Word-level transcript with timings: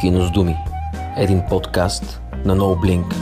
Кино 0.00 0.26
с 0.26 0.30
думи. 0.30 0.56
Един 1.16 1.42
подкаст 1.50 2.20
на 2.44 2.56
NoBlink. 2.56 3.14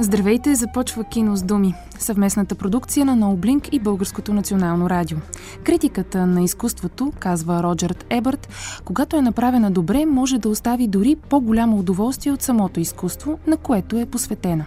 Здравейте, 0.00 0.54
започва 0.54 1.04
Кино 1.04 1.36
с 1.36 1.42
думи, 1.42 1.74
съвместната 1.98 2.54
продукция 2.54 3.06
на 3.06 3.16
NoBlink 3.16 3.68
и 3.68 3.78
Българското 3.78 4.34
национално 4.34 4.90
радио. 4.90 5.18
Критиката 5.64 6.26
на 6.26 6.42
изкуството, 6.42 7.12
казва 7.18 7.62
Роджерт 7.62 8.06
Ебърт, 8.10 8.48
когато 8.84 9.16
е 9.16 9.22
направена 9.22 9.70
добре, 9.70 10.06
може 10.06 10.38
да 10.38 10.48
остави 10.48 10.86
дори 10.86 11.16
по-голямо 11.16 11.78
удоволствие 11.78 12.32
от 12.32 12.42
самото 12.42 12.80
изкуство, 12.80 13.38
на 13.46 13.56
което 13.56 13.98
е 13.98 14.06
посветена. 14.06 14.64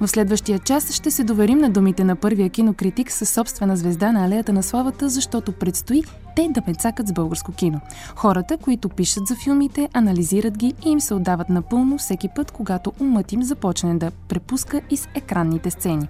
В 0.00 0.08
следващия 0.08 0.58
час 0.58 0.92
ще 0.92 1.10
се 1.10 1.24
доверим 1.24 1.58
на 1.58 1.70
думите 1.70 2.04
на 2.04 2.16
първия 2.16 2.50
кинокритик 2.50 3.12
със 3.12 3.30
собствена 3.30 3.76
звезда 3.76 4.12
на 4.12 4.24
алеята 4.24 4.52
на 4.52 4.62
славата, 4.62 5.08
защото 5.08 5.52
предстои 5.52 6.02
те 6.36 6.48
да 6.50 6.62
мецакат 6.66 7.08
с 7.08 7.12
българско 7.12 7.52
кино. 7.52 7.80
Хората, 8.16 8.56
които 8.56 8.88
пишат 8.88 9.26
за 9.26 9.36
филмите, 9.36 9.88
анализират 9.92 10.58
ги 10.58 10.74
и 10.86 10.90
им 10.90 11.00
се 11.00 11.14
отдават 11.14 11.48
напълно 11.48 11.98
всеки 11.98 12.28
път, 12.36 12.50
когато 12.50 12.92
умът 13.00 13.32
им 13.32 13.42
започне 13.42 13.94
да 13.94 14.10
препуска 14.28 14.80
из 14.90 15.08
екранните 15.14 15.70
сцени. 15.70 16.08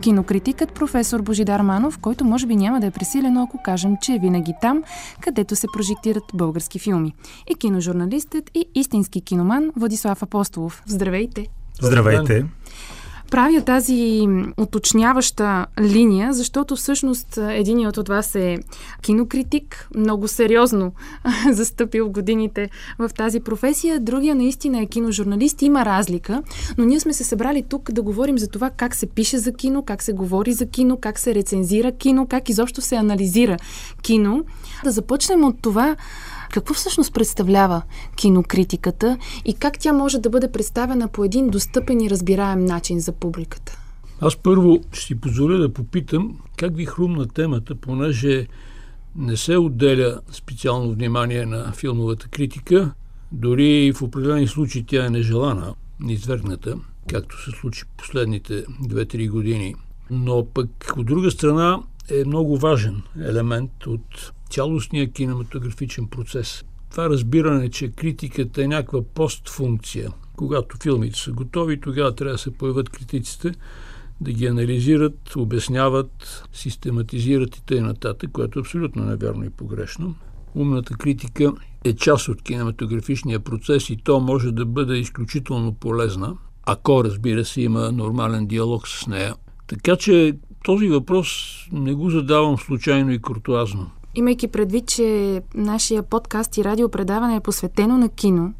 Кинокритикът 0.00 0.72
професор 0.72 1.22
Божидар 1.22 1.60
Манов, 1.60 1.98
който 1.98 2.24
може 2.24 2.46
би 2.46 2.56
няма 2.56 2.80
да 2.80 2.86
е 2.86 2.90
пресилено, 2.90 3.42
ако 3.42 3.62
кажем, 3.64 3.96
че 4.02 4.14
е 4.14 4.18
винаги 4.18 4.54
там, 4.60 4.82
където 5.20 5.56
се 5.56 5.66
прожектират 5.72 6.24
български 6.34 6.78
филми. 6.78 7.14
И 7.50 7.54
киножурналистът 7.54 8.50
и 8.54 8.64
истински 8.74 9.20
киноман 9.20 9.70
Владислав 9.76 10.22
Апостолов. 10.22 10.82
Здравейте! 10.86 11.46
Здравейте! 11.82 12.44
Правя 13.30 13.60
тази 13.60 14.26
уточняваща 14.56 15.66
линия, 15.80 16.32
защото 16.32 16.76
всъщност 16.76 17.38
единият 17.48 17.96
от 17.96 18.08
вас 18.08 18.34
е 18.34 18.58
кинокритик, 19.02 19.88
много 19.94 20.28
сериозно 20.28 20.92
застъпил 21.50 22.08
годините 22.10 22.70
в 22.98 23.10
тази 23.16 23.40
професия, 23.40 24.00
другия 24.00 24.34
наистина 24.34 24.80
е 24.80 24.86
киножурналист. 24.86 25.62
Има 25.62 25.84
разлика, 25.84 26.42
но 26.78 26.84
ние 26.84 27.00
сме 27.00 27.12
се 27.12 27.24
събрали 27.24 27.62
тук 27.62 27.92
да 27.92 28.02
говорим 28.02 28.38
за 28.38 28.48
това 28.48 28.70
как 28.70 28.94
се 28.94 29.06
пише 29.06 29.38
за 29.38 29.52
кино, 29.52 29.82
как 29.82 30.02
се 30.02 30.12
говори 30.12 30.52
за 30.52 30.66
кино, 30.66 30.96
как 31.00 31.18
се 31.18 31.34
рецензира 31.34 31.92
кино, 31.92 32.26
как 32.26 32.48
изобщо 32.48 32.80
се 32.80 32.96
анализира 32.96 33.56
кино. 34.02 34.44
Да 34.84 34.90
започнем 34.90 35.44
от 35.44 35.62
това, 35.62 35.96
какво 36.52 36.74
всъщност 36.74 37.14
представлява 37.14 37.82
кинокритиката 38.16 39.18
и 39.44 39.54
как 39.54 39.78
тя 39.78 39.92
може 39.92 40.18
да 40.18 40.30
бъде 40.30 40.52
представена 40.52 41.08
по 41.08 41.24
един 41.24 41.50
достъпен 41.50 42.00
и 42.00 42.10
разбираем 42.10 42.64
начин 42.64 43.00
за 43.00 43.12
публиката? 43.12 43.78
Аз 44.20 44.36
първо 44.36 44.78
ще 44.92 45.06
си 45.06 45.20
позволя 45.20 45.56
да 45.56 45.72
попитам 45.72 46.38
как 46.56 46.76
ви 46.76 46.86
хрумна 46.86 47.28
темата, 47.28 47.74
понеже 47.74 48.46
не 49.16 49.36
се 49.36 49.56
отделя 49.56 50.20
специално 50.30 50.92
внимание 50.92 51.46
на 51.46 51.72
филмовата 51.72 52.28
критика, 52.28 52.92
дори 53.32 53.92
в 53.92 54.02
определени 54.02 54.46
случаи 54.46 54.84
тя 54.84 55.06
е 55.06 55.10
нежелана, 55.10 55.74
неизвергната, 56.00 56.74
както 57.08 57.44
се 57.44 57.50
случи 57.50 57.84
последните 57.96 58.64
2-3 58.64 59.30
години. 59.30 59.74
Но 60.10 60.46
пък 60.54 60.68
от 60.96 61.06
друга 61.06 61.30
страна 61.30 61.78
е 62.10 62.24
много 62.24 62.58
важен 62.58 63.02
елемент 63.20 63.86
от 63.86 64.32
цялостния 64.50 65.12
кинематографичен 65.12 66.06
процес. 66.06 66.64
Това 66.90 67.08
разбиране, 67.10 67.70
че 67.70 67.88
критиката 67.88 68.62
е 68.62 68.68
някаква 68.68 69.02
постфункция. 69.02 70.10
Когато 70.36 70.76
филмите 70.82 71.18
са 71.18 71.32
готови, 71.32 71.80
тогава 71.80 72.14
трябва 72.14 72.32
да 72.32 72.38
се 72.38 72.50
появят 72.50 72.88
критиците, 72.88 73.52
да 74.20 74.32
ги 74.32 74.46
анализират, 74.46 75.36
обясняват, 75.36 76.44
систематизират 76.52 77.56
и 77.56 77.64
т.н., 77.66 77.94
което 78.32 78.58
е 78.58 78.62
абсолютно 78.62 79.04
невярно 79.04 79.44
и 79.44 79.50
погрешно. 79.50 80.14
Умната 80.54 80.94
критика 80.94 81.52
е 81.84 81.92
част 81.92 82.28
от 82.28 82.42
кинематографичния 82.42 83.40
процес 83.40 83.90
и 83.90 83.96
то 83.96 84.20
може 84.20 84.52
да 84.52 84.66
бъде 84.66 84.96
изключително 84.96 85.72
полезна, 85.72 86.36
ако, 86.66 87.04
разбира 87.04 87.44
се, 87.44 87.60
има 87.60 87.92
нормален 87.92 88.46
диалог 88.46 88.88
с 88.88 89.06
нея. 89.06 89.34
Така 89.66 89.96
че 89.96 90.36
този 90.68 90.88
въпрос 90.88 91.28
не 91.72 91.94
го 91.94 92.10
задавам 92.10 92.58
случайно 92.58 93.12
и 93.12 93.18
куртуазно. 93.18 93.90
Имайки 94.14 94.48
предвид, 94.48 94.86
че 94.86 95.42
нашия 95.54 96.02
подкаст 96.02 96.56
и 96.56 96.64
радиопредаване 96.64 97.36
е 97.36 97.40
посветено 97.40 97.98
на 97.98 98.08
кино, 98.08 98.52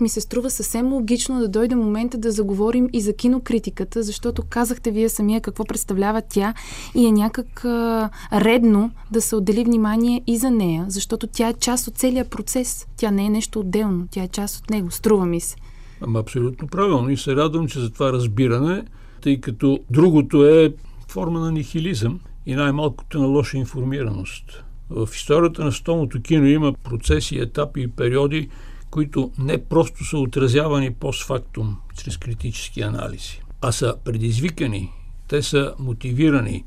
ми 0.00 0.08
се 0.08 0.20
струва 0.20 0.50
съвсем 0.50 0.92
логично 0.92 1.40
да 1.40 1.48
дойде 1.48 1.74
момента 1.74 2.18
да 2.18 2.32
заговорим 2.32 2.88
и 2.92 3.00
за 3.00 3.12
кинокритиката, 3.12 4.02
защото 4.02 4.42
казахте 4.50 4.90
вие 4.90 5.08
самия 5.08 5.40
какво 5.40 5.64
представлява 5.64 6.22
тя 6.28 6.54
и 6.94 7.06
е 7.06 7.12
някак 7.12 7.64
а, 7.64 8.10
редно 8.32 8.90
да 9.10 9.20
се 9.20 9.36
отдели 9.36 9.64
внимание 9.64 10.22
и 10.26 10.36
за 10.36 10.50
нея, 10.50 10.84
защото 10.88 11.26
тя 11.26 11.48
е 11.48 11.54
част 11.54 11.88
от 11.88 11.94
целия 11.94 12.24
процес. 12.24 12.86
Тя 12.96 13.10
не 13.10 13.26
е 13.26 13.30
нещо 13.30 13.60
отделно, 13.60 14.06
тя 14.10 14.22
е 14.22 14.28
част 14.28 14.58
от 14.58 14.70
него. 14.70 14.90
Струва 14.90 15.26
ми 15.26 15.40
се. 15.40 15.56
Ама 16.00 16.18
абсолютно 16.18 16.68
правилно 16.68 17.10
и 17.10 17.16
се 17.16 17.36
радвам, 17.36 17.68
че 17.68 17.80
за 17.80 17.90
това 17.90 18.12
разбиране, 18.12 18.84
тъй 19.22 19.40
като 19.40 19.78
другото 19.90 20.46
е 20.46 20.74
форма 21.08 21.40
на 21.40 21.52
нихилизъм 21.52 22.20
и 22.46 22.54
най-малкото 22.54 23.18
на 23.18 23.26
лоша 23.26 23.56
информираност. 23.56 24.64
В 24.90 25.08
историята 25.14 25.64
на 25.64 25.72
столното 25.72 26.22
кино 26.22 26.46
има 26.46 26.72
процеси, 26.72 27.38
етапи 27.38 27.80
и 27.80 27.88
периоди, 27.88 28.48
които 28.90 29.32
не 29.38 29.64
просто 29.64 30.04
са 30.04 30.18
отразявани 30.18 30.94
постфактум 30.94 31.76
чрез 31.96 32.16
критически 32.16 32.80
анализи, 32.80 33.42
а 33.60 33.72
са 33.72 33.94
предизвикани, 34.04 34.92
те 35.28 35.42
са 35.42 35.74
мотивирани, 35.78 36.64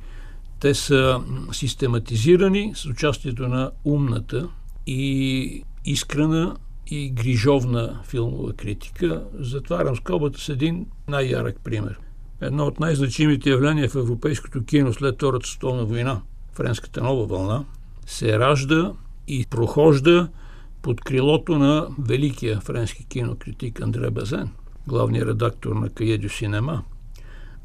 те 0.59 0.73
са 0.73 1.21
систематизирани 1.51 2.71
с 2.75 2.85
участието 2.85 3.47
на 3.47 3.71
умната 3.85 4.49
и 4.87 5.63
искрена 5.85 6.55
и 6.87 7.09
грижовна 7.09 8.01
филмова 8.05 8.53
критика. 8.53 9.23
Затварям 9.39 9.95
скобата 9.95 10.39
с 10.39 10.49
един 10.49 10.85
най-ярък 11.07 11.59
пример. 11.63 11.99
Едно 12.41 12.65
от 12.65 12.79
най-значимите 12.79 13.49
явления 13.49 13.89
в 13.89 13.95
европейското 13.95 14.63
кино 14.63 14.93
след 14.93 15.15
Втората 15.15 15.47
столна 15.47 15.85
война, 15.85 16.21
Френската 16.53 17.03
нова 17.03 17.25
вълна, 17.25 17.65
се 18.05 18.39
ражда 18.39 18.91
и 19.27 19.45
прохожда 19.49 20.29
под 20.81 21.01
крилото 21.01 21.59
на 21.59 21.87
великия 21.99 22.59
френски 22.59 23.05
кинокритик 23.05 23.81
Андре 23.81 24.09
Базен, 24.09 24.49
главният 24.87 25.27
редактор 25.27 25.75
на 25.75 25.89
Каедю 25.89 26.29
Синема, 26.29 26.83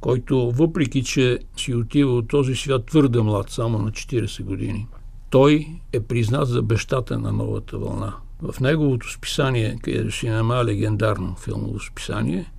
който, 0.01 0.51
въпреки 0.51 1.05
че 1.05 1.39
си 1.57 1.75
отива 1.75 2.13
от 2.13 2.29
този 2.29 2.55
свят 2.55 2.87
твърде 2.87 3.21
млад, 3.21 3.51
само 3.51 3.79
на 3.79 3.91
40 3.91 4.43
години, 4.43 4.87
той 5.31 5.67
е 5.93 6.01
признат 6.01 6.49
за 6.49 6.63
бещата 6.63 7.19
на 7.19 7.33
новата 7.33 7.79
вълна. 7.79 8.15
В 8.43 8.61
неговото 8.61 9.13
списание, 9.13 9.79
Каедю 9.83 10.11
Синема, 10.11 10.65
легендарно 10.65 11.37
филмово 11.37 11.81
списание, 11.81 12.53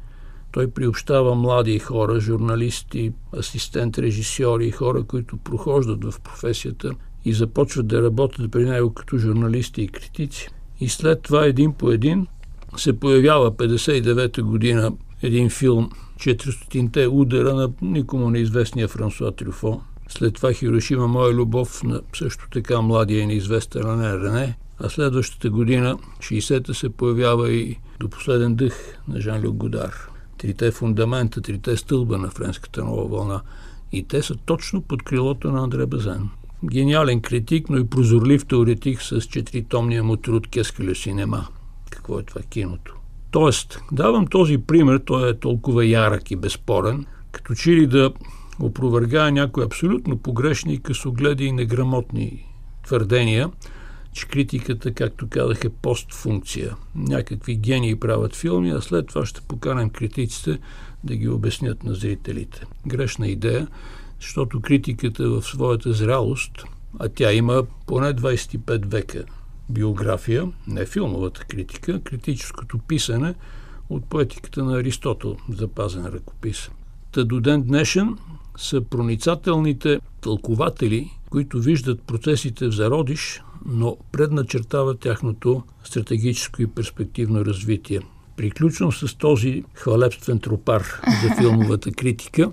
той 0.52 0.72
приобщава 0.72 1.36
млади 1.36 1.80
хора, 1.80 2.20
журналисти, 2.20 3.14
асистент-режисьори, 3.34 4.72
хора, 4.72 5.04
които 5.04 5.38
прохождат 5.38 6.04
в 6.04 6.20
професията 6.22 6.92
и 7.26 7.34
започват 7.34 7.88
да 7.88 8.04
работят 8.04 8.52
при 8.52 8.66
него 8.66 8.94
като 8.94 9.18
журналисти 9.18 9.82
и 9.82 9.88
критици. 9.88 10.50
И 10.80 10.90
след 10.90 11.22
това 11.22 11.46
един 11.46 11.74
по 11.74 11.92
един 11.92 12.28
се 12.78 13.00
появява 13.00 13.52
59-та 13.52 14.42
година 14.42 14.92
един 15.24 15.50
филм 15.50 15.90
400-те 16.18 17.08
удара 17.08 17.54
на 17.54 17.72
никому 17.82 18.30
неизвестния 18.30 18.88
Франсуа 18.88 19.32
Трюфо. 19.32 19.82
След 20.10 20.34
това 20.34 20.54
Хирошима 20.54 21.08
Моя 21.08 21.34
любов 21.34 21.84
на 21.84 22.02
също 22.14 22.48
така 22.52 22.82
младия 22.82 23.22
и 23.22 23.26
неизвестен 23.26 23.82
Рене 23.82 24.20
Рене. 24.20 24.58
А 24.80 24.90
следващата 24.90 25.50
година, 25.50 25.98
60-та, 26.20 26.74
се 26.74 26.90
появява 26.90 27.52
и 27.52 27.80
до 28.00 28.10
последен 28.10 28.56
дъх 28.56 28.98
на 29.08 29.22
Жан-Люк 29.22 29.56
Годар. 29.56 30.10
Трите 30.38 30.72
фундамента, 30.72 31.42
трите 31.42 31.78
стълба 31.78 32.18
на 32.18 32.30
френската 32.30 32.84
нова 32.84 33.08
вълна. 33.08 33.42
И 33.92 34.04
те 34.04 34.22
са 34.24 34.36
точно 34.36 34.82
под 34.82 35.04
крилото 35.04 35.52
на 35.52 35.64
Андре 35.64 35.86
Базен 35.86 36.30
гениален 36.66 37.22
критик, 37.22 37.70
но 37.70 37.78
и 37.78 37.88
прозорлив 37.88 38.46
теоретик 38.46 39.02
с 39.02 39.22
четиритомния 39.22 40.04
му 40.04 40.18
труд 40.18 40.48
Кескеле 40.48 40.96
Синема. 40.96 41.48
Какво 41.90 42.20
е 42.20 42.24
това 42.24 42.42
киното? 42.42 42.96
Тоест, 43.32 43.80
давам 43.92 44.28
този 44.28 44.58
пример, 44.58 45.02
той 45.06 45.30
е 45.30 45.40
толкова 45.40 45.86
ярък 45.86 46.32
и 46.32 46.36
безспорен, 46.36 47.06
като 47.32 47.56
че 47.56 47.72
ли 47.72 47.88
да 47.88 48.12
опровергая 48.60 49.32
някои 49.32 49.64
абсолютно 49.64 50.18
погрешни, 50.18 50.82
късогледи 50.82 51.46
и 51.46 51.52
неграмотни 51.52 52.46
твърдения, 52.86 53.50
че 54.18 54.28
критиката, 54.28 54.94
както 54.94 55.28
казах, 55.30 55.64
е 55.64 55.70
постфункция. 55.70 56.76
Някакви 56.96 57.56
гении 57.56 58.00
правят 58.00 58.36
филми, 58.36 58.70
а 58.70 58.82
след 58.82 59.08
това 59.08 59.26
ще 59.26 59.42
поканем 59.42 59.90
критиците 59.90 60.60
да 61.04 61.16
ги 61.16 61.30
обяснят 61.30 61.84
на 61.84 61.96
зрителите. 61.96 62.64
Грешна 62.88 63.28
идея, 63.28 63.68
защото 64.22 64.62
критиката 64.62 65.30
в 65.30 65.42
своята 65.42 65.94
зрялост, 65.94 66.52
а 67.00 67.10
тя 67.10 67.34
има 67.34 67.64
поне 67.86 68.14
25 68.14 68.86
века 68.86 69.24
биография, 69.70 70.52
не 70.68 70.86
филмовата 70.86 71.46
критика, 71.46 72.02
критическото 72.04 72.78
писане 72.78 73.36
от 73.90 74.06
поетиката 74.06 74.64
на 74.64 74.80
Аристотел, 74.80 75.38
запазен 75.50 76.06
ръкопис. 76.06 76.70
Та 77.12 77.24
до 77.24 77.40
ден 77.40 77.64
днешен 77.64 78.18
са 78.58 78.82
проницателните 78.82 80.00
тълкователи, 80.22 81.12
които 81.30 81.60
виждат 81.60 82.02
процесите 82.02 82.68
в 82.68 82.72
зародиш, 82.72 83.42
но 83.66 83.98
предначертават 84.12 85.00
тяхното 85.00 85.64
стратегическо 85.84 86.62
и 86.62 86.68
перспективно 86.68 87.46
развитие. 87.46 88.00
Приключвам 88.38 88.92
с 88.92 89.18
този 89.18 89.64
хвалебствен 89.74 90.40
тропар 90.40 90.84
за 91.24 91.36
филмовата 91.36 91.92
критика. 91.92 92.52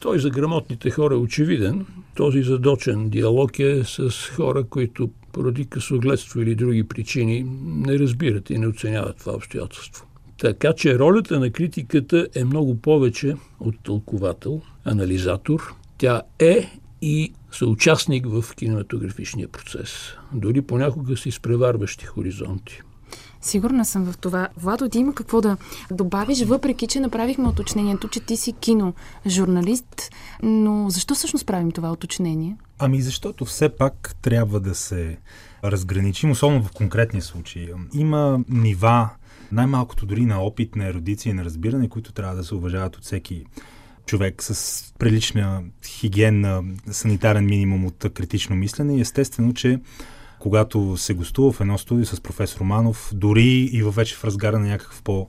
Той 0.00 0.18
за 0.18 0.30
грамотните 0.30 0.90
хора 0.90 1.14
е 1.14 1.18
очевиден. 1.18 1.86
Този 2.14 2.42
задочен 2.42 3.08
диалог 3.08 3.58
е 3.58 3.84
с 3.84 4.10
хора, 4.36 4.64
които 4.64 5.10
поради 5.32 5.64
късогледство 5.64 6.40
или 6.40 6.54
други 6.54 6.84
причини 6.84 7.46
не 7.64 7.98
разбират 7.98 8.50
и 8.50 8.58
не 8.58 8.66
оценяват 8.66 9.16
това 9.16 9.32
обстоятелство. 9.32 10.06
Така 10.38 10.72
че 10.72 10.98
ролята 10.98 11.40
на 11.40 11.50
критиката 11.50 12.28
е 12.34 12.44
много 12.44 12.74
повече 12.80 13.36
от 13.60 13.74
тълковател, 13.82 14.60
анализатор. 14.84 15.74
Тя 15.98 16.22
е 16.38 16.80
и 17.02 17.32
съучастник 17.52 18.26
в 18.26 18.44
кинематографичния 18.54 19.48
процес. 19.48 19.90
Дори 20.32 20.62
понякога 20.62 21.16
с 21.16 21.26
изпреварващи 21.26 22.04
хоризонти. 22.04 22.80
Сигурна 23.40 23.84
съм 23.84 24.12
в 24.12 24.18
това. 24.18 24.48
Владо, 24.56 24.88
ти 24.88 24.98
има 24.98 25.14
какво 25.14 25.40
да 25.40 25.56
добавиш, 25.90 26.44
въпреки 26.44 26.86
че 26.86 27.00
направихме 27.00 27.48
уточнението, 27.48 28.08
че 28.08 28.20
ти 28.20 28.36
си 28.36 28.52
киножурналист, 28.52 30.10
но 30.42 30.90
защо 30.90 31.14
всъщност 31.14 31.46
правим 31.46 31.70
това 31.70 31.92
уточнение? 31.92 32.56
Ами 32.78 33.02
защото 33.02 33.44
все 33.44 33.68
пак 33.68 34.14
трябва 34.22 34.60
да 34.60 34.74
се 34.74 35.18
разграничим, 35.64 36.30
особено 36.30 36.62
в 36.62 36.72
конкретния 36.72 37.22
случай. 37.22 37.68
Има 37.94 38.40
нива, 38.48 39.08
най-малкото 39.52 40.06
дори 40.06 40.26
на 40.26 40.40
опит, 40.40 40.76
на 40.76 40.86
ерудиция 40.86 41.30
и 41.30 41.34
на 41.34 41.44
разбиране, 41.44 41.88
които 41.88 42.12
трябва 42.12 42.36
да 42.36 42.44
се 42.44 42.54
уважават 42.54 42.96
от 42.96 43.04
всеки 43.04 43.44
човек 44.06 44.42
с 44.42 44.84
прилична 44.98 45.62
хигиенна, 45.86 46.62
санитарен 46.90 47.44
минимум 47.44 47.86
от 47.86 48.06
критично 48.14 48.56
мислене. 48.56 48.96
И 48.96 49.00
естествено, 49.00 49.54
че 49.54 49.80
когато 50.38 50.96
се 50.96 51.14
гостува 51.14 51.52
в 51.52 51.60
едно 51.60 51.78
студио 51.78 52.04
с 52.06 52.20
професор 52.20 52.60
Манов, 52.60 53.10
дори 53.14 53.70
и 53.72 53.82
във 53.82 53.94
вече 53.94 54.14
в 54.14 54.24
разгара 54.24 54.58
на 54.58 54.66
някакъв 54.66 55.02
по- 55.02 55.28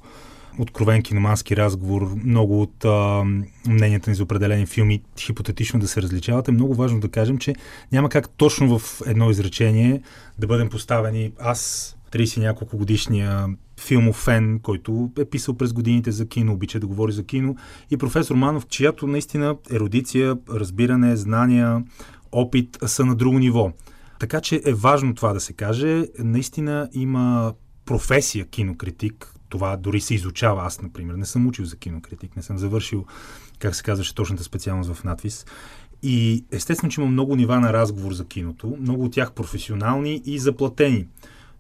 откровен 0.60 1.04
киномански 1.04 1.58
разговор, 1.58 2.16
много 2.24 2.62
от 2.62 2.86
а, 2.86 3.24
мненията 3.68 4.10
ни 4.10 4.16
за 4.16 4.24
определени 4.24 4.66
филми 4.66 5.02
хипотетично 5.20 5.80
да 5.80 5.88
се 5.88 6.02
различават, 6.02 6.48
е 6.48 6.52
много 6.52 6.74
важно 6.74 7.00
да 7.00 7.10
кажем, 7.10 7.38
че 7.38 7.56
няма 7.92 8.10
как 8.10 8.30
точно 8.30 8.80
в 8.80 9.02
едно 9.06 9.30
изречение 9.30 10.02
да 10.40 10.48
бъдем 10.48 10.70
поставени 10.70 11.32
аз, 11.40 11.96
30 12.14 12.40
няколко 12.40 12.78
годишния 12.78 13.48
филмов 13.80 14.16
фен, 14.16 14.60
който 14.60 15.12
е 15.20 15.26
писал 15.26 15.54
през 15.58 15.74
годините 15.74 16.12
за 16.12 16.28
кино, 16.28 16.54
обича 16.54 16.80
да 16.80 16.88
говори 16.88 17.12
за 17.12 17.24
кино, 17.24 17.56
и 17.92 17.98
професор 17.98 18.36
Манов, 18.36 18.68
чиято 18.68 19.08
наистина 19.08 19.56
ерудиция, 19.72 20.38
разбиране, 20.50 21.16
знания, 21.16 21.84
опит 22.32 22.78
са 22.86 23.06
на 23.06 23.16
друго 23.16 23.40
ниво. 23.40 23.72
Така 24.20 24.42
че 24.42 24.62
е 24.66 24.74
важно 24.74 25.16
това 25.16 25.34
да 25.34 25.40
се 25.40 25.54
каже. 25.54 26.06
Наистина 26.20 26.90
има 26.94 27.54
професия 27.86 28.46
кинокритик. 28.46 29.34
Това 29.50 29.78
дори 29.78 30.02
се 30.02 30.16
изучава. 30.16 30.64
Аз, 30.64 30.82
например, 30.82 31.14
не 31.14 31.26
съм 31.26 31.48
учил 31.48 31.66
за 31.66 31.78
кинокритик, 31.78 32.36
не 32.36 32.42
съм 32.42 32.58
завършил, 32.58 33.06
как 33.60 33.76
се 33.76 33.84
казваше, 33.84 34.16
точната 34.16 34.44
специалност 34.44 34.94
в 34.94 35.04
надвис. 35.04 35.46
И 36.04 36.46
естествено, 36.52 36.92
че 36.92 37.02
има 37.02 37.10
много 37.10 37.36
нива 37.36 37.60
на 37.60 37.74
разговор 37.74 38.14
за 38.14 38.26
киното, 38.26 38.78
много 38.80 39.04
от 39.04 39.14
тях 39.14 39.32
професионални 39.32 40.22
и 40.26 40.40
заплатени. 40.40 41.08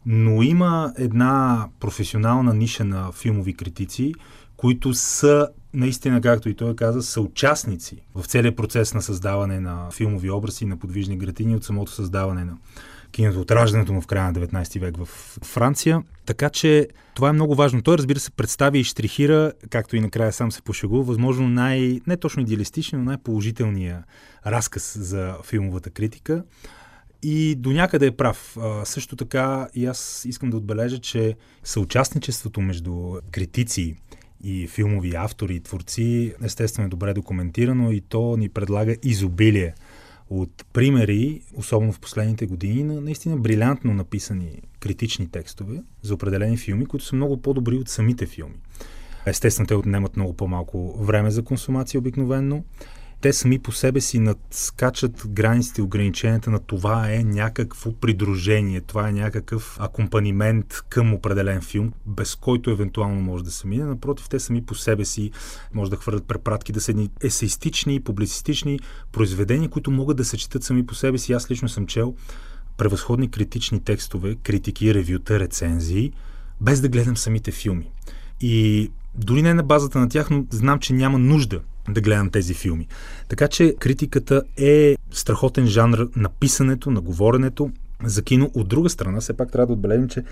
Но 0.05 0.41
има 0.41 0.93
една 0.97 1.67
професионална 1.79 2.53
ниша 2.53 2.85
на 2.85 3.11
филмови 3.11 3.53
критици, 3.53 4.13
които 4.57 4.93
са 4.93 5.47
наистина, 5.73 6.21
както 6.21 6.49
и 6.49 6.55
той 6.55 6.75
каза, 6.75 7.01
са 7.01 7.21
участници 7.21 7.97
в 8.15 8.25
целият 8.25 8.55
процес 8.55 8.93
на 8.93 9.01
създаване 9.01 9.59
на 9.59 9.91
филмови 9.91 10.29
образи, 10.29 10.65
на 10.65 10.77
подвижни 10.77 11.17
градини 11.17 11.55
от 11.55 11.63
самото 11.63 11.91
създаване 11.91 12.45
на 12.45 12.57
киното 13.11 13.41
от 13.41 13.51
раждането 13.51 13.93
му 13.93 14.01
в 14.01 14.07
края 14.07 14.31
на 14.31 14.33
19 14.33 14.79
век 14.79 14.97
в 14.97 15.05
Франция. 15.43 16.03
Така 16.25 16.49
че 16.49 16.87
това 17.15 17.29
е 17.29 17.33
много 17.33 17.55
важно. 17.55 17.81
Той, 17.81 17.97
разбира 17.97 18.19
се, 18.19 18.31
представи 18.31 18.79
и 18.79 18.83
штрихира, 18.83 19.51
както 19.69 19.95
и 19.95 19.99
накрая 19.99 20.31
сам 20.33 20.51
се 20.51 20.61
пошегува, 20.61 21.03
възможно 21.03 21.49
най- 21.49 22.01
не 22.07 22.17
точно 22.17 22.41
идеалистичен, 22.41 22.99
но 22.99 23.05
най-положителния 23.05 24.03
разказ 24.45 24.97
за 24.99 25.35
филмовата 25.43 25.89
критика. 25.89 26.43
И 27.23 27.55
до 27.55 27.71
някъде 27.71 28.05
е 28.05 28.11
прав. 28.11 28.57
А, 28.57 28.85
също 28.85 29.15
така 29.15 29.67
и 29.75 29.85
аз 29.85 30.25
искам 30.25 30.49
да 30.49 30.57
отбележа, 30.57 30.99
че 30.99 31.35
съучастничеството 31.63 32.61
между 32.61 33.13
критици 33.31 33.95
и 34.43 34.67
филмови 34.67 35.15
автори 35.15 35.55
и 35.55 35.59
творци 35.59 36.33
естествено 36.43 36.85
е 36.85 36.89
добре 36.89 37.13
документирано 37.13 37.91
и 37.91 38.01
то 38.01 38.37
ни 38.37 38.49
предлага 38.49 38.95
изобилие 39.03 39.73
от 40.29 40.65
примери, 40.73 41.41
особено 41.55 41.93
в 41.93 41.99
последните 41.99 42.45
години, 42.45 42.83
на 42.83 43.01
наистина 43.01 43.37
брилянтно 43.37 43.93
написани 43.93 44.61
критични 44.79 45.27
текстове 45.27 45.83
за 46.01 46.13
определени 46.13 46.57
филми, 46.57 46.85
които 46.85 47.05
са 47.05 47.15
много 47.15 47.41
по-добри 47.41 47.75
от 47.75 47.89
самите 47.89 48.25
филми. 48.25 48.55
Естествено, 49.25 49.67
те 49.67 49.75
отнемат 49.75 50.15
много 50.15 50.33
по-малко 50.33 51.03
време 51.03 51.31
за 51.31 51.43
консумация 51.43 51.99
обикновенно 51.99 52.63
те 53.23 53.33
сами 53.33 53.59
по 53.59 53.71
себе 53.71 54.01
си 54.01 54.19
надскачат 54.19 55.27
границите 55.27 55.81
ограниченията 55.81 56.51
на 56.51 56.59
това 56.59 57.11
е 57.11 57.23
някакво 57.23 57.93
придружение, 57.93 58.81
това 58.81 59.09
е 59.09 59.11
някакъв 59.11 59.77
акомпанимент 59.79 60.81
към 60.89 61.13
определен 61.13 61.61
филм, 61.61 61.93
без 62.05 62.35
който 62.35 62.69
евентуално 62.69 63.21
може 63.21 63.43
да 63.43 63.51
се 63.51 63.67
мине. 63.67 63.85
Напротив, 63.85 64.29
те 64.29 64.39
сами 64.39 64.65
по 64.65 64.75
себе 64.75 65.05
си 65.05 65.31
може 65.73 65.91
да 65.91 65.97
хвърлят 65.97 66.27
препратки, 66.27 66.71
да 66.71 66.81
са 66.81 66.91
едни 66.91 67.09
есеистични, 67.23 67.99
публицистични 67.99 68.79
произведения, 69.11 69.69
които 69.69 69.91
могат 69.91 70.17
да 70.17 70.25
се 70.25 70.37
четат 70.37 70.63
сами 70.63 70.85
по 70.85 70.95
себе 70.95 71.17
си. 71.17 71.33
Аз 71.33 71.51
лично 71.51 71.69
съм 71.69 71.87
чел 71.87 72.15
превъзходни 72.77 73.31
критични 73.31 73.83
текстове, 73.83 74.35
критики, 74.35 74.93
ревюта, 74.93 75.39
рецензии, 75.39 76.11
без 76.61 76.81
да 76.81 76.89
гледам 76.89 77.17
самите 77.17 77.51
филми. 77.51 77.91
И 78.41 78.91
дори 79.15 79.41
не 79.41 79.53
на 79.53 79.63
базата 79.63 79.99
на 79.99 80.09
тях, 80.09 80.29
но 80.29 80.45
знам, 80.51 80.79
че 80.79 80.93
няма 80.93 81.19
нужда 81.19 81.61
да 81.89 82.01
гледам 82.01 82.29
тези 82.29 82.53
филми. 82.53 82.87
Така 83.27 83.47
че 83.47 83.75
критиката 83.79 84.43
е 84.57 84.95
страхотен 85.11 85.67
жанр 85.67 86.09
на 86.15 86.29
писането, 86.29 86.91
на 86.91 87.01
говоренето 87.01 87.71
за 88.03 88.21
кино. 88.21 88.51
От 88.53 88.67
друга 88.67 88.89
страна, 88.89 89.19
все 89.19 89.33
пак 89.33 89.51
трябва 89.51 89.67
да 89.67 89.73
отбележим, 89.73 90.09
че 90.09 90.23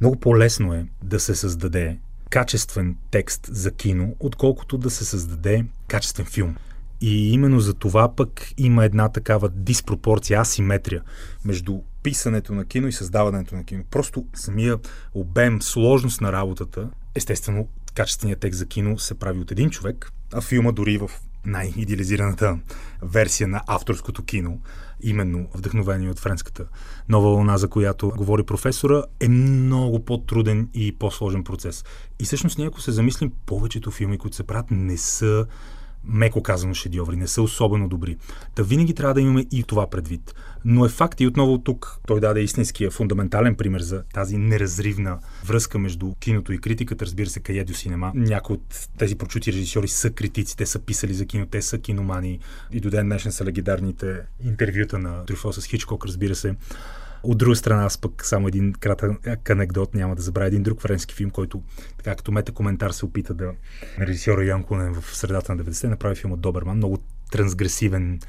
много 0.00 0.16
по-лесно 0.16 0.74
е 0.74 0.86
да 1.02 1.20
се 1.20 1.34
създаде 1.34 1.98
качествен 2.30 2.96
текст 3.10 3.48
за 3.52 3.70
кино, 3.70 4.14
отколкото 4.20 4.78
да 4.78 4.90
се 4.90 5.04
създаде 5.04 5.64
качествен 5.88 6.26
филм. 6.26 6.56
И 7.00 7.32
именно 7.32 7.60
за 7.60 7.74
това 7.74 8.16
пък 8.16 8.52
има 8.58 8.84
една 8.84 9.08
такава 9.08 9.48
диспропорция, 9.48 10.40
асиметрия 10.40 11.02
между 11.44 11.80
писането 12.02 12.54
на 12.54 12.64
кино 12.64 12.88
и 12.88 12.92
създаването 12.92 13.54
на 13.54 13.64
кино. 13.64 13.84
Просто 13.90 14.26
самия 14.34 14.78
обем, 15.14 15.62
сложност 15.62 16.20
на 16.20 16.32
работата, 16.32 16.88
естествено, 17.14 17.68
качественият 17.94 18.40
текст 18.40 18.58
за 18.58 18.66
кино 18.66 18.98
се 18.98 19.14
прави 19.14 19.38
от 19.38 19.50
един 19.50 19.70
човек, 19.70 20.12
филма 20.40 20.72
дори 20.72 20.98
в 20.98 21.10
най-идеализираната 21.46 22.58
версия 23.02 23.48
на 23.48 23.62
авторското 23.66 24.24
кино, 24.24 24.60
именно 25.02 25.48
вдъхновение 25.54 26.10
от 26.10 26.18
френската 26.18 26.64
нова 27.08 27.30
вълна, 27.30 27.58
за 27.58 27.68
която 27.68 28.12
говори 28.16 28.42
професора, 28.42 29.04
е 29.20 29.28
много 29.28 30.04
по-труден 30.04 30.68
и 30.74 30.96
по-сложен 30.98 31.44
процес. 31.44 31.84
И 32.20 32.24
всъщност 32.24 32.58
ние, 32.58 32.66
ако 32.66 32.80
се 32.80 32.92
замислим, 32.92 33.32
повечето 33.46 33.90
филми, 33.90 34.18
които 34.18 34.36
се 34.36 34.42
правят, 34.42 34.70
не 34.70 34.96
са 34.96 35.46
меко 36.04 36.42
казано 36.42 36.74
шедьоври, 36.74 37.16
не 37.16 37.26
са 37.26 37.42
особено 37.42 37.88
добри. 37.88 38.16
Та 38.54 38.62
винаги 38.62 38.94
трябва 38.94 39.14
да 39.14 39.20
имаме 39.20 39.46
и 39.52 39.62
това 39.62 39.90
предвид. 39.90 40.34
Но 40.64 40.84
е 40.84 40.88
факт 40.88 41.20
и 41.20 41.26
отново 41.26 41.58
тук 41.58 41.98
той 42.06 42.20
даде 42.20 42.40
истинския 42.40 42.90
фундаментален 42.90 43.54
пример 43.54 43.80
за 43.80 44.02
тази 44.14 44.36
неразривна 44.36 45.18
връзка 45.44 45.78
между 45.78 46.14
киното 46.14 46.52
и 46.52 46.58
критиката. 46.58 47.04
Разбира 47.04 47.28
се, 47.28 47.40
Каедио 47.40 47.74
Синема. 47.74 48.12
Някои 48.14 48.54
от 48.54 48.88
тези 48.98 49.16
прочути 49.16 49.52
режисьори 49.52 49.88
са 49.88 50.10
критици, 50.10 50.56
те 50.56 50.66
са 50.66 50.78
писали 50.78 51.14
за 51.14 51.26
кино, 51.26 51.46
те 51.46 51.62
са 51.62 51.78
киномани. 51.78 52.38
И 52.72 52.80
до 52.80 52.90
ден 52.90 53.06
днешен 53.06 53.32
са 53.32 53.44
легендарните 53.44 54.20
интервюта 54.44 54.98
на 54.98 55.24
Трюфо 55.24 55.52
с 55.52 55.66
Хичкок, 55.66 56.06
разбира 56.06 56.34
се. 56.34 56.54
От 57.22 57.38
друга 57.38 57.56
страна, 57.56 57.84
аз 57.84 57.98
пък 57.98 58.26
само 58.26 58.48
един 58.48 58.72
кратък 58.72 59.50
анекдот 59.50 59.94
няма 59.94 60.16
да 60.16 60.22
забравя. 60.22 60.46
Един 60.46 60.62
друг 60.62 60.80
френски 60.80 61.14
филм, 61.14 61.30
който 61.30 61.62
така 61.98 62.14
като 62.14 62.32
мета 62.32 62.52
коментар 62.52 62.90
се 62.90 63.04
опита 63.04 63.34
да 63.34 63.52
режисьора 64.00 64.44
Ян 64.44 64.62
Кунен 64.62 64.94
в 64.94 65.16
средата 65.16 65.54
на 65.54 65.64
90-те 65.64 65.88
направи 65.88 66.14
филма 66.14 66.36
Доберман, 66.36 66.76
много 66.76 66.98
трансгресивен 67.30 68.20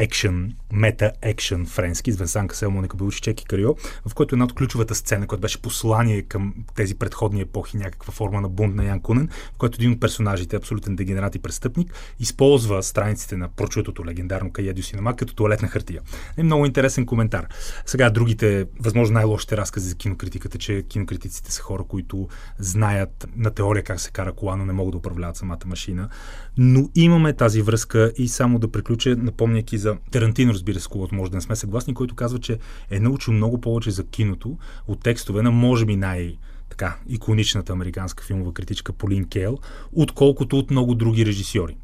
екшен, 0.00 0.56
мета 0.72 1.12
екшен 1.22 1.66
френски 1.66 2.12
с 2.12 2.16
Венсан 2.16 2.48
Касел, 2.48 2.70
Моника 2.70 2.96
Белучи, 2.96 3.20
Чеки 3.20 3.44
Карио, 3.44 3.74
в 4.08 4.14
който 4.14 4.34
една 4.34 4.44
от 4.44 4.52
ключовата 4.52 4.94
сцена, 4.94 5.26
която 5.26 5.40
беше 5.40 5.62
послание 5.62 6.22
към 6.22 6.54
тези 6.76 6.94
предходни 6.94 7.40
епохи, 7.40 7.76
някаква 7.76 8.12
форма 8.12 8.40
на 8.40 8.48
бунт 8.48 8.74
на 8.74 8.84
Ян 8.84 9.00
Кунен, 9.00 9.28
в 9.54 9.58
който 9.58 9.76
един 9.76 9.92
от 9.92 10.00
персонажите, 10.00 10.56
абсолютен 10.56 10.96
дегенерат 10.96 11.34
и 11.34 11.38
престъпник, 11.38 11.94
използва 12.18 12.82
страниците 12.82 13.36
на 13.36 13.48
прочутото 13.48 14.06
легендарно 14.06 14.52
Каедио 14.52 14.84
Синема 14.84 15.16
като 15.16 15.34
туалетна 15.34 15.68
хартия. 15.68 16.02
Е 16.36 16.42
много 16.42 16.66
интересен 16.66 17.06
коментар. 17.06 17.46
Сега 17.86 18.10
другите, 18.10 18.66
възможно 18.80 19.14
най-лошите 19.14 19.56
разкази 19.56 19.88
за 19.88 19.94
кинокритиката, 19.94 20.58
че 20.58 20.82
кинокритиците 20.82 21.52
са 21.52 21.62
хора, 21.62 21.84
които 21.88 22.28
знаят 22.58 23.28
на 23.36 23.50
теория 23.50 23.84
как 23.84 24.00
се 24.00 24.10
кара 24.10 24.32
кола, 24.32 24.56
но 24.56 24.66
не 24.66 24.72
могат 24.72 24.92
да 24.92 24.98
управляват 24.98 25.36
самата 25.36 25.66
машина. 25.66 26.08
Но 26.56 26.88
имаме 26.94 27.32
тази 27.32 27.62
връзка 27.62 28.12
и 28.16 28.28
само 28.28 28.58
да 28.58 28.72
приключа, 28.72 29.16
напомняйки 29.16 29.78
за 29.78 29.89
Тарантино, 30.10 30.52
разбира 30.52 30.80
се, 30.80 30.88
когато 30.88 31.14
може 31.14 31.30
да 31.30 31.36
не 31.36 31.40
сме 31.40 31.56
съгласни, 31.56 31.94
който 31.94 32.14
казва, 32.14 32.38
че 32.38 32.58
е 32.90 33.00
научил 33.00 33.34
много 33.34 33.60
повече 33.60 33.90
за 33.90 34.06
киното 34.06 34.58
от 34.86 35.02
текстове 35.02 35.42
на 35.42 35.50
може 35.50 35.86
би 35.86 35.96
най- 35.96 36.36
така, 36.70 36.96
иконичната 37.08 37.72
американска 37.72 38.24
филмова 38.24 38.54
критичка 38.54 38.92
Полин 38.92 39.28
Кейл, 39.28 39.58
отколкото 39.92 40.58
от 40.58 40.70
много 40.70 40.94
други 40.94 41.26
режисьори. 41.26 41.76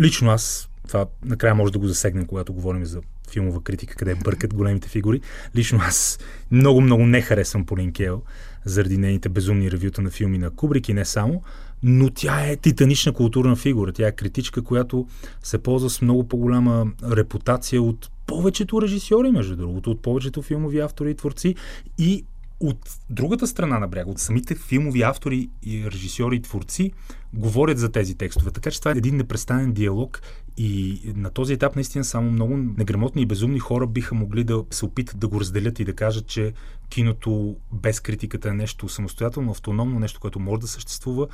Лично 0.00 0.30
аз, 0.30 0.70
това 0.88 1.06
накрая 1.24 1.54
може 1.54 1.72
да 1.72 1.78
го 1.78 1.86
засегнем, 1.86 2.26
когато 2.26 2.52
говорим 2.52 2.84
за 2.84 3.00
филмова 3.30 3.62
критика, 3.62 3.96
къде 3.96 4.14
бъркат 4.14 4.54
големите 4.54 4.88
фигури. 4.88 5.20
Лично 5.56 5.78
аз 5.82 6.18
много-много 6.50 7.06
не 7.06 7.22
харесвам 7.22 7.66
Полин 7.66 7.92
Кейл 7.92 8.22
заради 8.64 8.98
нейните 8.98 9.28
безумни 9.28 9.70
ревюта 9.70 10.02
на 10.02 10.10
филми 10.10 10.38
на 10.38 10.50
Кубрик 10.50 10.88
и 10.88 10.94
не 10.94 11.04
само, 11.04 11.42
но 11.82 12.10
тя 12.10 12.46
е 12.46 12.56
титанична 12.56 13.12
културна 13.12 13.56
фигура. 13.56 13.92
Тя 13.92 14.08
е 14.08 14.12
критичка, 14.12 14.62
която 14.62 15.06
се 15.42 15.58
ползва 15.58 15.90
с 15.90 16.02
много 16.02 16.28
по-голяма 16.28 16.86
репутация 17.10 17.82
от 17.82 18.10
повечето 18.26 18.82
режисьори, 18.82 19.30
между 19.30 19.56
другото, 19.56 19.90
от 19.90 20.02
повечето 20.02 20.42
филмови 20.42 20.80
автори 20.80 21.10
и 21.10 21.14
творци 21.14 21.54
и 21.98 22.24
от 22.60 22.78
другата 23.10 23.46
страна 23.46 23.78
на 23.78 23.88
бряга, 23.88 24.10
от 24.10 24.18
самите 24.18 24.54
филмови 24.54 25.02
автори 25.02 25.48
и 25.62 25.90
режисьори 25.90 26.36
и 26.36 26.42
творци 26.42 26.92
говорят 27.34 27.78
за 27.78 27.92
тези 27.92 28.14
текстове. 28.14 28.50
Така 28.50 28.70
че 28.70 28.78
това 28.78 28.90
е 28.90 28.98
един 28.98 29.16
непрестанен 29.16 29.72
диалог 29.72 30.22
и 30.56 31.00
на 31.16 31.30
този 31.30 31.52
етап 31.52 31.74
наистина 31.74 32.04
само 32.04 32.30
много 32.30 32.56
неграмотни 32.56 33.22
и 33.22 33.26
безумни 33.26 33.58
хора 33.58 33.86
биха 33.86 34.14
могли 34.14 34.44
да 34.44 34.64
се 34.70 34.84
опитат 34.84 35.18
да 35.18 35.28
го 35.28 35.40
разделят 35.40 35.80
и 35.80 35.84
да 35.84 35.92
кажат, 35.92 36.26
че 36.26 36.52
киното 36.88 37.56
без 37.72 38.00
критиката 38.00 38.48
е 38.48 38.52
нещо 38.52 38.88
самостоятелно, 38.88 39.50
автономно, 39.50 39.98
нещо, 39.98 40.20
което 40.20 40.40
може 40.40 40.60
да 40.60 40.66
съществува 40.66 41.26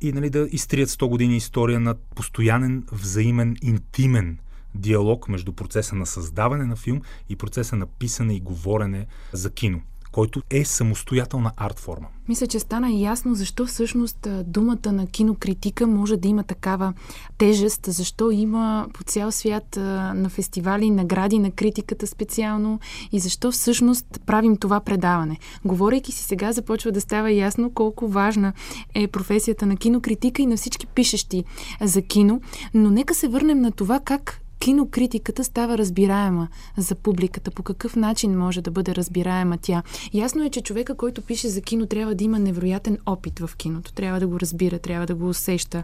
и 0.00 0.12
нали, 0.12 0.30
да 0.30 0.48
изтрият 0.50 0.90
100 0.90 1.08
години 1.08 1.36
история 1.36 1.80
на 1.80 1.94
постоянен, 1.94 2.84
взаимен, 2.92 3.56
интимен 3.62 4.38
диалог 4.74 5.28
между 5.28 5.52
процеса 5.52 5.94
на 5.94 6.06
създаване 6.06 6.64
на 6.64 6.76
филм 6.76 7.02
и 7.28 7.36
процеса 7.36 7.76
на 7.76 7.86
писане 7.86 8.36
и 8.36 8.40
говорене 8.40 9.06
за 9.32 9.50
кино 9.50 9.82
който 10.12 10.42
е 10.50 10.64
самостоятелна 10.64 11.52
арт 11.56 11.78
форма. 11.78 12.06
Мисля, 12.28 12.46
че 12.46 12.58
стана 12.58 12.90
ясно 12.92 13.34
защо 13.34 13.66
всъщност 13.66 14.28
думата 14.44 14.92
на 14.92 15.06
кинокритика 15.06 15.86
може 15.86 16.16
да 16.16 16.28
има 16.28 16.42
такава 16.42 16.92
тежест, 17.38 17.86
защо 17.86 18.30
има 18.30 18.86
по 18.94 19.04
цял 19.04 19.32
свят 19.32 19.76
на 20.14 20.28
фестивали 20.28 20.90
награди 20.90 21.38
на 21.38 21.50
критиката 21.50 22.06
специално 22.06 22.80
и 23.12 23.20
защо 23.20 23.52
всъщност 23.52 24.06
правим 24.26 24.56
това 24.56 24.80
предаване. 24.80 25.38
Говорейки 25.64 26.12
си 26.12 26.22
сега, 26.22 26.52
започва 26.52 26.92
да 26.92 27.00
става 27.00 27.32
ясно 27.32 27.70
колко 27.74 28.08
важна 28.08 28.52
е 28.94 29.08
професията 29.08 29.66
на 29.66 29.76
кинокритика 29.76 30.42
и 30.42 30.46
на 30.46 30.56
всички 30.56 30.86
пишещи 30.86 31.44
за 31.80 32.02
кино, 32.02 32.40
но 32.74 32.90
нека 32.90 33.14
се 33.14 33.28
върнем 33.28 33.60
на 33.60 33.72
това 33.72 34.00
как 34.00 34.40
кинокритиката 34.60 35.44
става 35.44 35.78
разбираема 35.78 36.48
за 36.76 36.94
публиката, 36.94 37.50
по 37.50 37.62
какъв 37.62 37.96
начин 37.96 38.38
може 38.38 38.62
да 38.62 38.70
бъде 38.70 38.94
разбираема 38.94 39.58
тя. 39.62 39.82
Ясно 40.12 40.44
е, 40.44 40.50
че 40.50 40.60
човека, 40.60 40.94
който 40.94 41.22
пише 41.22 41.48
за 41.48 41.60
кино, 41.60 41.86
трябва 41.86 42.14
да 42.14 42.24
има 42.24 42.38
невероятен 42.38 42.98
опит 43.06 43.38
в 43.38 43.50
киното. 43.56 43.92
Трябва 43.92 44.20
да 44.20 44.26
го 44.26 44.40
разбира, 44.40 44.78
трябва 44.78 45.06
да 45.06 45.14
го 45.14 45.28
усеща, 45.28 45.82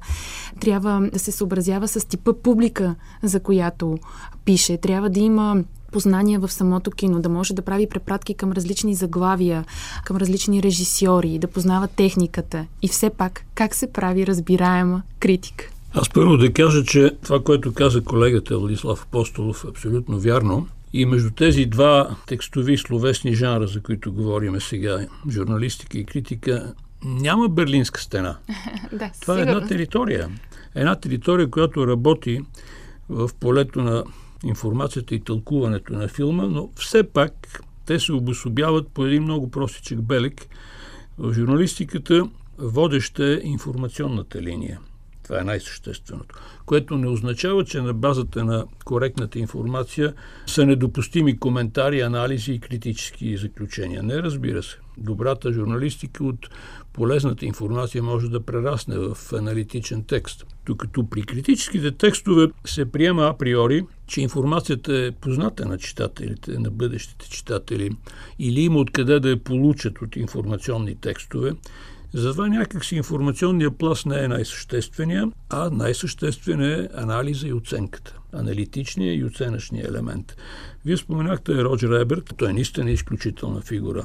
трябва 0.61 1.09
да 1.13 1.19
се 1.19 1.33
съобразява 1.33 1.89
с 1.89 2.09
типа 2.09 2.33
публика, 2.33 2.95
за 3.23 3.41
която 3.41 3.99
пише, 4.45 4.77
трябва 4.77 5.11
да 5.11 5.21
има 5.21 5.65
познания 5.93 6.41
в 6.41 6.53
самото 6.53 6.91
кино, 6.91 7.21
да 7.21 7.29
може 7.29 7.55
да 7.55 7.63
прави 7.63 7.89
препратки 7.89 8.35
към 8.35 8.53
различни 8.53 8.95
заглавия, 8.95 9.65
към 10.05 10.17
различни 10.17 10.63
режисьори, 10.63 11.39
да 11.39 11.47
познава 11.47 11.89
техниката 11.89 12.67
и 12.83 12.89
все 12.89 13.11
пак 13.11 13.45
как 13.55 13.75
се 13.75 13.93
прави 13.93 14.27
разбираема 14.27 15.03
критика. 15.21 15.76
Аз 15.99 16.11
първо 16.11 16.37
да 16.37 16.53
кажа, 16.53 16.85
че 16.85 17.11
това, 17.23 17.43
което 17.43 17.75
каза 17.75 18.05
колегата 18.05 18.59
Владислав 18.59 19.03
Апостолов 19.03 19.65
е 19.65 19.69
абсолютно 19.69 20.21
вярно. 20.21 20.69
И 20.93 21.07
между 21.07 21.31
тези 21.31 21.67
два 21.67 22.17
текстови 22.27 22.79
словесни 22.79 23.35
жанра, 23.35 23.67
за 23.67 23.81
които 23.81 24.13
говорим 24.13 24.61
сега, 24.61 25.07
журналистика 25.31 25.99
и 25.99 26.05
критика, 26.05 26.75
няма 27.05 27.49
Берлинска 27.49 28.01
стена. 28.01 28.37
да, 28.93 29.11
Това 29.21 29.35
сигурно. 29.35 29.39
е 29.39 29.43
една 29.43 29.67
територия. 29.67 30.29
Една 30.75 30.95
територия, 30.95 31.51
която 31.51 31.87
работи 31.87 32.41
в 33.09 33.31
полето 33.41 33.83
на 33.83 34.05
информацията 34.45 35.15
и 35.15 35.21
тълкуването 35.21 35.93
на 35.93 36.09
филма, 36.09 36.47
но 36.47 36.69
все 36.75 37.03
пак 37.03 37.63
те 37.87 38.01
се 38.01 38.13
обособяват 38.13 38.89
по 38.89 39.07
един 39.07 39.23
много 39.23 39.51
простичък 39.51 40.03
белег. 40.03 40.47
В 41.19 41.33
журналистиката 41.33 42.29
водеща 42.59 43.27
е 43.27 43.41
информационната 43.43 44.43
линия. 44.43 44.81
Това 45.27 45.41
е 45.41 45.45
най-същественото. 45.45 46.35
Което 46.67 46.99
не 46.99 47.09
означава, 47.09 47.65
че 47.65 47.81
на 47.81 47.95
базата 47.95 48.45
на 48.45 48.65
коректната 48.85 49.39
информация 49.39 50.15
са 50.47 50.67
недопустими 50.67 51.39
коментари, 51.39 52.01
анализи 52.01 52.53
и 52.53 52.61
критически 52.61 53.37
заключения. 53.37 54.03
Не, 54.03 54.23
разбира 54.23 54.63
се. 54.63 54.79
Добрата 54.99 55.53
журналистика 55.53 56.25
от 56.25 56.49
полезната 56.93 57.47
информация 57.47 58.03
може 58.03 58.29
да 58.29 58.45
прерасне 58.45 58.99
в 58.99 59.17
аналитичен 59.33 60.05
текст. 60.05 60.47
Докато 60.67 61.07
при 61.07 61.23
критическите 61.23 61.93
текстове 61.93 62.47
се 62.65 62.93
приема 62.93 63.27
априори, 63.27 63.87
че 64.07 64.21
информацията 64.21 64.97
е 64.97 65.13
позната 65.13 65.67
на 65.67 65.79
читателите, 65.79 66.59
на 66.59 66.71
бъдещите 66.71 67.31
читатели, 67.31 67.91
или 68.39 68.61
има 68.61 68.79
откъде 68.79 69.21
да 69.21 69.31
я 69.31 69.45
получат 69.45 70.03
от 70.03 70.17
информационни 70.17 70.95
текстове, 70.95 71.53
затова 72.21 72.49
някакси 72.49 72.97
информационния 72.97 73.71
пласт 73.71 74.07
не 74.07 74.25
е 74.25 74.29
най-съществения, 74.29 75.31
а 75.51 75.71
най-същественият 75.71 76.81
е 76.81 77.01
анализа 77.01 77.49
и 77.49 77.53
оценката. 77.53 78.19
Аналитичния 78.33 79.15
и 79.15 79.25
оценъчния 79.25 79.87
елемент. 79.89 80.37
Вие 80.85 80.97
споменахте 80.97 81.65
Роджер 81.65 82.01
Еберт, 82.01 82.35
той 82.37 82.51
е 82.51 82.53
наистина 82.53 82.91
изключителна 82.91 83.61
фигура. 83.61 84.05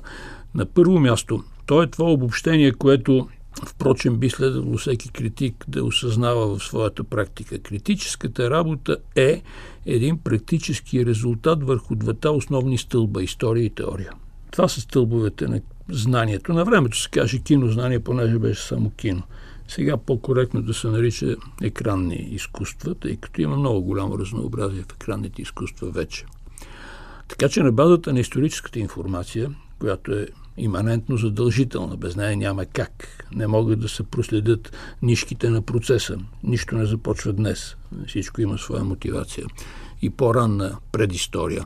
На 0.56 0.65
първо 0.65 1.00
място, 1.00 1.44
той 1.65 1.86
е 1.86 1.89
това 1.89 2.12
обобщение, 2.12 2.72
което 2.72 3.27
Впрочем, 3.65 4.18
би 4.18 4.30
следвало 4.30 4.77
всеки 4.77 5.10
критик 5.10 5.65
да 5.68 5.84
осъзнава 5.84 6.58
в 6.58 6.63
своята 6.63 7.03
практика. 7.03 7.60
Критическата 7.60 8.50
работа 8.50 8.98
е 9.15 9.41
един 9.86 10.18
практически 10.18 11.06
резултат 11.06 11.63
върху 11.63 11.96
двата 11.96 12.32
основни 12.32 12.77
стълба 12.77 13.24
история 13.24 13.65
и 13.65 13.70
теория. 13.70 14.12
Това 14.51 14.68
са 14.68 14.82
стълбовете 14.82 15.48
на 15.48 15.62
знанието. 15.89 16.53
На 16.53 16.65
времето 16.65 16.97
се 16.97 17.09
каже 17.09 17.39
кинознание, 17.39 18.00
понеже 18.00 18.39
беше 18.39 18.67
само 18.67 18.89
кино. 18.89 19.23
Сега 19.67 19.97
по-коректно 19.97 20.61
да 20.61 20.73
се 20.73 20.88
нарича 20.88 21.35
екранни 21.61 22.15
изкуства, 22.15 22.95
тъй 22.95 23.17
като 23.17 23.41
има 23.41 23.57
много 23.57 23.81
голямо 23.81 24.19
разнообразие 24.19 24.81
в 24.81 24.93
екранните 24.93 25.41
изкуства 25.41 25.91
вече. 25.91 26.25
Така 27.27 27.50
че 27.50 27.63
на 27.63 27.71
базата 27.71 28.13
на 28.13 28.19
историческата 28.19 28.79
информация, 28.79 29.51
която 29.79 30.11
е 30.11 30.27
иманентно 30.57 31.17
задължителна, 31.17 31.97
без 31.97 32.15
нея 32.15 32.38
няма 32.38 32.65
как. 32.65 33.25
Не 33.35 33.47
могат 33.47 33.79
да 33.79 33.89
се 33.89 34.03
проследят 34.03 34.71
нишките 35.01 35.50
на 35.50 35.61
процеса. 35.61 36.17
Нищо 36.43 36.75
не 36.75 36.85
започва 36.85 37.33
днес. 37.33 37.75
Всичко 38.07 38.41
има 38.41 38.57
своя 38.57 38.83
мотивация. 38.83 39.45
И 40.01 40.09
по-ранна 40.09 40.77
предистория. 40.91 41.65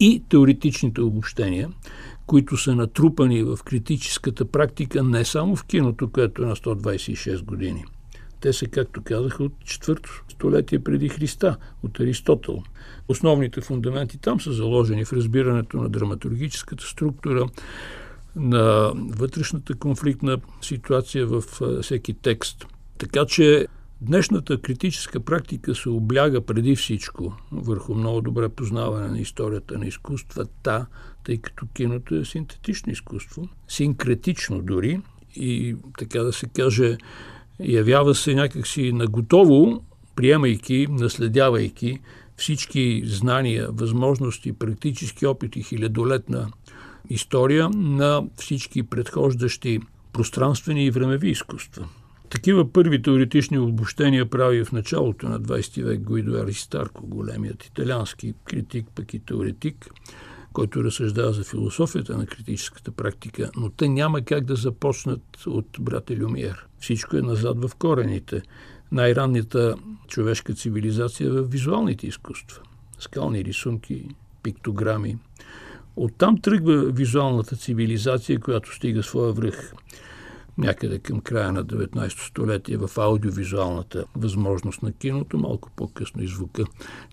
И 0.00 0.22
теоретичните 0.28 1.00
обобщения, 1.00 1.70
които 2.26 2.56
са 2.56 2.74
натрупани 2.74 3.42
в 3.42 3.58
критическата 3.64 4.44
практика 4.44 5.02
не 5.02 5.24
само 5.24 5.56
в 5.56 5.64
киното, 5.64 6.10
което 6.10 6.42
е 6.42 6.46
на 6.46 6.56
126 6.56 7.44
години. 7.44 7.84
Те 8.40 8.52
са, 8.52 8.66
както 8.66 9.02
казаха, 9.02 9.44
от 9.44 9.52
четвърто 9.64 10.24
столетие 10.28 10.78
преди 10.78 11.08
Христа, 11.08 11.56
от 11.82 12.00
Аристотел. 12.00 12.62
Основните 13.08 13.60
фундаменти 13.60 14.18
там 14.18 14.40
са 14.40 14.52
заложени 14.52 15.04
в 15.04 15.12
разбирането 15.12 15.76
на 15.76 15.88
драматургическата 15.88 16.84
структура, 16.84 17.46
на 18.36 18.92
вътрешната 18.94 19.74
конфликтна 19.74 20.38
ситуация 20.62 21.26
в 21.26 21.42
всеки 21.82 22.14
текст. 22.14 22.66
Така 22.98 23.26
че 23.26 23.66
Днешната 24.00 24.60
критическа 24.60 25.20
практика 25.20 25.74
се 25.74 25.88
обляга 25.88 26.40
преди 26.40 26.76
всичко 26.76 27.36
върху 27.52 27.94
много 27.94 28.20
добре 28.20 28.48
познаване 28.48 29.08
на 29.08 29.18
историята 29.18 29.78
на 29.78 29.86
изкуствата, 29.86 30.86
тъй 31.24 31.38
като 31.38 31.66
киното 31.74 32.14
е 32.14 32.24
синтетично 32.24 32.92
изкуство, 32.92 33.48
синкретично 33.68 34.62
дори 34.62 35.00
и 35.36 35.76
така 35.98 36.18
да 36.18 36.32
се 36.32 36.46
каже, 36.46 36.96
явява 37.60 38.14
се 38.14 38.34
някакси 38.34 38.92
наготово 38.92 39.84
приемайки, 40.16 40.86
наследявайки 40.90 42.00
всички 42.36 43.02
знания, 43.06 43.68
възможности, 43.72 44.52
практически 44.52 45.26
опити, 45.26 45.62
хилядолетна 45.62 46.52
история 47.10 47.70
на 47.74 48.24
всички 48.36 48.82
предхождащи 48.82 49.80
пространствени 50.12 50.84
и 50.84 50.90
времеви 50.90 51.30
изкуства. 51.30 51.88
Такива 52.34 52.72
първи 52.72 53.02
теоретични 53.02 53.58
обобщения 53.58 54.30
прави 54.30 54.64
в 54.64 54.72
началото 54.72 55.28
на 55.28 55.40
20 55.40 55.84
век 55.84 56.00
Гуидо 56.00 56.36
Аристарко, 56.36 57.06
големият 57.06 57.64
италиански 57.64 58.34
критик, 58.44 58.86
пък 58.94 59.14
и 59.14 59.18
теоретик, 59.18 59.90
който 60.52 60.84
разсъждава 60.84 61.32
за 61.32 61.44
философията 61.44 62.18
на 62.18 62.26
критическата 62.26 62.90
практика, 62.90 63.50
но 63.56 63.70
те 63.70 63.88
няма 63.88 64.22
как 64.22 64.44
да 64.44 64.56
започнат 64.56 65.22
от 65.46 65.66
брат 65.80 66.10
Люмиер. 66.10 66.66
Всичко 66.78 67.16
е 67.16 67.22
назад 67.22 67.64
в 67.64 67.74
корените. 67.74 68.42
Най-ранната 68.92 69.74
човешка 70.08 70.54
цивилизация 70.54 71.30
в 71.30 71.42
визуалните 71.42 72.06
изкуства. 72.06 72.62
Скални 72.98 73.44
рисунки, 73.44 74.08
пиктограми. 74.42 75.18
Оттам 75.96 76.40
тръгва 76.40 76.92
визуалната 76.92 77.56
цивилизация, 77.56 78.40
която 78.40 78.74
стига 78.74 79.02
своя 79.02 79.32
връх 79.32 79.72
някъде 80.58 80.98
към 80.98 81.20
края 81.20 81.52
на 81.52 81.64
19 81.64 82.28
столетие 82.28 82.76
в 82.76 82.90
аудиовизуалната 82.96 84.04
възможност 84.16 84.82
на 84.82 84.92
киното, 84.92 85.38
малко 85.38 85.70
по-късно 85.76 86.22
и 86.22 86.26
звука. 86.26 86.64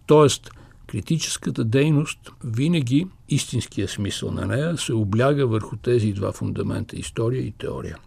Тоест, 0.05 0.51
критическата 0.87 1.63
дейност 1.63 2.19
винаги, 2.43 3.07
истинския 3.29 3.87
смисъл 3.87 4.31
на 4.31 4.45
нея, 4.45 4.77
се 4.77 4.93
обляга 4.93 5.47
върху 5.47 5.75
тези 5.77 6.13
два 6.13 6.31
фундамента– 6.31 6.95
история 6.99 7.41
и 7.41 7.51
теория. 7.51 7.97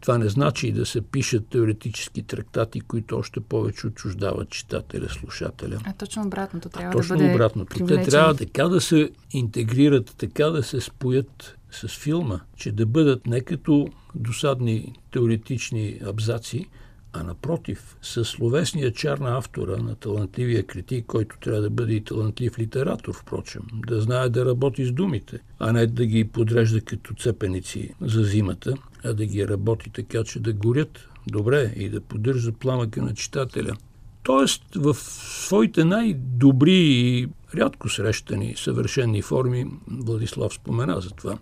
Това 0.00 0.18
не 0.18 0.28
значи 0.28 0.68
и 0.68 0.72
да 0.72 0.86
се 0.86 1.00
пишат 1.00 1.48
теоретически 1.48 2.22
трактати, 2.22 2.80
които 2.80 3.16
още 3.16 3.40
повече 3.40 3.86
отчуждават 3.86 4.50
читателя, 4.50 5.08
слушателя. 5.08 5.78
А 5.84 5.92
точно 5.92 6.22
обратното 6.26 6.68
трябва 6.68 6.90
а 6.90 6.92
точно 6.92 7.16
да 7.16 7.22
бъде 7.22 7.34
обратното. 7.34 7.74
Привлечен. 7.74 8.04
Те 8.04 8.10
трябва 8.10 8.34
така 8.34 8.68
да 8.68 8.80
се 8.80 9.10
интегрират, 9.30 10.14
така 10.18 10.44
да 10.44 10.62
се 10.62 10.80
споят 10.80 11.56
с 11.70 11.88
филма, 11.88 12.40
че 12.56 12.72
да 12.72 12.86
бъдат 12.86 13.26
не 13.26 13.40
като 13.40 13.88
досадни 14.14 14.92
теоретични 15.10 15.98
абзаци, 16.06 16.68
а 17.12 17.22
напротив, 17.22 17.96
с 18.02 18.24
словесния 18.24 18.92
чар 18.92 19.18
на 19.18 19.38
автора, 19.38 19.76
на 19.76 19.94
талантливия 19.94 20.62
критик, 20.62 21.06
който 21.06 21.36
трябва 21.40 21.60
да 21.60 21.70
бъде 21.70 21.94
и 21.94 22.04
талантлив 22.04 22.58
литератор, 22.58 23.14
впрочем, 23.14 23.62
да 23.86 24.00
знае 24.00 24.28
да 24.28 24.46
работи 24.46 24.84
с 24.84 24.92
думите, 24.92 25.38
а 25.58 25.72
не 25.72 25.86
да 25.86 26.06
ги 26.06 26.24
подрежда 26.24 26.80
като 26.80 27.14
цепеници 27.14 27.94
за 28.00 28.24
зимата, 28.24 28.74
а 29.04 29.12
да 29.12 29.26
ги 29.26 29.48
работи 29.48 29.90
така, 29.90 30.24
че 30.24 30.40
да 30.40 30.52
горят 30.52 31.08
добре 31.26 31.72
и 31.76 31.88
да 31.88 32.00
поддържа 32.00 32.52
пламъка 32.52 33.02
на 33.02 33.14
читателя. 33.14 33.76
Тоест, 34.22 34.62
в 34.74 34.94
своите 34.94 35.84
най-добри 35.84 36.72
и 36.72 37.28
рядко 37.54 37.88
срещани 37.88 38.54
съвършени 38.56 39.22
форми, 39.22 39.66
Владислав 39.88 40.54
спомена 40.54 41.00
за 41.00 41.10
това, 41.10 41.38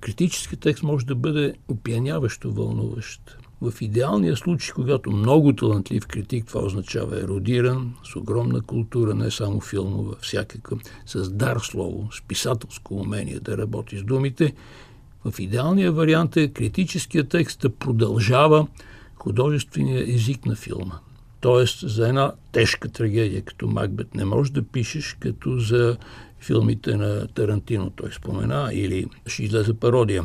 критически 0.00 0.56
текст 0.56 0.82
може 0.82 1.06
да 1.06 1.14
бъде 1.14 1.54
опияняващо 1.68 2.52
вълнуващ. 2.52 3.38
В 3.70 3.82
идеалния 3.82 4.36
случай, 4.36 4.74
когато 4.74 5.10
много 5.10 5.52
талантлив 5.52 6.06
критик, 6.06 6.46
това 6.46 6.60
означава 6.60 7.20
еродиран, 7.20 7.94
с 8.12 8.16
огромна 8.16 8.60
култура, 8.60 9.14
не 9.14 9.30
само 9.30 9.60
филмова, 9.60 10.14
всякакъв, 10.20 10.78
с 11.06 11.30
дар 11.30 11.56
слово, 11.56 12.08
с 12.12 12.22
писателско 12.22 12.94
умение 12.94 13.40
да 13.40 13.58
работи 13.58 13.98
с 13.98 14.02
думите, 14.02 14.54
в 15.24 15.38
идеалния 15.38 15.92
вариант 15.92 16.36
е 16.36 16.48
критическия 16.48 17.24
текст 17.24 17.60
да 17.60 17.70
продължава 17.70 18.66
художествения 19.14 20.14
език 20.14 20.46
на 20.46 20.56
филма. 20.56 20.94
Тоест, 21.40 21.88
за 21.88 22.08
една 22.08 22.32
тежка 22.52 22.88
трагедия 22.88 23.42
като 23.42 23.66
Макбет 23.66 24.14
не 24.14 24.24
можеш 24.24 24.50
да 24.50 24.62
пишеш 24.62 25.16
като 25.20 25.58
за 25.58 25.96
филмите 26.40 26.96
на 26.96 27.28
Тарантино, 27.28 27.90
той 27.90 28.12
спомена, 28.12 28.70
или 28.72 29.06
ще 29.26 29.42
излезе 29.42 29.74
пародия. 29.74 30.24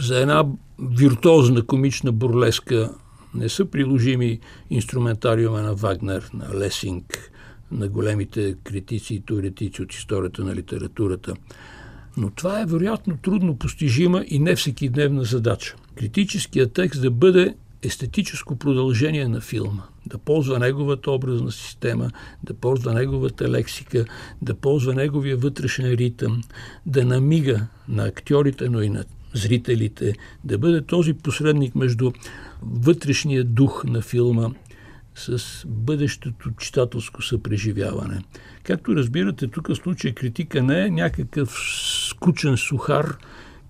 За 0.00 0.20
една 0.20 0.44
виртуозна 0.80 1.66
комична 1.66 2.12
бурлеска 2.12 2.94
не 3.34 3.48
са 3.48 3.64
приложими 3.64 4.40
инструментариума 4.70 5.60
на 5.62 5.74
Вагнер, 5.74 6.30
на 6.34 6.58
Лесинг, 6.58 7.32
на 7.72 7.88
големите 7.88 8.56
критици 8.64 9.14
и 9.14 9.20
теоретици 9.20 9.82
от 9.82 9.94
историята 9.94 10.44
на 10.44 10.54
литературата. 10.54 11.34
Но 12.16 12.30
това 12.30 12.60
е 12.60 12.66
вероятно 12.66 13.16
трудно 13.16 13.56
постижима 13.56 14.24
и 14.28 14.38
не 14.38 14.56
всеки 14.56 14.88
дневна 14.88 15.24
задача. 15.24 15.76
Критическият 15.94 16.72
текст 16.72 17.02
да 17.02 17.10
бъде 17.10 17.54
естетическо 17.82 18.56
продължение 18.56 19.28
на 19.28 19.40
филма, 19.40 19.82
да 20.06 20.18
ползва 20.18 20.58
неговата 20.58 21.10
образна 21.10 21.52
система, 21.52 22.10
да 22.42 22.54
ползва 22.54 22.94
неговата 22.94 23.48
лексика, 23.48 24.04
да 24.42 24.54
ползва 24.54 24.94
неговия 24.94 25.36
вътрешен 25.36 25.86
ритъм, 25.86 26.42
да 26.86 27.04
намига 27.04 27.66
на 27.88 28.04
актьорите, 28.04 28.68
но 28.68 28.82
и 28.82 28.88
на 28.88 29.04
зрителите, 29.34 30.14
да 30.44 30.58
бъде 30.58 30.82
този 30.82 31.12
посредник 31.12 31.74
между 31.74 32.12
вътрешния 32.62 33.44
дух 33.44 33.84
на 33.84 34.02
филма 34.02 34.48
с 35.14 35.64
бъдещето 35.66 36.50
читателско 36.50 37.22
съпреживяване. 37.22 38.22
Както 38.62 38.96
разбирате, 38.96 39.48
тук 39.48 39.68
в 39.68 39.74
случай 39.74 40.12
критика 40.12 40.62
не 40.62 40.84
е 40.84 40.90
някакъв 40.90 41.56
скучен 42.08 42.56
сухар, 42.56 43.16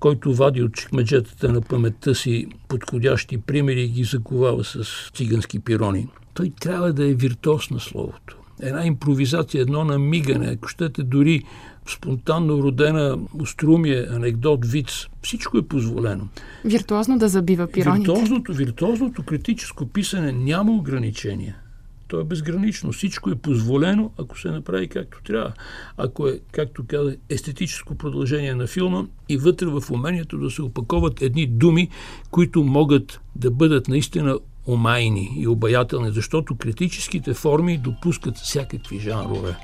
който 0.01 0.35
вади 0.35 0.63
от 0.63 0.75
чекмеджетата 0.75 1.53
на 1.53 1.61
паметта 1.61 2.15
си 2.15 2.47
подходящи 2.69 3.39
примери 3.39 3.83
и 3.83 3.89
ги 3.89 4.05
заковава 4.05 4.65
с 4.65 5.11
цигански 5.15 5.59
пирони. 5.59 6.09
Той 6.35 6.53
трябва 6.61 6.93
да 6.93 7.09
е 7.09 7.15
виртуоз 7.15 7.71
на 7.71 7.81
словото. 7.81 8.37
Една 8.63 8.87
импровизация, 8.87 9.63
едно 9.63 9.85
намигане, 9.85 10.47
ако 10.47 10.69
щете 10.69 11.03
дори 11.03 11.43
спонтанно 11.91 12.63
родена 12.63 13.19
острумие, 13.41 14.07
анекдот, 14.11 14.67
виц, 14.67 15.07
всичко 15.23 15.59
е 15.59 15.63
позволено. 15.63 16.29
Виртуозно 16.65 17.19
да 17.19 17.29
забива 17.29 17.67
пироните. 17.67 18.13
Виртуозното, 18.13 18.53
виртуозното 18.53 19.23
критическо 19.23 19.87
писане 19.87 20.33
няма 20.33 20.73
ограничения. 20.73 21.57
То 22.09 22.21
е 22.21 22.25
безгранично. 22.25 22.93
Всичко 22.93 23.31
е 23.31 23.35
позволено, 23.35 24.11
ако 24.19 24.39
се 24.39 24.51
направи 24.51 24.89
както 24.89 25.23
трябва. 25.23 25.53
Ако 25.97 26.29
е, 26.29 26.41
както 26.53 26.85
каза, 26.89 27.17
естетическо 27.29 27.95
продължение 27.95 28.55
на 28.55 28.67
филма 28.67 29.05
и 29.29 29.37
вътре 29.37 29.67
в 29.67 29.83
умението 29.91 30.39
да 30.39 30.51
се 30.51 30.63
опаковат 30.63 31.23
едни 31.23 31.47
думи, 31.47 31.89
които 32.31 32.65
могат 32.65 33.21
да 33.37 33.51
бъдат 33.51 33.89
наистина 33.89 34.39
омайни 34.67 35.35
и 35.37 35.47
обаятелни, 35.47 36.13
защото 36.13 36.57
критическите 36.57 37.35
форми 37.35 37.79
допускат 37.79 38.37
всякакви 38.37 38.99
жанрове. 38.99 39.57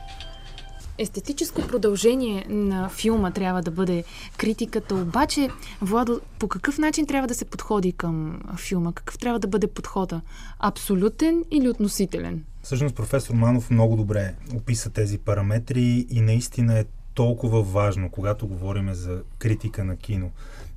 Естетическо 0.99 1.63
продължение 1.63 2.47
на 2.49 2.89
филма 2.89 3.31
трябва 3.31 3.63
да 3.63 3.71
бъде 3.71 4.05
критиката, 4.37 4.95
обаче, 4.95 5.49
Владо, 5.81 6.21
по 6.39 6.49
какъв 6.49 6.79
начин 6.79 7.07
трябва 7.07 7.29
да 7.29 7.35
се 7.35 7.45
подходи 7.45 7.93
към 7.93 8.41
филма? 8.57 8.93
Какъв 8.93 9.19
трябва 9.19 9.39
да 9.39 9.49
бъде 9.49 9.67
подхода? 9.67 10.21
Абсолютен 10.59 11.45
или 11.51 11.69
относителен? 11.69 12.45
Всъщност 12.63 12.95
професор 12.95 13.35
Манов 13.35 13.71
много 13.71 13.97
добре 13.97 14.35
описа 14.57 14.91
тези 14.91 15.19
параметри 15.19 16.07
и 16.11 16.21
наистина 16.21 16.79
е 16.79 16.85
толкова 17.17 17.63
важно, 17.63 18.11
когато 18.11 18.47
говорим 18.47 18.95
за 18.95 19.23
критика 19.39 19.85
на 19.85 19.97
кино 19.97 20.31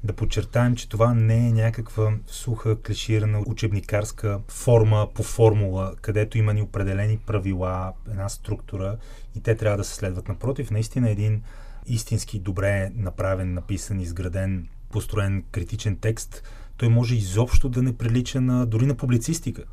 да 0.03 0.13
подчертаем, 0.13 0.75
че 0.75 0.89
това 0.89 1.13
не 1.13 1.47
е 1.47 1.51
някаква 1.51 2.13
суха, 2.27 2.81
клиширана 2.81 3.43
учебникарска 3.47 4.39
форма 4.47 5.07
по 5.13 5.23
формула, 5.23 5.93
където 6.01 6.37
има 6.37 6.53
ни 6.53 6.61
определени 6.61 7.17
правила, 7.17 7.93
една 8.11 8.29
структура 8.29 8.97
и 9.35 9.41
те 9.41 9.55
трябва 9.55 9.77
да 9.77 9.83
се 9.83 9.95
следват. 9.95 10.27
Напротив, 10.27 10.71
наистина 10.71 11.09
един 11.09 11.41
истински 11.87 12.39
добре 12.39 12.91
направен, 12.95 13.53
написан, 13.53 13.99
изграден, 13.99 14.67
построен 14.91 15.43
критичен 15.51 15.97
текст, 15.97 16.43
той 16.77 16.89
може 16.89 17.15
изобщо 17.15 17.69
да 17.69 17.81
не 17.81 17.97
прилича 17.97 18.41
на, 18.41 18.65
дори 18.65 18.85
на 18.85 18.95
публицистика. 18.95 19.63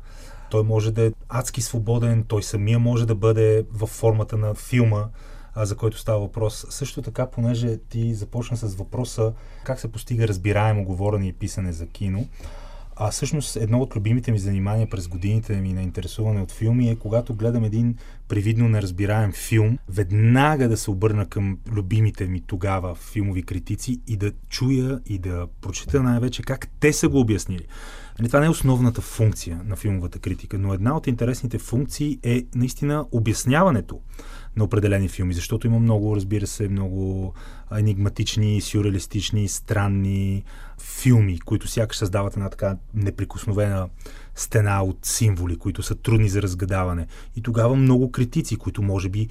Той 0.51 0.63
може 0.63 0.91
да 0.91 1.05
е 1.05 1.11
адски 1.29 1.61
свободен, 1.61 2.23
той 2.23 2.43
самия 2.43 2.79
може 2.79 3.05
да 3.05 3.15
бъде 3.15 3.65
в 3.73 3.87
формата 3.87 4.37
на 4.37 4.53
филма, 4.53 5.05
а, 5.57 5.65
за 5.65 5.75
който 5.75 5.99
става 5.99 6.19
въпрос. 6.19 6.65
Също 6.69 7.01
така, 7.01 7.25
понеже 7.25 7.77
ти 7.77 8.13
започна 8.13 8.57
с 8.57 8.75
въпроса 8.75 9.33
как 9.63 9.79
се 9.79 9.91
постига 9.91 10.27
разбираемо 10.27 10.85
говорене 10.85 11.27
и 11.27 11.33
писане 11.33 11.71
за 11.71 11.87
кино, 11.87 12.27
а 12.95 13.11
всъщност 13.11 13.55
едно 13.55 13.79
от 13.79 13.95
любимите 13.95 14.31
ми 14.31 14.39
занимания 14.39 14.89
през 14.89 15.07
годините 15.07 15.61
ми 15.61 15.73
на 15.73 15.81
интересуване 15.81 16.41
от 16.41 16.51
филми 16.51 16.89
е 16.89 16.95
когато 16.95 17.35
гледам 17.35 17.63
един 17.63 17.95
привидно 18.27 18.69
неразбираем 18.69 19.31
филм, 19.31 19.77
веднага 19.89 20.69
да 20.69 20.77
се 20.77 20.91
обърна 20.91 21.25
към 21.25 21.57
любимите 21.71 22.27
ми 22.27 22.41
тогава 22.41 22.95
филмови 22.95 23.43
критици 23.43 24.01
и 24.07 24.17
да 24.17 24.31
чуя 24.49 24.99
и 25.05 25.19
да 25.19 25.47
прочета 25.61 26.03
най-вече 26.03 26.41
как 26.41 26.67
те 26.79 26.93
са 26.93 27.09
го 27.09 27.19
обяснили. 27.19 27.65
Нали, 28.19 28.29
това 28.29 28.39
не 28.39 28.45
е 28.45 28.49
основната 28.49 29.01
функция 29.01 29.61
на 29.65 29.75
филмовата 29.75 30.19
критика, 30.19 30.57
но 30.57 30.73
една 30.73 30.97
от 30.97 31.07
интересните 31.07 31.59
функции 31.59 32.19
е 32.23 32.45
наистина 32.55 33.05
обясняването 33.11 33.99
на 34.57 34.63
определени 34.63 35.07
филми, 35.07 35.33
защото 35.33 35.67
има 35.67 35.79
много, 35.79 36.15
разбира 36.15 36.47
се, 36.47 36.69
много 36.69 37.33
енигматични, 37.77 38.61
сюрреалистични, 38.61 39.47
странни 39.47 40.43
филми, 40.81 41.39
които 41.39 41.67
сякаш 41.67 41.97
създават 41.97 42.33
една 42.33 42.49
така 42.49 42.77
неприкосновена 42.93 43.89
стена 44.35 44.83
от 44.83 44.97
символи, 45.03 45.57
които 45.57 45.83
са 45.83 45.95
трудни 45.95 46.29
за 46.29 46.41
разгадаване. 46.41 47.07
И 47.35 47.41
тогава 47.41 47.75
много 47.75 48.11
критици, 48.11 48.55
които 48.55 48.81
може 48.81 49.09
би 49.09 49.27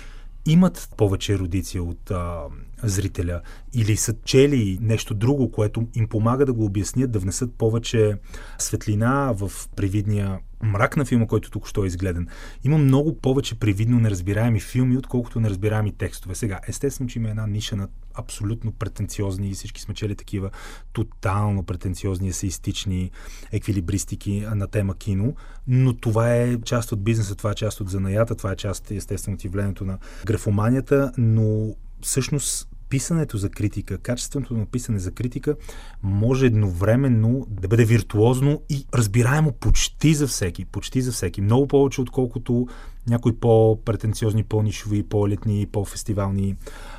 имат 0.47 0.89
повече 0.97 1.33
ерудиция 1.33 1.83
от 1.83 2.11
а, 2.11 2.41
зрителя 2.89 3.41
или 3.75 3.97
са 3.97 4.15
чели 4.25 4.79
нещо 4.81 5.15
друго, 5.15 5.51
което 5.51 5.87
им 5.95 6.09
помага 6.09 6.47
да 6.47 6.53
го 6.53 6.65
обяснят, 6.65 7.11
да 7.11 7.19
внесат 7.19 7.55
повече 7.55 8.15
светлина 8.59 9.33
в 9.33 9.53
привидния 9.77 10.39
мрак 10.63 10.97
на 10.97 11.05
филма, 11.05 11.27
който 11.27 11.51
тук 11.51 11.69
що 11.69 11.85
е 11.85 11.87
изгледан. 11.87 12.27
Има 12.65 12.79
много 12.79 13.19
повече 13.21 13.59
привидно 13.59 14.01
неразбираеми 14.01 14.61
филми, 14.61 14.97
отколкото 14.97 15.41
неразбираеми 15.41 15.93
текстове. 15.93 16.35
Сега, 16.35 16.61
естествено, 16.69 17.11
че 17.11 17.19
има 17.19 17.31
една 17.31 17.47
ниша 17.47 17.77
на 17.77 17.89
абсолютно 18.15 18.73
претенциозни 18.73 19.49
и 19.49 19.55
всички 19.55 19.81
сме 19.81 19.95
чели 19.95 20.17
такива 20.17 20.51
тотално 20.93 21.63
претенциозни, 21.63 22.29
есеистични 22.29 23.11
еквилибристики 23.53 24.47
на 24.55 24.67
тема 24.67 24.95
кино, 24.95 25.35
но 25.67 25.97
това 25.97 26.35
е 26.35 26.61
част 26.61 26.93
от 26.93 27.05
бизнеса, 27.05 27.35
това 27.35 27.51
е 27.51 27.55
част 27.55 27.81
от 27.81 27.91
занаята, 27.91 28.35
това 28.35 28.53
е 28.53 28.57
част 28.57 28.91
естествено 28.91 29.35
от 29.35 29.45
явлението 29.45 29.85
на 29.85 29.99
графоманията, 30.27 31.13
но 31.19 31.75
всъщност 32.01 32.69
писането 32.89 33.39
за 33.39 33.49
критика, 33.51 33.99
качественото 33.99 34.55
на 34.55 34.67
писане 34.67 34.99
за 34.99 35.13
критика 35.13 35.57
може 36.03 36.47
едновременно 36.47 37.47
да 37.51 37.69
бъде 37.69 37.85
виртуозно 37.85 38.63
и 38.71 38.87
разбираемо 38.95 39.53
почти 39.53 40.15
за 40.15 40.27
всеки. 40.27 40.65
Почти 40.65 41.03
за 41.03 41.13
всеки. 41.13 41.41
Много 41.41 41.69
повече, 41.69 42.01
отколкото 42.01 42.69
някои 43.09 43.37
по-претенциозни, 43.37 44.45
по-нишови, 44.45 45.03
по-елитни, 45.03 45.67
по-фестивални 45.73 46.57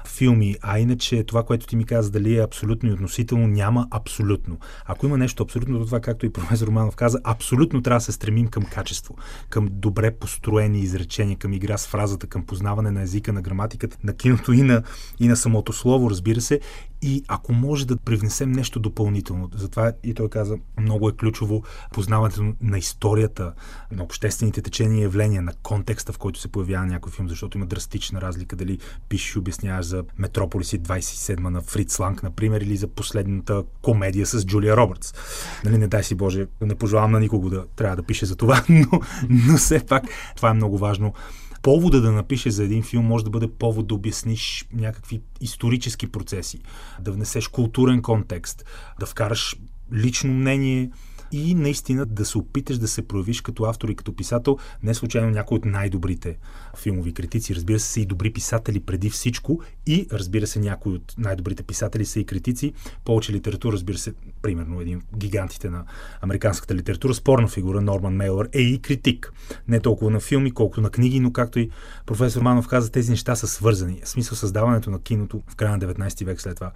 филми. 0.08 0.56
А 0.62 0.80
иначе 0.80 1.24
това, 1.24 1.44
което 1.44 1.68
ти 1.68 1.76
ми 1.76 1.86
каза, 1.86 2.12
дали 2.12 2.38
е 2.38 2.44
абсолютно 2.44 2.90
и 2.90 2.94
относително, 2.94 3.48
няма 3.48 3.88
абсолютно. 3.92 4.58
Ако 4.86 5.06
има 5.06 5.18
нещо 5.18 5.44
абсолютно, 5.44 5.86
това, 5.86 6.00
както 6.00 6.26
и 6.26 6.34
професор 6.34 6.68
Романов 6.68 6.96
каза, 6.96 7.20
абсолютно 7.24 7.82
трябва 7.82 7.98
да 7.98 8.04
се 8.06 8.12
стремим 8.12 8.48
към 8.48 8.64
качество, 8.64 9.16
към 9.50 9.70
добре 9.72 10.12
построени 10.12 10.80
изречения, 10.80 11.38
към 11.38 11.54
игра 11.54 11.78
с 11.78 11.88
фразата, 11.88 12.28
към 12.28 12.46
познаване 12.46 12.92
на 12.92 13.02
езика, 13.02 13.34
на 13.34 13.42
граматиката, 13.42 13.98
на 14.04 14.14
киното 14.14 14.54
и 14.54 14.62
на, 14.62 14.84
и 15.20 15.28
на 15.28 15.36
самото 15.36 15.74
слово, 15.74 16.10
разбира 16.10 16.42
се. 16.42 16.60
И 17.02 17.24
ако 17.28 17.54
може 17.54 17.88
да 17.88 17.98
привнесем 17.98 18.52
нещо 18.52 18.80
допълнително, 18.80 19.50
затова 19.56 19.92
и 20.04 20.14
той 20.14 20.30
каза, 20.30 20.58
много 20.80 21.10
е 21.10 21.12
ключово 21.12 21.64
познаването 21.94 22.54
на 22.62 22.78
историята, 22.78 23.54
на 23.92 24.04
обществените 24.04 24.62
течения 24.62 25.00
и 25.00 25.04
явления, 25.04 25.42
на 25.42 25.54
контекста, 25.64 26.14
в 26.14 26.18
който 26.18 26.40
се 26.40 26.48
появява 26.48 26.86
някой 26.86 27.12
филм, 27.12 27.30
защото 27.30 27.58
има 27.58 27.66
драстична 27.66 28.22
разлика 28.22 28.56
дали 28.56 28.80
пишеш 29.10 29.36
и 29.36 29.40
обясняваш 29.40 29.86
за 29.86 30.04
Метрополис 30.18 30.74
и 30.74 30.82
27 30.82 31.40
на 31.40 31.62
Фриц 31.62 32.00
Ланг, 32.00 32.24
например, 32.24 32.62
или 32.62 32.78
за 32.78 32.88
последната 32.88 33.64
комедия 33.82 34.26
с 34.26 34.46
Джулия 34.46 34.78
Робъртс. 34.78 35.14
Нали, 35.66 35.78
не 35.78 35.88
дай 35.88 36.04
си 36.04 36.16
Боже, 36.16 36.48
не 36.62 36.76
пожелавам 36.76 37.12
на 37.12 37.20
никого 37.20 37.50
да 37.50 37.66
трябва 37.76 37.96
да 37.96 38.04
пише 38.04 38.26
за 38.26 38.36
това, 38.36 38.64
но, 38.70 39.02
но 39.30 39.58
все 39.58 39.86
пак 39.86 40.04
това 40.36 40.50
е 40.50 40.54
много 40.54 40.78
важно 40.78 41.14
повода 41.62 42.02
да 42.02 42.12
напишеш 42.12 42.54
за 42.54 42.64
един 42.64 42.84
филм 42.84 43.06
може 43.06 43.24
да 43.24 43.30
бъде 43.30 43.48
повод 43.48 43.88
да 43.88 43.96
обясниш 43.96 44.66
някакви 44.74 45.22
исторически 45.42 46.08
процеси, 46.08 46.60
да 47.02 47.12
внесеш 47.12 47.48
културен 47.48 48.02
контекст, 48.02 48.66
да 49.00 49.06
вкараш 49.06 49.56
лично 49.94 50.34
мнение, 50.34 50.92
и 51.32 51.56
наистина 51.56 52.06
да 52.06 52.26
се 52.26 52.38
опиташ 52.38 52.78
да 52.78 52.88
се 52.88 53.08
проявиш 53.08 53.42
като 53.42 53.64
автор 53.64 53.90
и 53.90 53.96
като 53.96 54.16
писател, 54.16 54.58
не 54.84 54.94
случайно 54.94 55.30
някой 55.30 55.56
от 55.56 55.66
най-добрите 55.66 56.38
филмови 56.78 57.14
критици. 57.14 57.56
Разбира 57.56 57.80
се, 57.80 57.88
са 57.88 58.00
и 58.00 58.06
добри 58.06 58.34
писатели 58.34 58.80
преди 58.80 59.10
всичко 59.10 59.62
и 59.88 60.08
разбира 60.12 60.48
се, 60.48 60.60
някои 60.60 60.94
от 60.94 61.14
най-добрите 61.18 61.64
писатели 61.64 62.06
са 62.06 62.20
и 62.20 62.26
критици. 62.26 62.74
Повече 63.06 63.34
литература, 63.34 63.74
разбира 63.74 63.98
се, 63.98 64.14
примерно 64.42 64.82
един 64.82 65.02
гигантите 65.18 65.70
на 65.70 65.84
американската 66.22 66.76
литература, 66.76 67.14
спорна 67.14 67.48
фигура 67.48 67.82
Норман 67.82 68.14
Мейлър 68.14 68.50
е 68.54 68.62
и 68.62 68.80
критик. 68.80 69.34
Не 69.68 69.80
толкова 69.80 70.12
на 70.12 70.20
филми, 70.20 70.52
колкото 70.52 70.82
на 70.82 70.90
книги, 70.90 71.20
но 71.20 71.32
както 71.32 71.60
и 71.60 71.70
професор 72.06 72.42
Манов 72.42 72.68
каза, 72.68 72.92
тези 72.92 73.12
неща 73.12 73.36
са 73.36 73.48
свързани. 73.48 74.02
В 74.04 74.10
смисъл 74.10 74.36
създаването 74.36 74.90
на 74.90 75.02
киното 75.02 75.44
в 75.48 75.56
края 75.56 75.78
на 75.78 75.80
19 75.80 76.26
век 76.26 76.42
след 76.42 76.56
това 76.56 76.72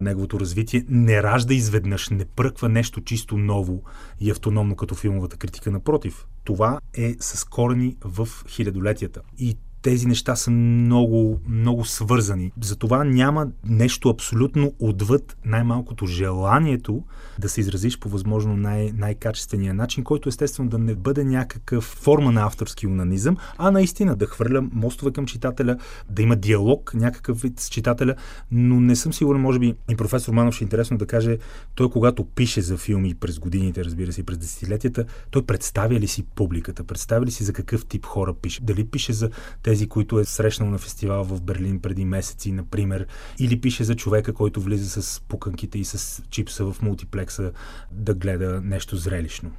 неговото 0.00 0.40
развитие 0.40 0.84
не 0.88 1.22
ражда 1.22 1.54
изведнъж, 1.54 2.08
не 2.08 2.24
пръква 2.24 2.68
нещо 2.68 3.00
чисто 3.00 3.36
ново 3.36 3.82
и 4.20 4.30
автономно 4.30 4.76
като 4.76 4.94
филмовата 4.94 5.36
критика. 5.36 5.70
Напротив, 5.70 6.26
това 6.44 6.80
е 6.94 7.14
с 7.20 7.44
корени 7.44 7.96
в 8.04 8.28
хилядолетията. 8.48 9.20
И 9.38 9.56
тези 9.86 10.06
неща 10.06 10.36
са 10.36 10.50
много, 10.50 11.40
много 11.48 11.84
свързани. 11.84 12.52
Затова 12.60 13.04
няма 13.04 13.48
нещо 13.64 14.08
абсолютно 14.08 14.72
отвъд 14.78 15.36
най-малкото 15.44 16.06
желанието 16.06 17.02
да 17.38 17.48
се 17.48 17.60
изразиш 17.60 17.98
по 17.98 18.08
възможно 18.08 18.56
най- 18.56 18.92
най-качествения 18.96 19.74
начин, 19.74 20.04
който 20.04 20.28
естествено 20.28 20.68
да 20.68 20.78
не 20.78 20.94
бъде 20.94 21.24
някакъв 21.24 21.84
форма 21.84 22.32
на 22.32 22.46
авторски 22.46 22.86
унанизъм, 22.86 23.36
а 23.58 23.70
наистина 23.70 24.16
да 24.16 24.26
хвърля 24.26 24.62
мостове 24.72 25.12
към 25.12 25.26
читателя, 25.26 25.76
да 26.10 26.22
има 26.22 26.36
диалог 26.36 26.94
някакъв 26.94 27.42
вид 27.42 27.60
с 27.60 27.68
читателя, 27.68 28.14
но 28.50 28.80
не 28.80 28.96
съм 28.96 29.12
сигурен, 29.12 29.40
може 29.40 29.58
би 29.58 29.74
и 29.90 29.96
професор 29.96 30.32
Манов 30.32 30.54
ще 30.54 30.64
е 30.64 30.66
интересно 30.66 30.98
да 30.98 31.06
каже, 31.06 31.38
той 31.74 31.90
когато 31.90 32.24
пише 32.24 32.60
за 32.60 32.76
филми 32.76 33.14
през 33.14 33.38
годините, 33.38 33.84
разбира 33.84 34.12
се, 34.12 34.26
през 34.26 34.38
десетилетията, 34.38 35.04
той 35.30 35.42
представя 35.42 35.94
ли 35.94 36.08
си 36.08 36.22
публиката, 36.22 36.84
представя 36.84 37.26
ли 37.26 37.30
си 37.30 37.44
за 37.44 37.52
какъв 37.52 37.86
тип 37.86 38.06
хора 38.06 38.34
пише, 38.34 38.62
дали 38.62 38.84
пише 38.84 39.12
за 39.12 39.30
тези, 39.62 39.75
които 39.88 40.18
е 40.18 40.24
срещнал 40.24 40.70
на 40.70 40.78
фестивал 40.78 41.24
в 41.24 41.42
Берлин 41.42 41.80
преди 41.80 42.04
месеци, 42.04 42.52
например, 42.52 43.06
или 43.38 43.60
пише 43.60 43.84
за 43.84 43.96
човека, 43.96 44.32
който 44.32 44.60
влиза 44.60 45.02
с 45.02 45.20
пуканките 45.20 45.78
и 45.78 45.84
с 45.84 46.22
чипса 46.30 46.64
в 46.64 46.82
мултиплекса 46.82 47.52
да 47.92 48.14
гледа 48.14 48.60
нещо 48.64 48.96
зрелищно. 48.96 49.50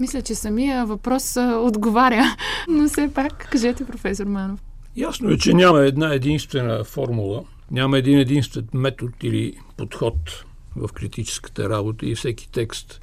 Мисля, 0.00 0.22
че 0.22 0.34
самия 0.34 0.86
въпрос 0.86 1.36
отговаря, 1.36 2.24
но 2.68 2.88
все 2.88 3.10
пак 3.14 3.48
кажете, 3.50 3.84
професор 3.84 4.26
Манов. 4.26 4.60
Ясно 4.96 5.30
е, 5.30 5.38
че 5.38 5.54
няма 5.54 5.80
една 5.80 6.14
единствена 6.14 6.84
формула, 6.84 7.44
няма 7.70 7.98
един 7.98 8.18
единствен 8.18 8.68
метод 8.74 9.12
или 9.22 9.56
подход 9.76 10.44
в 10.76 10.88
критическата 10.88 11.68
работа 11.68 12.06
и 12.06 12.14
всеки 12.14 12.48
текст 12.48 13.00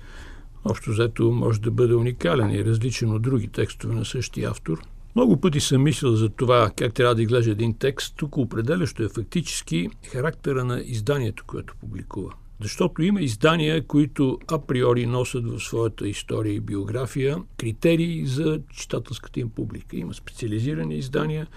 общо 0.65 0.91
взето 0.91 1.31
може 1.31 1.61
да 1.61 1.71
бъде 1.71 1.93
уникален 1.93 2.49
и 2.49 2.65
различен 2.65 3.11
от 3.11 3.21
други 3.21 3.47
текстове 3.47 3.95
на 3.95 4.05
същия 4.05 4.49
автор. 4.49 4.81
Много 5.15 5.41
пъти 5.41 5.59
съм 5.59 5.83
мислил 5.83 6.15
за 6.15 6.29
това 6.29 6.71
как 6.75 6.93
трябва 6.93 7.15
да 7.15 7.21
изглежда 7.21 7.51
един 7.51 7.73
текст. 7.73 8.13
Тук 8.17 8.37
определящо 8.37 9.03
е 9.03 9.09
фактически 9.09 9.89
характера 10.07 10.65
на 10.65 10.81
изданието, 10.81 11.43
което 11.47 11.75
публикува. 11.75 12.33
Защото 12.61 13.01
има 13.01 13.21
издания, 13.21 13.87
които 13.87 14.39
априори 14.51 15.05
носят 15.05 15.47
в 15.47 15.59
своята 15.59 16.07
история 16.07 16.53
и 16.53 16.59
биография 16.59 17.37
критерии 17.57 18.25
за 18.25 18.59
читателската 18.73 19.39
им 19.39 19.49
публика. 19.49 19.97
Има 19.97 20.13
специализирани 20.13 20.95
издания, 20.95 21.47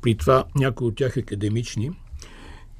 при 0.00 0.14
това 0.14 0.44
някои 0.54 0.86
от 0.86 0.96
тях 0.96 1.16
академични, 1.16 1.90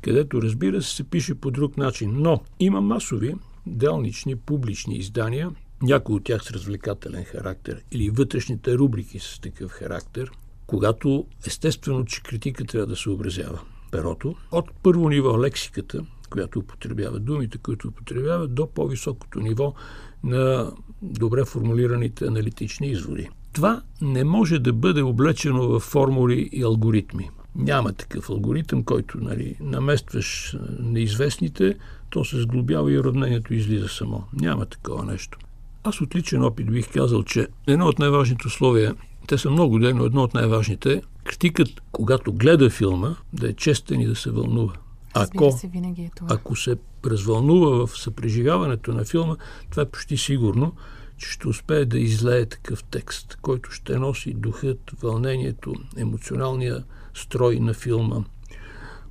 където 0.03 0.42
разбира 0.42 0.83
се 0.83 0.96
се 0.96 1.05
пише 1.05 1.35
по 1.35 1.51
друг 1.51 1.77
начин. 1.77 2.12
Но 2.14 2.40
има 2.61 2.81
масови, 2.81 3.35
делнични, 3.66 4.37
публични 4.37 4.96
издания, 4.96 5.51
някои 5.83 6.14
от 6.14 6.25
тях 6.25 6.45
с 6.45 6.51
развлекателен 6.51 7.25
характер 7.25 7.83
или 7.92 8.11
вътрешните 8.11 8.75
рубрики 8.75 9.18
с 9.18 9.40
такъв 9.40 9.71
характер, 9.71 10.31
когато 10.66 11.27
естествено, 11.47 12.05
че 12.05 12.23
критика 12.23 12.64
трябва 12.64 12.87
да 12.87 12.97
се 12.97 13.11
образява 13.11 13.61
перото, 13.90 14.35
от 14.53 14.71
първо 14.83 15.09
ниво 15.09 15.42
лексиката, 15.42 16.05
която 16.31 16.59
употребява 16.59 17.18
думите, 17.18 17.59
които 17.59 17.88
употребява, 17.88 18.49
до 18.49 18.66
по-високото 18.66 19.40
ниво 19.40 19.75
на 20.25 20.73
добре 21.03 21.45
формулираните 21.45 22.27
аналитични 22.27 22.87
изводи. 22.87 23.29
Това 23.53 23.83
не 24.01 24.25
може 24.25 24.59
да 24.59 24.73
бъде 24.73 25.03
облечено 25.03 25.68
в 25.68 25.81
формули 25.81 26.49
и 26.53 26.62
алгоритми. 26.62 27.31
Няма 27.57 27.92
такъв 27.92 28.31
алгоритъм, 28.31 28.85
който 28.85 29.18
нали, 29.18 29.57
наместваш 29.61 30.57
неизвестните, 30.81 31.77
то 32.11 32.25
се 32.25 32.40
сглобява 32.40 32.92
и 32.92 32.99
уравнението 32.99 33.55
излиза 33.55 33.88
само. 33.88 34.25
Няма 34.33 34.66
такова 34.66 35.05
нещо. 35.05 35.38
Аз 35.85 36.01
от 36.01 36.14
личен 36.14 36.45
опит 36.45 36.73
бих 36.73 36.92
казал, 36.92 37.23
че 37.23 37.47
едно 37.66 37.87
от 37.87 37.99
най-важните 37.99 38.47
условия, 38.47 38.95
те 39.29 39.38
са 39.38 39.51
много 39.51 39.79
ден, 39.79 39.97
но 39.97 40.05
едно 40.05 40.23
от 40.23 40.35
най-важните, 40.35 41.03
критикът, 41.25 41.68
когато 41.92 42.33
гледа 42.33 42.71
филма, 42.71 43.16
да 43.33 43.49
е 43.49 43.53
честен 43.53 44.01
и 44.01 44.07
да 44.07 44.16
се 44.16 44.31
вълнува. 44.31 44.73
Ако, 45.14 45.53
се, 45.53 45.68
винаги 45.68 46.03
е 46.03 46.11
това. 46.16 46.29
ако 46.31 46.57
се 46.57 46.77
развълнува 47.07 47.87
в 47.87 47.99
съпреживяването 47.99 48.92
на 48.92 49.05
филма, 49.05 49.37
това 49.71 49.83
е 49.83 49.88
почти 49.88 50.16
сигурно, 50.16 50.73
че 51.16 51.31
ще 51.31 51.49
успее 51.49 51.85
да 51.85 51.99
излее 51.99 52.47
такъв 52.47 52.85
текст, 52.85 53.38
който 53.42 53.71
ще 53.71 53.99
носи 53.99 54.35
духът, 54.35 54.92
вълнението, 55.03 55.75
емоционалния 55.97 56.85
строй 57.14 57.61
на 57.61 57.75
филма. 57.75 58.25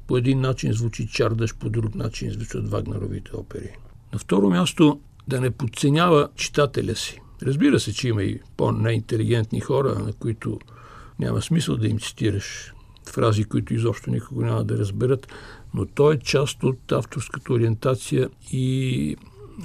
По 0.07 0.17
един 0.17 0.41
начин 0.41 0.73
звучи 0.73 1.07
Чардаш, 1.07 1.55
по 1.55 1.69
друг 1.69 1.95
начин 1.95 2.31
звучат 2.31 2.69
Вагнеровите 2.69 3.35
опери. 3.35 3.69
На 4.13 4.19
второ 4.19 4.49
място, 4.49 4.99
да 5.27 5.41
не 5.41 5.51
подценява 5.51 6.29
читателя 6.35 6.95
си. 6.95 7.21
Разбира 7.43 7.79
се, 7.79 7.93
че 7.93 8.07
има 8.07 8.23
и 8.23 8.39
по-неинтелигентни 8.57 9.59
хора, 9.59 9.99
на 9.99 10.13
които 10.13 10.59
няма 11.19 11.41
смисъл 11.41 11.77
да 11.77 11.87
им 11.87 11.99
цитираш 11.99 12.73
фрази, 13.09 13.43
които 13.43 13.73
изобщо 13.73 14.11
никога 14.11 14.45
няма 14.45 14.63
да 14.63 14.77
разберат, 14.77 15.27
но 15.73 15.85
то 15.85 16.11
е 16.11 16.19
част 16.19 16.63
от 16.63 16.91
авторската 16.91 17.53
ориентация 17.53 18.29
и 18.51 19.15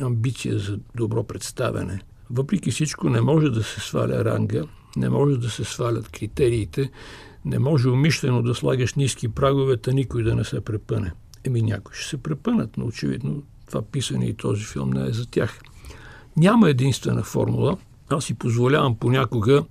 амбиция 0.00 0.58
за 0.58 0.78
добро 0.94 1.24
представяне. 1.24 2.00
Въпреки 2.30 2.70
всичко 2.70 3.10
не 3.10 3.20
може 3.20 3.50
да 3.50 3.62
се 3.62 3.80
сваля 3.80 4.24
ранга, 4.24 4.62
не 4.96 5.08
може 5.08 5.36
да 5.36 5.50
се 5.50 5.64
свалят 5.64 6.08
критериите, 6.08 6.90
не 7.44 7.58
може 7.58 7.88
умишлено 7.88 8.42
да 8.42 8.54
слагаш 8.54 8.94
ниски 8.94 9.28
прагове, 9.28 9.76
никой 9.92 10.22
да 10.22 10.34
не 10.34 10.44
се 10.44 10.60
препъне. 10.60 11.12
Еми 11.44 11.62
някой 11.62 11.94
ще 11.94 12.08
се 12.08 12.16
препънат, 12.16 12.76
но 12.76 12.86
очевидно 12.86 13.42
това 13.66 13.82
писане 13.82 14.26
и 14.26 14.34
този 14.34 14.64
филм 14.64 14.90
не 14.90 15.06
е 15.06 15.12
за 15.12 15.26
тях. 15.26 15.60
Няма 16.36 16.70
единствена 16.70 17.22
формула. 17.22 17.76
Аз 18.08 18.24
си 18.24 18.34
позволявам 18.34 18.96
понякога 18.96 19.64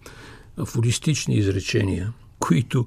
афористични 0.57 1.35
изречения, 1.35 2.13
които 2.39 2.85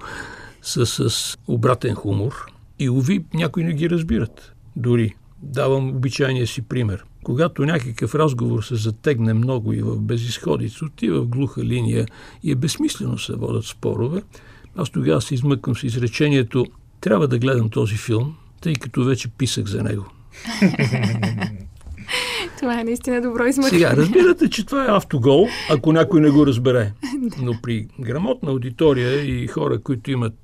са 0.62 0.86
с 0.86 1.36
обратен 1.46 1.94
хумор 1.94 2.46
и 2.78 2.90
уви 2.90 3.24
някои 3.34 3.64
не 3.64 3.72
ги 3.72 3.90
разбират. 3.90 4.52
Дори 4.76 5.14
давам 5.42 5.88
обичайния 5.88 6.46
си 6.46 6.62
пример. 6.62 7.04
Когато 7.24 7.64
някакъв 7.64 8.14
разговор 8.14 8.62
се 8.62 8.74
затегне 8.74 9.34
много 9.34 9.72
и 9.72 9.82
в 9.82 10.00
безисходица, 10.00 10.84
отива 10.84 11.20
в 11.20 11.28
глуха 11.28 11.64
линия 11.64 12.06
и 12.42 12.52
е 12.52 12.54
безсмислено 12.54 13.18
се 13.18 13.32
водят 13.32 13.64
спорове, 13.64 14.22
аз 14.76 14.90
тогава 14.90 15.20
се 15.20 15.34
измъквам 15.34 15.76
с 15.76 15.82
изречението 15.82 16.66
трябва 17.00 17.28
да 17.28 17.38
гледам 17.38 17.70
този 17.70 17.96
филм, 17.96 18.36
тъй 18.60 18.74
като 18.74 19.04
вече 19.04 19.28
писах 19.28 19.64
за 19.64 19.82
него. 19.82 20.06
Това 22.58 22.80
е 22.80 22.84
наистина 22.84 23.22
добро 23.22 23.44
измъкване. 23.44 23.78
Сега, 23.78 23.96
разбирате, 23.96 24.50
че 24.50 24.66
това 24.66 24.84
е 24.84 24.96
автогол, 24.96 25.48
ако 25.70 25.92
някой 25.92 26.20
не 26.20 26.30
го 26.30 26.46
разбере. 26.46 26.92
Но 27.42 27.52
при 27.62 27.88
грамотна 28.00 28.50
аудитория 28.50 29.24
и 29.24 29.46
хора, 29.46 29.80
които 29.80 30.10
имат 30.10 30.34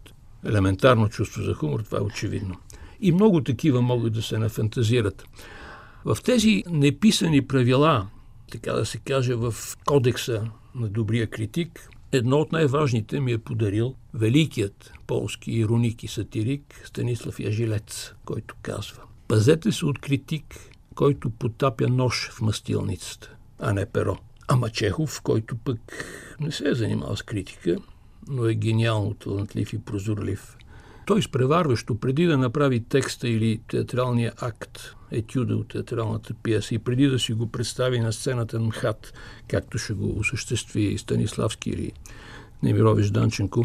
елементарно 0.46 1.08
чувство 1.08 1.42
за 1.42 1.54
хумор, 1.54 1.80
това 1.80 1.98
е 1.98 2.00
очевидно. 2.00 2.54
И 3.00 3.12
много 3.12 3.40
такива 3.40 3.82
могат 3.82 4.12
да 4.12 4.22
се 4.22 4.38
нафантазират. 4.38 5.24
В 6.04 6.18
тези 6.24 6.64
неписани 6.70 7.46
правила, 7.46 8.06
така 8.52 8.72
да 8.72 8.86
се 8.86 8.98
каже, 8.98 9.34
в 9.34 9.54
кодекса 9.84 10.42
на 10.74 10.88
добрия 10.88 11.26
критик, 11.26 11.88
едно 12.12 12.36
от 12.36 12.52
най-важните 12.52 13.20
ми 13.20 13.32
е 13.32 13.38
подарил 13.38 13.94
великият 14.14 14.92
полски 15.06 15.52
ироник 15.52 16.02
и 16.02 16.08
сатирик 16.08 16.82
Станислав 16.84 17.40
Яжилец, 17.40 18.12
който 18.24 18.54
казва 18.62 19.02
Пазете 19.28 19.72
се 19.72 19.86
от 19.86 19.98
критик, 19.98 20.70
който 20.94 21.30
потапя 21.30 21.88
нож 21.88 22.30
в 22.32 22.40
мастилницата, 22.40 23.36
а 23.58 23.72
не 23.72 23.86
перо. 23.86 24.16
Ама 24.48 24.70
Чехов, 24.70 25.20
който 25.22 25.56
пък 25.56 25.78
не 26.40 26.52
се 26.52 26.68
е 26.68 26.74
занимавал 26.74 27.16
с 27.16 27.22
критика, 27.22 27.76
но 28.28 28.46
е 28.46 28.54
гениално 28.54 29.14
талантлив 29.14 29.72
и 29.72 29.78
прозорлив. 29.78 30.56
Той 31.06 31.18
изпреварващо, 31.18 31.94
преди 31.94 32.26
да 32.26 32.38
направи 32.38 32.84
текста 32.84 33.28
или 33.28 33.60
театралния 33.68 34.32
акт, 34.40 34.94
етюда 35.10 35.56
от 35.56 35.68
театралната 35.68 36.34
пиеса 36.34 36.74
и 36.74 36.78
преди 36.78 37.06
да 37.06 37.18
си 37.18 37.32
го 37.32 37.46
представи 37.46 38.00
на 38.00 38.12
сцената 38.12 38.60
на 38.60 38.66
МХАТ, 38.66 39.12
както 39.48 39.78
ще 39.78 39.92
го 39.92 40.18
осъществи 40.18 40.98
Станиславски 40.98 41.70
или 41.70 41.92
Немирович 42.62 43.10
Данченко, 43.10 43.64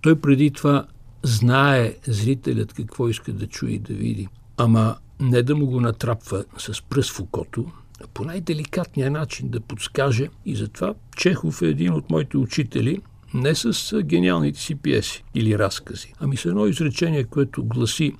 той 0.00 0.20
преди 0.20 0.50
това 0.50 0.86
знае 1.22 1.96
зрителят 2.06 2.72
какво 2.72 3.08
иска 3.08 3.32
да 3.32 3.46
чуе 3.46 3.70
и 3.70 3.78
да 3.78 3.94
види. 3.94 4.28
Ама 4.62 4.96
не 5.20 5.42
да 5.42 5.56
му 5.56 5.66
го 5.66 5.80
натрапва 5.80 6.44
с 6.58 6.82
пръст 6.82 7.10
в 7.10 7.20
окото, 7.20 7.70
а 8.04 8.06
по 8.14 8.24
най-деликатния 8.24 9.10
начин 9.10 9.48
да 9.48 9.60
подскаже. 9.60 10.28
И 10.46 10.56
затова 10.56 10.94
Чехов 11.16 11.62
е 11.62 11.66
един 11.66 11.94
от 11.94 12.10
моите 12.10 12.36
учители, 12.36 13.00
не 13.34 13.54
с 13.54 14.02
гениалните 14.02 14.60
си 14.60 14.74
пиеси 14.74 15.24
или 15.34 15.58
разкази, 15.58 16.14
ами 16.20 16.36
с 16.36 16.44
едно 16.44 16.66
изречение, 16.66 17.24
което 17.24 17.64
гласи 17.64 18.14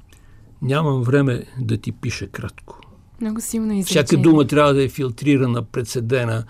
Нямам 0.63 1.03
време 1.03 1.45
да 1.59 1.77
ти 1.77 1.93
пиша 1.93 2.27
кратко. 2.27 2.81
Много 3.21 3.41
силно 3.41 3.73
изречение. 3.73 4.05
Всяка 4.05 4.23
дума 4.23 4.47
трябва 4.47 4.75
да 4.75 4.85
е 4.85 4.89
филтрирана, 4.89 5.63
прецедена, 5.63 6.45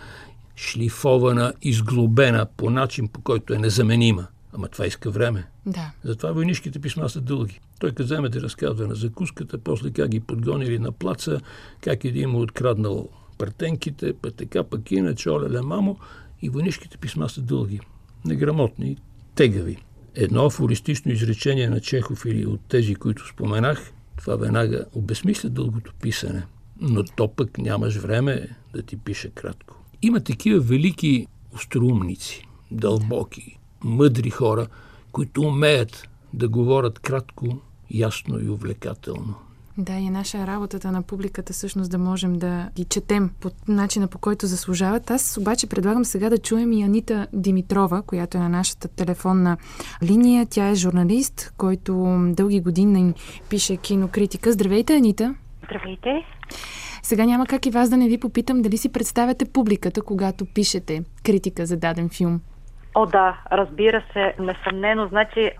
шлифована, 0.56 1.52
изглобена 1.62 2.46
по 2.56 2.70
начин, 2.70 3.08
по 3.08 3.20
който 3.20 3.54
е 3.54 3.58
незаменима. 3.58 4.26
Ама 4.52 4.68
това 4.68 4.86
иска 4.86 5.10
време. 5.10 5.46
Да. 5.66 5.92
Затова 6.04 6.32
войнишките 6.32 6.78
писма 6.78 7.08
са 7.08 7.20
дълги. 7.20 7.60
Той 7.80 7.90
като 7.90 8.02
вземе 8.02 8.28
да 8.28 8.40
разказва 8.40 8.86
на 8.86 8.94
закуската, 8.94 9.58
после 9.58 9.90
как 9.90 10.08
ги 10.08 10.20
подгонили 10.20 10.78
на 10.78 10.92
плаца, 10.92 11.40
как 11.80 12.04
един 12.04 12.30
му 12.30 12.40
откраднал 12.40 13.08
партенките, 13.38 14.12
пък 14.12 14.34
така, 14.34 14.64
пък 14.64 14.90
иначе, 14.90 15.30
оле 15.30 15.62
мамо, 15.62 15.98
и 16.42 16.48
войнишките 16.48 16.98
писма 16.98 17.28
са 17.28 17.42
дълги, 17.42 17.80
неграмотни, 18.24 18.96
тегави. 19.34 19.76
Едно 20.14 20.44
афористично 20.46 21.12
изречение 21.12 21.70
на 21.70 21.80
Чехов 21.80 22.24
или 22.24 22.46
от 22.46 22.60
тези, 22.68 22.94
които 22.94 23.28
споменах, 23.28 23.92
това 24.16 24.36
веднага 24.36 24.84
обесмисля 24.94 25.48
дългото 25.48 25.94
писане. 26.02 26.46
Но 26.80 27.04
то 27.04 27.28
пък 27.28 27.58
нямаш 27.58 27.96
време 27.96 28.48
да 28.72 28.82
ти 28.82 28.96
пише 28.96 29.30
кратко. 29.30 29.84
Има 30.02 30.20
такива 30.20 30.60
велики 30.60 31.26
остроумници, 31.54 32.46
дълбоки, 32.70 33.58
мъдри 33.84 34.30
хора, 34.30 34.66
които 35.12 35.40
умеят 35.40 36.08
да 36.34 36.48
говорят 36.48 36.98
кратко, 36.98 37.46
ясно 37.90 38.40
и 38.40 38.48
увлекателно. 38.48 39.34
Да, 39.78 39.92
и 39.92 40.06
е 40.06 40.10
наша 40.10 40.46
работата 40.46 40.92
на 40.92 41.02
публиката 41.02 41.52
всъщност 41.52 41.90
да 41.90 41.98
можем 41.98 42.38
да 42.38 42.68
ги 42.74 42.84
четем 42.84 43.30
по 43.40 43.50
начина 43.68 44.08
по 44.08 44.18
който 44.18 44.46
заслужават. 44.46 45.10
Аз 45.10 45.36
обаче 45.40 45.66
предлагам 45.66 46.04
сега 46.04 46.30
да 46.30 46.38
чуем 46.38 46.72
и 46.72 46.82
Анита 46.82 47.26
Димитрова, 47.32 48.02
която 48.02 48.36
е 48.38 48.40
на 48.40 48.48
нашата 48.48 48.88
телефонна 48.88 49.56
линия. 50.02 50.46
Тя 50.50 50.68
е 50.68 50.74
журналист, 50.74 51.52
който 51.56 52.18
дълги 52.28 52.60
години 52.60 53.14
пише 53.48 53.76
кинокритика. 53.76 54.52
Здравейте, 54.52 54.96
Анита! 54.96 55.34
Здравейте! 55.64 56.10
Сега 57.02 57.24
няма 57.24 57.46
как 57.46 57.66
и 57.66 57.70
вас 57.70 57.90
да 57.90 57.96
не 57.96 58.08
ви 58.08 58.18
попитам 58.18 58.62
дали 58.62 58.78
си 58.78 58.88
представяте 58.88 59.44
публиката, 59.44 60.02
когато 60.02 60.46
пишете 60.46 61.04
критика 61.22 61.66
за 61.66 61.76
даден 61.76 62.08
филм. 62.08 62.40
О, 62.94 63.06
да, 63.06 63.38
разбира 63.52 64.02
се, 64.12 64.34
несъмнено. 64.38 65.06
Значи, 65.06 65.50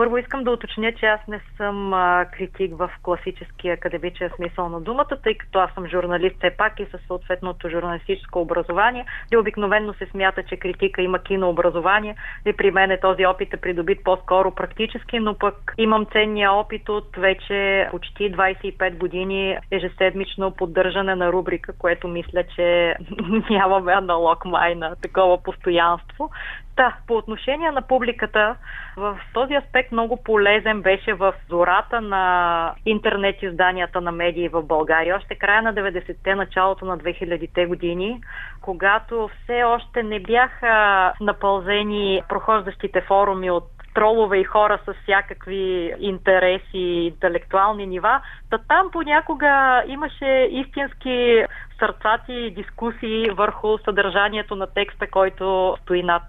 първо 0.00 0.18
искам 0.18 0.44
да 0.44 0.50
уточня, 0.50 0.92
че 0.92 1.06
аз 1.06 1.20
не 1.28 1.40
съм 1.56 1.92
а, 1.92 2.26
критик 2.32 2.76
в 2.76 2.90
класическия 3.02 3.74
академичен 3.74 4.30
смисъл 4.36 4.68
на 4.68 4.80
думата, 4.80 5.16
тъй 5.22 5.34
като 5.34 5.58
аз 5.58 5.70
съм 5.74 5.86
журналист 5.86 6.36
все 6.36 6.50
пак 6.50 6.80
и 6.80 6.86
със 6.90 7.00
съответното 7.06 7.68
журналистическо 7.68 8.40
образование. 8.40 9.04
И 9.32 9.36
обикновенно 9.36 9.94
се 9.94 10.06
смята, 10.06 10.42
че 10.42 10.56
критика 10.56 11.02
има 11.02 11.18
кинообразование. 11.18 12.16
И 12.46 12.52
при 12.52 12.70
мен 12.70 12.90
е 12.90 13.00
този 13.00 13.26
опит 13.26 13.54
е 13.54 13.56
придобит 13.56 14.04
по-скоро 14.04 14.54
практически, 14.54 15.18
но 15.18 15.34
пък 15.34 15.74
имам 15.78 16.06
ценния 16.12 16.52
опит 16.52 16.88
от 16.88 17.16
вече 17.16 17.88
почти 17.90 18.32
25 18.32 18.96
години 18.96 19.56
ежеседмично 19.70 20.50
поддържане 20.50 21.14
на 21.14 21.32
рубрика, 21.32 21.72
което 21.78 22.08
мисля, 22.08 22.44
че 22.56 22.94
нямаме 23.50 23.92
аналог 23.92 24.44
май 24.44 24.74
на 24.74 24.96
такова 25.02 25.42
постоянство. 25.42 26.30
Да, 26.76 26.96
по 27.06 27.16
отношение 27.16 27.70
на 27.70 27.82
публиката, 27.82 28.56
в 28.96 29.18
този 29.34 29.54
аспект 29.54 29.89
много 29.92 30.22
полезен 30.24 30.82
беше 30.82 31.14
в 31.14 31.34
зората 31.48 32.00
на 32.00 32.74
интернет 32.86 33.42
изданията 33.42 34.00
на 34.00 34.12
медии 34.12 34.48
в 34.48 34.62
България, 34.62 35.16
още 35.16 35.34
края 35.34 35.62
на 35.62 35.74
90-те, 35.74 36.34
началото 36.34 36.84
на 36.84 36.98
2000-те 36.98 37.66
години, 37.66 38.20
когато 38.60 39.30
все 39.42 39.62
още 39.62 40.02
не 40.02 40.20
бяха 40.20 41.12
напълзени 41.20 42.22
прохождащите 42.28 43.00
форуми 43.00 43.50
от 43.50 43.64
тролове 43.94 44.38
и 44.38 44.44
хора 44.44 44.78
с 44.86 44.94
всякакви 45.02 45.94
интереси 45.98 46.78
и 46.78 47.06
интелектуални 47.06 47.86
нива. 47.86 48.20
Та 48.50 48.58
там 48.58 48.90
понякога 48.92 49.82
имаше 49.86 50.48
истински 50.50 51.44
сърцати 51.78 52.50
дискусии 52.50 53.30
върху 53.30 53.78
съдържанието 53.78 54.56
на 54.56 54.66
текста, 54.66 55.10
който 55.10 55.76
стои 55.82 56.02
над 56.02 56.22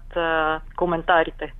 коментарите. 0.76 1.52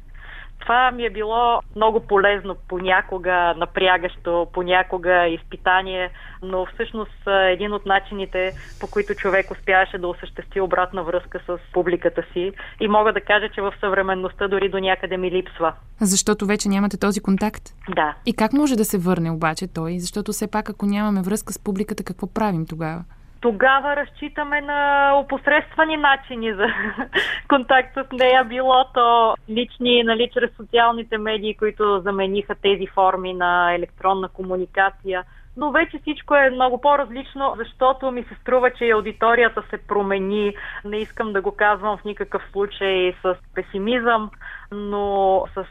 Това 0.62 0.90
ми 0.90 1.04
е 1.04 1.10
било 1.10 1.60
много 1.76 2.00
полезно, 2.00 2.56
понякога 2.68 3.54
напрягащо, 3.56 4.46
понякога 4.52 5.26
изпитание, 5.26 6.10
но 6.42 6.66
всъщност 6.66 7.26
един 7.26 7.72
от 7.72 7.86
начините, 7.86 8.52
по 8.80 8.86
които 8.90 9.14
човек 9.14 9.50
успяваше 9.50 9.98
да 9.98 10.08
осъществи 10.08 10.60
обратна 10.60 11.04
връзка 11.04 11.40
с 11.46 11.58
публиката 11.72 12.22
си 12.32 12.52
и 12.80 12.88
мога 12.88 13.12
да 13.12 13.20
кажа, 13.20 13.48
че 13.54 13.62
в 13.62 13.74
съвременността 13.80 14.48
дори 14.48 14.68
до 14.68 14.78
някъде 14.78 15.16
ми 15.16 15.30
липсва. 15.30 15.72
Защото 16.00 16.46
вече 16.46 16.68
нямате 16.68 17.00
този 17.00 17.20
контакт? 17.20 17.62
Да. 17.94 18.14
И 18.26 18.34
как 18.34 18.52
може 18.52 18.76
да 18.76 18.84
се 18.84 18.98
върне 18.98 19.30
обаче 19.30 19.72
той? 19.74 19.98
Защото 19.98 20.32
все 20.32 20.50
пак, 20.50 20.70
ако 20.70 20.86
нямаме 20.86 21.22
връзка 21.22 21.52
с 21.52 21.58
публиката, 21.58 22.04
какво 22.04 22.34
правим 22.34 22.66
тогава? 22.66 23.04
Тогава 23.42 23.96
разчитаме 23.96 24.60
на 24.60 25.12
опосредствани 25.14 25.96
начини 25.96 26.54
за 26.54 26.66
контакт 27.48 27.94
с 27.94 28.12
нея, 28.12 28.44
било 28.44 28.84
то 28.94 29.34
лични, 29.50 30.02
нали, 30.02 30.30
чрез 30.34 30.50
социалните 30.56 31.18
медии, 31.18 31.54
които 31.54 32.00
замениха 32.00 32.54
тези 32.54 32.86
форми 32.86 33.34
на 33.34 33.74
електронна 33.74 34.28
комуникация. 34.28 35.24
но 35.56 35.70
вече 35.70 35.98
всичко 35.98 36.34
е 36.34 36.50
много 36.50 36.80
по-различно, 36.80 37.54
защото 37.58 38.10
ми 38.10 38.22
се 38.22 38.34
струва, 38.34 38.70
че 38.70 38.84
и 38.84 38.90
аудиторията 38.90 39.62
се 39.70 39.78
промени. 39.86 40.54
Не 40.84 40.96
искам 40.96 41.32
да 41.32 41.40
го 41.40 41.56
казвам 41.56 41.98
в 41.98 42.04
никакъв 42.04 42.42
случай 42.52 43.14
с 43.22 43.34
песимизъм, 43.54 44.30
но 44.72 45.44
с 45.54 45.64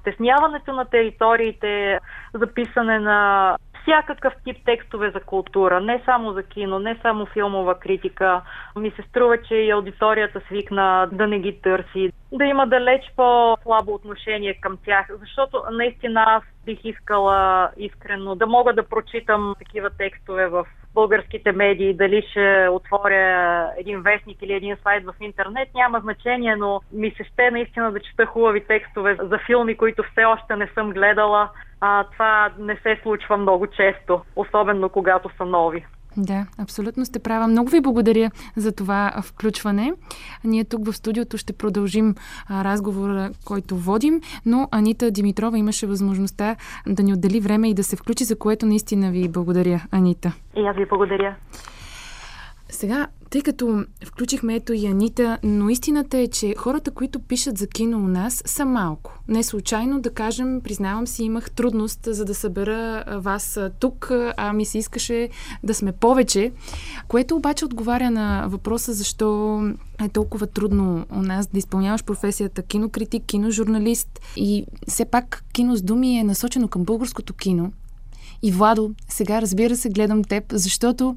стесняването 0.00 0.72
на 0.72 0.84
териториите, 0.84 1.98
записане 2.34 2.98
на 2.98 3.56
всякакъв 3.82 4.32
тип 4.44 4.56
текстове 4.64 5.10
за 5.10 5.20
култура, 5.20 5.80
не 5.80 6.02
само 6.04 6.32
за 6.32 6.42
кино, 6.42 6.78
не 6.78 6.98
само 7.02 7.26
филмова 7.26 7.78
критика. 7.78 8.42
Ми 8.76 8.90
се 8.90 9.02
струва, 9.02 9.42
че 9.42 9.54
и 9.54 9.70
аудиторията 9.70 10.40
свикна 10.40 11.08
да 11.12 11.26
не 11.26 11.38
ги 11.38 11.60
търси, 11.62 12.12
да 12.32 12.44
има 12.44 12.66
далеч 12.66 13.02
по-слабо 13.16 13.94
отношение 13.94 14.54
към 14.60 14.78
тях, 14.84 15.06
защото 15.20 15.62
наистина 15.70 16.24
аз 16.26 16.42
бих 16.64 16.84
искала 16.84 17.70
искрено 17.76 18.34
да 18.34 18.46
мога 18.46 18.72
да 18.72 18.88
прочитам 18.88 19.54
такива 19.58 19.90
текстове 19.90 20.46
в 20.46 20.66
българските 20.94 21.52
медии, 21.52 21.94
дали 21.94 22.22
ще 22.30 22.68
отворя 22.70 23.70
един 23.78 24.02
вестник 24.02 24.42
или 24.42 24.52
един 24.52 24.76
сайт 24.82 25.04
в 25.04 25.14
интернет, 25.20 25.68
няма 25.74 26.00
значение, 26.00 26.56
но 26.56 26.80
ми 26.92 27.10
се 27.10 27.24
ще 27.24 27.50
наистина 27.50 27.92
да 27.92 28.00
чета 28.00 28.26
хубави 28.26 28.64
текстове 28.64 29.16
за 29.22 29.38
филми, 29.46 29.76
които 29.76 30.02
все 30.12 30.24
още 30.24 30.56
не 30.56 30.66
съм 30.74 30.90
гледала. 30.90 31.48
А, 31.80 32.04
това 32.04 32.52
не 32.58 32.76
се 32.76 33.00
случва 33.02 33.36
много 33.36 33.66
често, 33.66 34.22
особено 34.36 34.88
когато 34.88 35.30
са 35.36 35.44
нови. 35.44 35.86
Да, 36.16 36.46
абсолютно 36.58 37.04
сте 37.04 37.18
права. 37.18 37.48
Много 37.48 37.70
ви 37.70 37.80
благодаря 37.80 38.30
за 38.56 38.72
това 38.76 39.12
включване. 39.24 39.92
Ние 40.44 40.64
тук 40.64 40.86
в 40.86 40.92
студиото 40.92 41.36
ще 41.36 41.52
продължим 41.52 42.14
разговора, 42.50 43.30
който 43.46 43.76
водим, 43.76 44.20
но 44.46 44.68
Анита 44.70 45.10
Димитрова 45.10 45.58
имаше 45.58 45.86
възможността 45.86 46.56
да 46.86 47.02
ни 47.02 47.12
отдели 47.12 47.40
време 47.40 47.70
и 47.70 47.74
да 47.74 47.84
се 47.84 47.96
включи, 47.96 48.24
за 48.24 48.38
което 48.38 48.66
наистина 48.66 49.10
ви 49.10 49.28
благодаря, 49.28 49.80
Анита. 49.92 50.32
И 50.56 50.66
аз 50.66 50.76
ви 50.76 50.86
благодаря. 50.86 51.36
Сега, 52.68 53.06
тъй 53.30 53.42
като 53.42 53.84
включихме 54.04 54.54
ето 54.54 54.72
и 54.72 54.86
Анита, 54.86 55.38
но 55.42 55.68
истината 55.68 56.18
е, 56.18 56.28
че 56.28 56.54
хората, 56.58 56.90
които 56.90 57.18
пишат 57.18 57.58
за 57.58 57.66
кино 57.66 57.98
у 57.98 58.08
нас, 58.08 58.42
са 58.46 58.64
малко. 58.64 59.18
Не 59.28 59.42
случайно, 59.42 60.00
да 60.00 60.10
кажем, 60.10 60.60
признавам 60.60 61.06
си, 61.06 61.24
имах 61.24 61.50
трудност 61.50 62.00
за 62.10 62.24
да 62.24 62.34
събера 62.34 63.04
вас 63.18 63.58
тук, 63.80 64.12
а 64.36 64.52
ми 64.52 64.64
се 64.64 64.78
искаше 64.78 65.28
да 65.62 65.74
сме 65.74 65.92
повече, 65.92 66.52
което 67.08 67.36
обаче 67.36 67.64
отговаря 67.64 68.10
на 68.10 68.46
въпроса 68.48 68.92
защо 68.92 69.60
е 70.04 70.08
толкова 70.08 70.46
трудно 70.46 71.06
у 71.10 71.22
нас 71.22 71.46
да 71.46 71.58
изпълняваш 71.58 72.04
професията 72.04 72.62
кинокритик, 72.62 73.24
киножурналист 73.24 74.20
и 74.36 74.66
все 74.88 75.04
пак 75.04 75.44
кино 75.52 75.76
с 75.76 75.82
думи 75.82 76.18
е 76.18 76.24
насочено 76.24 76.68
към 76.68 76.84
българското 76.84 77.34
кино. 77.34 77.72
И 78.42 78.52
Владо, 78.52 78.90
сега 79.08 79.42
разбира 79.42 79.76
се 79.76 79.88
гледам 79.88 80.24
теб, 80.24 80.44
защото 80.52 81.16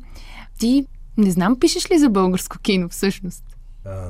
ти 0.60 0.86
не 1.17 1.32
знам, 1.32 1.60
пишеш 1.60 1.91
ли 1.91 1.99
за 1.99 2.10
българско 2.10 2.60
кино 2.60 2.89
всъщност? 2.89 3.43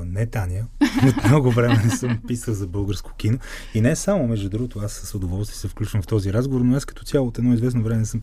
Не, 0.04 0.26
Таня. 0.26 0.66
От 1.08 1.24
много 1.24 1.50
време 1.50 1.82
не 1.84 1.90
съм 1.90 2.20
писал 2.28 2.54
за 2.54 2.66
българско 2.66 3.14
кино. 3.16 3.38
И 3.74 3.80
не 3.80 3.96
само, 3.96 4.28
между 4.28 4.48
другото, 4.48 4.78
аз 4.78 4.92
с 4.92 5.14
удоволствие 5.14 5.56
се 5.56 5.68
включвам 5.68 6.02
в 6.02 6.06
този 6.06 6.32
разговор, 6.32 6.60
но 6.60 6.76
аз 6.76 6.84
като 6.84 7.04
цяло 7.04 7.28
от 7.28 7.38
едно 7.38 7.54
известно 7.54 7.82
време 7.82 8.04
съм 8.04 8.22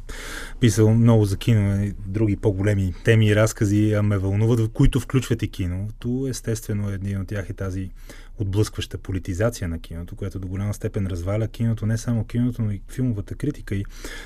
писал 0.60 0.94
много 0.94 1.26
за 1.26 1.38
кино 1.38 1.84
и 1.84 1.94
други 2.06 2.36
по-големи 2.36 2.94
теми 3.04 3.28
и 3.28 3.36
разкази, 3.36 4.00
ме 4.04 4.18
вълнуват, 4.18 4.72
които 4.72 5.00
включват 5.00 5.44
и 5.44 5.48
киното. 5.48 6.28
Естествено, 6.30 6.90
един 6.90 7.22
от 7.22 7.28
тях 7.28 7.50
е 7.50 7.54
тази 7.54 7.90
отблъскваща 8.38 8.98
политизация 8.98 9.68
на 9.68 9.80
киното, 9.80 10.16
което 10.16 10.40
до 10.40 10.48
голяма 10.48 10.74
степен 10.74 11.08
разваля 11.08 11.48
киното, 11.48 11.86
не 11.86 11.98
само 11.98 12.26
киното, 12.26 12.62
но 12.62 12.72
и 12.72 12.82
филмовата 12.90 13.36
критика. 13.36 13.76
И 13.76 13.86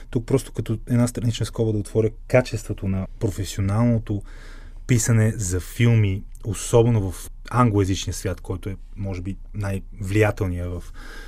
тук 0.09 0.25
просто 0.25 0.51
като 0.51 0.79
една 0.87 1.07
странична 1.07 1.45
скоба 1.45 1.71
да 1.71 1.77
отворя 1.77 2.09
качеството 2.27 2.87
на 2.87 3.07
професионалното 3.19 4.21
писане 4.87 5.33
за 5.35 5.59
филми, 5.59 6.23
особено 6.45 7.11
в 7.11 7.29
англоязичния 7.49 8.13
свят, 8.13 8.41
който 8.41 8.69
е, 8.69 8.77
може 8.95 9.21
би, 9.21 9.37
най-влиятелният 9.53 10.71
в 10.71 10.83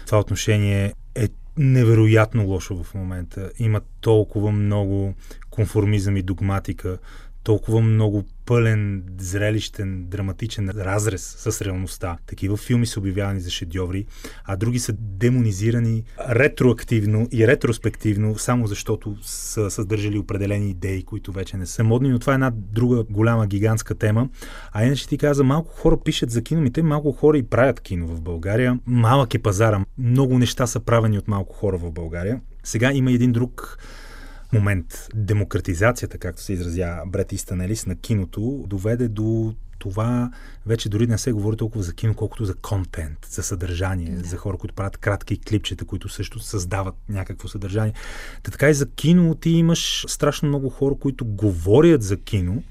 това 0.05 0.19
отношение, 0.19 0.93
е 1.15 1.27
невероятно 1.57 2.45
лошо 2.45 2.83
в 2.83 2.93
момента. 2.93 3.51
Има 3.59 3.81
толкова 4.01 4.51
много 4.51 5.13
конформизъм 5.49 6.17
и 6.17 6.21
догматика, 6.21 6.97
толкова 7.47 7.81
много 7.81 8.23
пълен, 8.45 9.03
зрелищен, 9.17 10.05
драматичен 10.07 10.69
разрез 10.69 11.21
с 11.21 11.61
реалността. 11.61 12.17
Такива 12.25 12.57
филми 12.57 12.85
са 12.85 12.99
обявявани 12.99 13.39
за 13.39 13.49
шедьоври, 13.49 14.05
а 14.45 14.55
други 14.55 14.79
са 14.79 14.93
демонизирани 14.93 16.03
ретроактивно 16.29 17.27
и 17.31 17.47
ретроспективно, 17.47 18.37
само 18.37 18.67
защото 18.67 19.15
са 19.21 19.71
съдържали 19.71 20.17
определени 20.17 20.69
идеи, 20.69 21.03
които 21.03 21.31
вече 21.31 21.57
не 21.57 21.65
са 21.65 21.83
модни. 21.83 22.09
Но 22.09 22.19
това 22.19 22.33
е 22.33 22.35
една 22.35 22.51
друга 22.55 23.03
голяма 23.09 23.47
гигантска 23.47 23.95
тема. 23.95 24.29
А 24.71 24.85
иначе 24.85 25.07
ти 25.07 25.17
каза, 25.17 25.43
малко 25.43 25.71
хора 25.71 25.97
пишат 26.05 26.31
за 26.31 26.41
кино, 26.41 26.71
те 26.71 26.83
малко 26.83 27.11
хора 27.11 27.37
и 27.37 27.43
правят 27.43 27.79
кино 27.79 28.07
в 28.07 28.21
България. 28.21 28.79
Малък 28.85 29.33
е 29.33 29.39
пазара. 29.39 29.85
Много 29.97 30.39
неща 30.39 30.67
са 30.67 30.79
правени 30.79 31.17
от 31.17 31.27
малко 31.27 31.55
хора 31.55 31.77
в 31.77 31.91
България. 31.91 32.41
Сега 32.63 32.93
има 32.93 33.11
един 33.11 33.31
друг 33.31 33.77
момент. 34.53 35.07
Демократизацията, 35.15 36.17
както 36.17 36.41
се 36.41 36.53
изразя 36.53 37.01
Брет 37.07 37.31
Истанелис 37.31 37.85
на 37.85 37.95
киното, 37.95 38.65
доведе 38.67 39.07
до 39.07 39.53
това 39.79 40.31
вече 40.65 40.89
дори 40.89 41.07
не 41.07 41.17
се 41.17 41.31
говори 41.31 41.57
толкова 41.57 41.83
за 41.83 41.93
кино, 41.93 42.15
колкото 42.15 42.45
за 42.45 42.55
контент, 42.55 43.17
за 43.29 43.43
съдържание, 43.43 44.11
да. 44.11 44.29
за 44.29 44.37
хора, 44.37 44.57
които 44.57 44.75
правят 44.75 44.97
кратки 44.97 45.39
клипчета, 45.39 45.85
които 45.85 46.09
също 46.09 46.39
създават 46.39 46.95
някакво 47.09 47.47
съдържание. 47.47 47.93
Та 48.43 48.51
така 48.51 48.69
и 48.69 48.73
за 48.73 48.89
кино 48.89 49.35
ти 49.35 49.49
имаш 49.49 50.05
страшно 50.07 50.47
много 50.47 50.69
хора, 50.69 50.95
които 50.99 51.25
говорят 51.25 52.03
за 52.03 52.17
кино, 52.17 52.63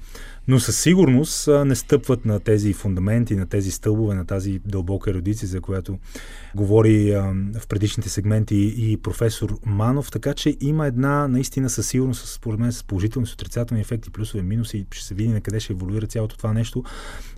но 0.47 0.59
със 0.59 0.79
сигурност 0.79 1.47
не 1.65 1.75
стъпват 1.75 2.25
на 2.25 2.39
тези 2.39 2.73
фундаменти, 2.73 3.35
на 3.35 3.47
тези 3.47 3.71
стълбове, 3.71 4.15
на 4.15 4.25
тази 4.25 4.61
дълбока 4.65 5.09
еродиция, 5.09 5.49
за 5.49 5.61
която 5.61 5.99
говори 6.55 7.11
в 7.59 7.67
предишните 7.69 8.09
сегменти 8.09 8.73
и 8.77 8.97
професор 8.97 9.57
Манов, 9.65 10.11
така 10.11 10.33
че 10.33 10.57
има 10.61 10.87
една 10.87 11.27
наистина 11.27 11.69
със 11.69 11.87
сигурност, 11.87 12.27
според 12.27 12.59
мен, 12.59 12.71
с 12.71 12.83
положителни, 12.83 13.27
с 13.27 13.33
отрицателни 13.33 13.81
ефекти, 13.81 14.09
плюсове, 14.09 14.43
минуси, 14.43 14.85
ще 14.91 15.05
се 15.05 15.15
види 15.15 15.29
на 15.29 15.41
къде 15.41 15.59
ще 15.59 15.73
еволюира 15.73 16.07
цялото 16.07 16.37
това 16.37 16.53
нещо. 16.53 16.83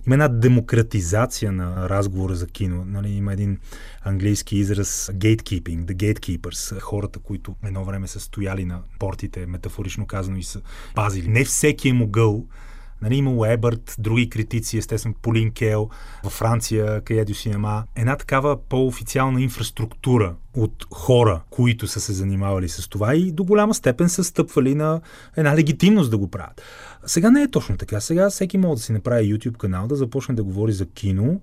Има 0.06 0.14
една 0.14 0.28
демократизация 0.28 1.52
на 1.52 1.88
разговора 1.88 2.34
за 2.34 2.46
кино. 2.46 2.84
Нали, 2.86 3.10
има 3.10 3.32
един 3.32 3.58
английски 4.02 4.56
израз 4.56 5.10
gatekeeping, 5.14 5.84
the 5.84 5.94
gatekeepers, 5.94 6.80
хората, 6.80 7.18
които 7.18 7.56
едно 7.64 7.84
време 7.84 8.08
са 8.08 8.20
стояли 8.20 8.64
на 8.64 8.80
портите, 8.98 9.46
метафорично 9.46 10.06
казано, 10.06 10.36
и 10.36 10.42
са 10.42 10.60
пазили. 10.94 11.28
Не 11.28 11.44
всеки 11.44 11.88
е 11.88 11.92
могъл 11.92 12.46
Нали, 13.02 13.16
имало 13.16 13.46
Ебърт, 13.46 13.94
други 13.98 14.30
критици, 14.30 14.78
естествено 14.78 15.14
Полин 15.22 15.52
Кел, 15.52 15.88
във 16.24 16.32
Франция, 16.32 17.00
Каедио 17.00 17.34
Синема. 17.34 17.84
Една 17.96 18.16
такава 18.16 18.56
по-официална 18.68 19.42
инфраструктура 19.42 20.34
от 20.54 20.86
хора, 20.94 21.40
които 21.50 21.86
са 21.86 22.00
се 22.00 22.12
занимавали 22.12 22.68
с 22.68 22.88
това 22.88 23.14
и 23.14 23.32
до 23.32 23.44
голяма 23.44 23.74
степен 23.74 24.08
са 24.08 24.24
стъпвали 24.24 24.74
на 24.74 25.00
една 25.36 25.56
легитимност 25.56 26.10
да 26.10 26.18
го 26.18 26.30
правят. 26.30 26.62
Сега 27.06 27.30
не 27.30 27.42
е 27.42 27.50
точно 27.50 27.76
така. 27.76 28.00
Сега 28.00 28.30
всеки 28.30 28.58
може 28.58 28.74
да 28.74 28.82
си 28.82 28.92
направи 28.92 29.34
YouTube 29.34 29.56
канал, 29.56 29.86
да 29.86 29.96
започне 29.96 30.34
да 30.34 30.44
говори 30.44 30.72
за 30.72 30.86
кино 30.86 31.40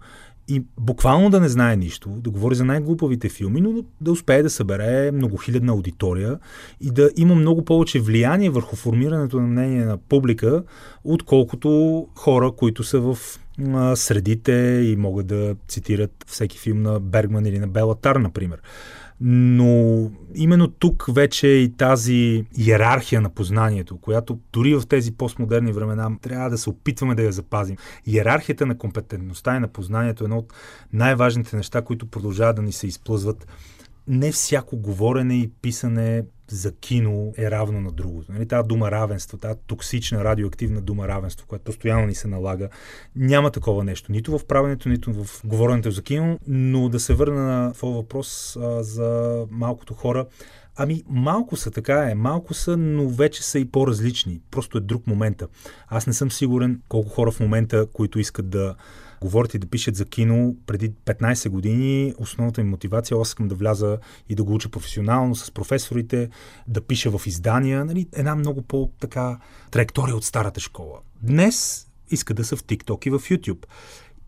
и 0.47 0.63
буквално 0.79 1.29
да 1.29 1.39
не 1.39 1.49
знае 1.49 1.75
нищо, 1.75 2.09
да 2.09 2.29
говори 2.29 2.55
за 2.55 2.65
най-глупавите 2.65 3.29
филми, 3.29 3.61
но 3.61 3.83
да 4.01 4.11
успее 4.11 4.43
да 4.43 4.49
събере 4.49 5.11
многохилядна 5.11 5.71
аудитория 5.71 6.39
и 6.81 6.91
да 6.91 7.09
има 7.17 7.35
много 7.35 7.65
повече 7.65 7.99
влияние 7.99 8.49
върху 8.49 8.75
формирането 8.75 9.39
на 9.39 9.47
мнение 9.47 9.85
на 9.85 9.97
публика, 9.97 10.63
отколкото 11.03 12.07
хора, 12.15 12.51
които 12.51 12.83
са 12.83 12.99
в 12.99 13.17
средите 13.95 14.81
и 14.85 14.95
могат 14.95 15.27
да 15.27 15.55
цитират 15.67 16.25
всеки 16.27 16.57
филм 16.57 16.81
на 16.81 16.99
Бергман 16.99 17.45
или 17.45 17.59
на 17.59 17.67
Белатар, 17.67 18.15
например. 18.15 18.61
Но 19.21 20.11
именно 20.35 20.67
тук 20.67 21.05
вече 21.09 21.47
и 21.47 21.73
тази 21.77 22.45
иерархия 22.57 23.21
на 23.21 23.29
познанието, 23.29 23.97
която 23.97 24.39
дори 24.53 24.75
в 24.75 24.87
тези 24.87 25.11
постмодерни 25.11 25.71
времена 25.71 26.11
трябва 26.21 26.49
да 26.49 26.57
се 26.57 26.69
опитваме 26.69 27.15
да 27.15 27.23
я 27.23 27.31
запазим. 27.31 27.77
Иерархията 28.05 28.65
на 28.65 28.77
компетентността 28.77 29.55
и 29.55 29.59
на 29.59 29.67
познанието 29.67 30.23
е 30.23 30.25
едно 30.25 30.37
от 30.37 30.53
най-важните 30.93 31.55
неща, 31.55 31.81
които 31.81 32.07
продължават 32.07 32.55
да 32.55 32.61
ни 32.61 32.71
се 32.71 32.87
изплъзват 32.87 33.47
не 34.07 34.31
всяко 34.31 34.77
говорене 34.77 35.35
и 35.35 35.51
писане 35.61 36.23
за 36.49 36.71
кино 36.71 37.33
е 37.37 37.51
равно 37.51 37.81
на 37.81 37.91
другото. 37.91 38.31
Нали? 38.31 38.47
Тази 38.47 38.67
дума 38.67 38.91
равенство, 38.91 39.37
тази 39.37 39.59
токсична 39.67 40.23
радиоактивна 40.23 40.81
дума 40.81 41.07
равенство, 41.07 41.47
която 41.47 41.65
постоянно 41.65 42.07
ни 42.07 42.15
се 42.15 42.27
налага, 42.27 42.69
няма 43.15 43.51
такова 43.51 43.83
нещо. 43.83 44.11
Нито 44.11 44.37
в 44.37 44.45
правенето, 44.45 44.89
нито 44.89 45.13
в 45.13 45.41
говоренето 45.45 45.91
за 45.91 46.03
кино, 46.03 46.39
но 46.47 46.89
да 46.89 46.99
се 46.99 47.13
върна 47.13 47.43
на 47.43 47.73
това 47.73 47.89
въпрос 47.89 48.55
а, 48.55 48.83
за 48.83 49.45
малкото 49.51 49.93
хора. 49.93 50.25
Ами 50.75 51.03
малко 51.09 51.55
са, 51.55 51.71
така 51.71 52.09
е, 52.11 52.15
малко 52.15 52.53
са, 52.53 52.77
но 52.77 53.09
вече 53.09 53.43
са 53.43 53.59
и 53.59 53.65
по-различни. 53.65 54.41
Просто 54.51 54.77
е 54.77 54.81
друг 54.81 55.07
момента. 55.07 55.47
Аз 55.87 56.07
не 56.07 56.13
съм 56.13 56.31
сигурен 56.31 56.81
колко 56.87 57.09
хора 57.09 57.31
в 57.31 57.39
момента, 57.39 57.87
които 57.93 58.19
искат 58.19 58.49
да 58.49 58.75
говорят 59.21 59.53
и 59.53 59.59
да 59.59 59.67
пишат 59.67 59.95
за 59.95 60.05
кино 60.05 60.55
преди 60.65 60.91
15 60.91 61.49
години. 61.49 62.13
Основната 62.17 62.63
ми 62.63 62.69
мотивация 62.69 63.17
аз 63.21 63.27
искам 63.27 63.47
да 63.47 63.55
вляза 63.55 63.97
и 64.29 64.35
да 64.35 64.43
го 64.43 64.53
уча 64.53 64.69
професионално 64.69 65.35
с 65.35 65.51
професорите, 65.51 66.29
да 66.67 66.81
пиша 66.81 67.17
в 67.17 67.27
издания. 67.27 67.85
Нали, 67.85 68.07
една 68.13 68.35
много 68.35 68.61
по-така 68.61 69.39
траектория 69.71 70.15
от 70.15 70.23
старата 70.23 70.59
школа. 70.59 70.99
Днес 71.21 71.87
иска 72.11 72.33
да 72.33 72.45
са 72.45 72.55
в 72.55 72.63
TikTok 72.63 73.07
и 73.07 73.09
в 73.09 73.19
YouTube. 73.19 73.65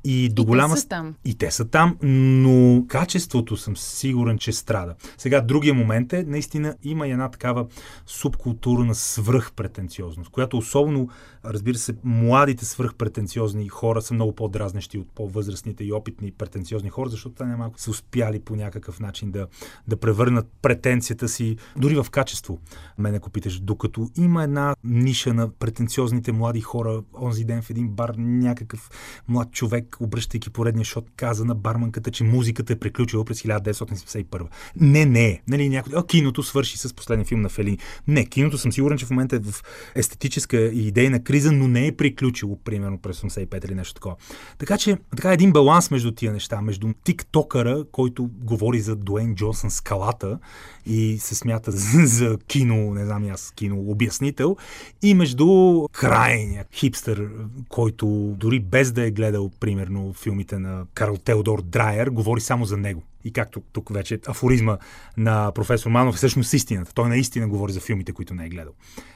И, 0.04 0.30
до 0.30 0.42
и 0.42 0.46
голяма... 0.46 0.76
те 0.76 0.82
са 0.82 0.88
там. 0.88 1.16
И 1.26 1.36
те 1.36 1.52
са 1.52 1.66
там, 1.66 1.98
но 2.04 2.86
качеството 2.88 3.58
съм 3.58 3.78
сигурен, 3.78 4.38
че 4.38 4.52
страда. 4.52 4.96
Сега, 5.18 5.42
другия 5.42 5.74
момент 5.74 6.14
е, 6.14 6.24
наистина 6.24 6.76
има 6.84 7.08
една 7.08 7.30
такава 7.32 7.68
субкултура 8.06 8.86
на 8.86 8.96
свръхпретенциозност, 8.96 10.30
която 10.30 10.58
особено, 10.58 11.10
разбира 11.46 11.78
се, 11.78 11.94
младите 12.04 12.66
свръхпретенциозни 12.66 13.68
хора 13.68 14.02
са 14.02 14.14
много 14.14 14.36
по-дразнещи 14.36 14.98
от 14.98 15.12
по-възрастните 15.16 15.84
и 15.84 15.94
опитни 15.94 16.32
претенциозни 16.32 16.90
хора, 16.90 17.10
защото 17.10 17.36
те 17.36 17.46
немалко 17.46 17.80
са 17.80 17.92
успяли 17.92 18.40
по 18.40 18.56
някакъв 18.56 19.00
начин 19.00 19.32
да, 19.32 19.48
да 19.88 19.98
превърнат 19.98 20.48
претенцията 20.62 21.30
си 21.30 21.58
дори 21.78 21.96
в 21.96 22.08
качество. 22.12 22.60
Мен, 22.98 23.16
ако 23.16 23.30
питаш, 23.30 23.60
докато 23.60 24.10
има 24.18 24.44
една 24.44 24.76
ниша 24.84 25.34
на 25.34 25.50
претенциозните 25.50 26.32
млади 26.32 26.62
хора, 26.62 27.04
онзи 27.22 27.46
ден 27.46 27.62
в 27.62 27.70
един 27.70 27.90
бар 27.90 28.14
някакъв 28.18 28.90
млад 29.28 29.52
човек 29.52 29.89
обръщайки 30.00 30.50
поредния 30.50 30.86
шот, 30.86 31.06
каза 31.16 31.46
на 31.46 31.56
барманката, 31.56 32.12
че 32.12 32.24
музиката 32.24 32.74
е 32.74 32.80
приключила 32.80 33.26
през 33.26 33.42
1971. 33.42 34.48
Не, 34.76 35.06
не. 35.06 35.42
Нали, 35.48 35.70
някой... 35.70 35.94
А, 35.96 36.06
киното 36.06 36.44
свърши 36.44 36.78
с 36.78 36.94
последния 36.94 37.26
филм 37.26 37.42
на 37.42 37.50
Фелини. 37.50 37.78
Не, 38.08 38.26
киното 38.26 38.58
съм 38.58 38.72
сигурен, 38.72 38.98
че 38.98 39.06
в 39.06 39.10
момента 39.10 39.36
е 39.36 39.40
в 39.40 39.64
естетическа 39.96 40.58
и 40.58 40.88
идейна 40.88 41.24
криза, 41.24 41.52
но 41.52 41.68
не 41.68 41.88
е 41.88 41.92
приключило, 41.92 42.60
примерно 42.64 42.98
през 42.98 43.22
85 43.22 43.66
или 43.66 43.76
нещо 43.76 43.94
такова. 43.94 44.16
Така 44.58 44.78
че, 44.78 44.98
така 45.16 45.32
е 45.32 45.34
един 45.34 45.52
баланс 45.52 45.92
между 45.92 46.12
тия 46.12 46.32
неща, 46.34 46.62
между 46.62 46.88
тиктокъра, 47.04 47.84
който 47.92 48.30
говори 48.42 48.80
за 48.80 48.96
Дуейн 48.96 49.36
Джонсън 49.36 49.72
скалата 49.72 50.40
и 50.86 51.18
се 51.20 51.36
смята 51.36 51.72
за, 51.72 52.06
за 52.06 52.38
кино, 52.48 52.94
не 52.94 53.06
знам 53.06 53.30
аз, 53.32 53.52
кино 53.56 53.80
обяснител, 53.88 54.58
и 55.02 55.14
между 55.14 55.48
крайния 55.92 56.66
хипстър, 56.74 57.30
който 57.70 58.36
дори 58.38 58.60
без 58.60 58.92
да 58.92 59.06
е 59.06 59.12
гледал, 59.12 59.52
примерно, 59.60 59.79
примерно 59.80 60.14
филмите 60.14 60.60
на 60.60 60.86
Карл 60.94 61.18
Теодор 61.18 61.62
Драйер, 61.62 62.10
говори 62.10 62.42
само 62.42 62.66
за 62.66 62.78
него. 62.78 63.04
И 63.24 63.32
както 63.34 63.62
тук 63.72 63.94
вече 63.94 64.20
афоризма 64.28 64.78
на 65.18 65.52
професор 65.52 65.90
Манов 65.90 66.16
е 66.16 66.18
всъщност 66.18 66.54
истината. 66.54 66.94
Той 66.94 67.10
наистина 67.10 67.48
говори 67.48 67.74
за 67.74 67.80
филмите, 67.80 68.12
които 68.12 68.34
не 68.34 68.46
е 68.46 68.50
гледал. 68.50 68.74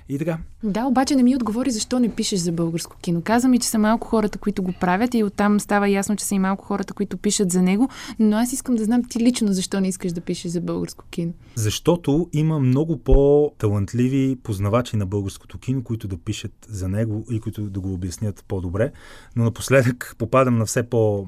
И 0.10 0.18
така. 0.20 0.38
Да, 0.64 0.86
обаче 0.86 1.16
не 1.16 1.24
ми 1.24 1.36
отговори 1.36 1.72
защо 1.72 2.00
не 2.00 2.16
пишеш 2.16 2.40
за 2.40 2.52
българско 2.52 2.98
кино. 3.02 3.22
Каза 3.22 3.48
ми, 3.48 3.60
че 3.60 3.68
са 3.68 3.80
малко 3.80 4.08
хората, 4.08 4.38
които 4.38 4.64
го 4.64 4.74
правят 4.80 5.14
и 5.14 5.24
оттам 5.24 5.60
става 5.60 5.90
ясно, 5.90 6.16
че 6.16 6.26
са 6.26 6.36
и 6.36 6.40
малко 6.40 6.66
хората, 6.66 6.94
които 6.94 7.18
пишат 7.18 7.52
за 7.52 7.62
него. 7.62 7.90
Но 8.20 8.38
аз 8.38 8.54
искам 8.54 8.76
да 8.76 8.84
знам 8.84 9.04
ти 9.10 9.20
лично 9.20 9.54
защо 9.54 9.80
не 9.80 9.88
искаш 9.88 10.12
да 10.12 10.22
пишеш 10.22 10.52
за 10.52 10.62
българско 10.62 11.06
кино. 11.12 11.34
Защото 11.56 12.30
има 12.34 12.60
много 12.60 12.98
по-талантливи 12.98 14.38
познавачи 14.44 14.96
на 14.96 15.06
българското 15.06 15.58
кино, 15.58 15.84
които 15.84 16.08
да 16.08 16.18
пишат 16.18 16.68
за 16.70 16.88
него 16.88 17.26
и 17.32 17.40
които 17.40 17.62
да 17.62 17.80
го 17.80 17.94
обяснят 17.94 18.46
по-добре. 18.48 18.92
Но 19.36 19.44
напоследък 19.44 20.16
попадам 20.18 20.58
на 20.58 20.66
все 20.66 20.84
по- 20.84 21.28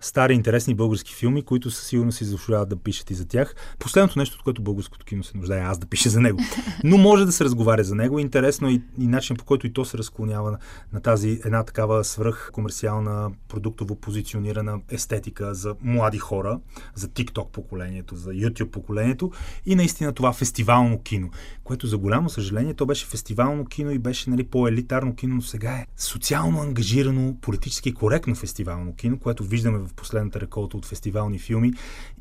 стари 0.00 0.34
интересни 0.34 0.74
български 0.74 1.14
филми, 1.14 1.42
които 1.42 1.70
със 1.70 1.86
сигурност 1.86 2.18
си 2.18 2.24
заслужават 2.24 2.68
да 2.68 2.76
пишат 2.76 3.10
и 3.10 3.14
за 3.14 3.28
тях. 3.28 3.54
Последното 3.78 4.18
нещо, 4.18 4.36
от 4.36 4.42
което 4.42 4.62
българското 4.62 5.06
кино 5.06 5.24
се 5.24 5.38
нуждае, 5.38 5.60
аз 5.60 5.78
да 5.78 5.86
пиша 5.86 6.10
за 6.10 6.20
него. 6.20 6.38
Но 6.84 6.98
може 6.98 7.26
да 7.26 7.32
се 7.32 7.44
разговаря 7.44 7.84
за 7.84 7.94
него. 7.94 8.18
Интересно 8.18 8.70
и, 8.70 8.82
и 8.98 9.06
начин 9.06 9.36
по 9.36 9.44
който 9.44 9.66
и 9.66 9.72
то 9.72 9.84
се 9.84 9.98
разклонява 9.98 10.50
на, 10.50 10.58
на 10.92 11.00
тази 11.00 11.40
една 11.44 11.64
такава 11.64 12.04
свръх 12.04 12.50
комерциална 12.52 13.30
продуктово 13.48 13.96
позиционирана 13.96 14.80
естетика 14.90 15.54
за 15.54 15.74
млади 15.82 16.18
хора, 16.18 16.60
за 16.94 17.08
TikTok 17.08 17.50
поколението, 17.50 18.16
за 18.16 18.30
YouTube 18.30 18.70
поколението 18.70 19.30
и 19.66 19.74
наистина 19.74 20.12
това 20.12 20.32
фестивално 20.32 21.02
кино, 21.02 21.30
което 21.64 21.86
за 21.86 21.98
голямо 21.98 22.30
съжаление 22.30 22.74
то 22.74 22.86
беше 22.86 23.06
фестивално 23.06 23.64
кино 23.64 23.90
и 23.90 23.98
беше 23.98 24.30
нали, 24.30 24.44
по-елитарно 24.44 25.14
кино, 25.14 25.34
но 25.34 25.42
сега 25.42 25.72
е 25.72 25.86
социално 25.96 26.60
ангажирано, 26.60 27.36
политически 27.40 27.94
коректно 27.94 28.34
фестивално 28.34 28.94
кино, 28.94 29.18
което 29.18 29.44
виждаме 29.44 29.78
в 29.86 29.94
последната 29.94 30.40
реколта 30.40 30.76
от 30.76 30.86
фестивални 30.86 31.38
филми. 31.38 31.72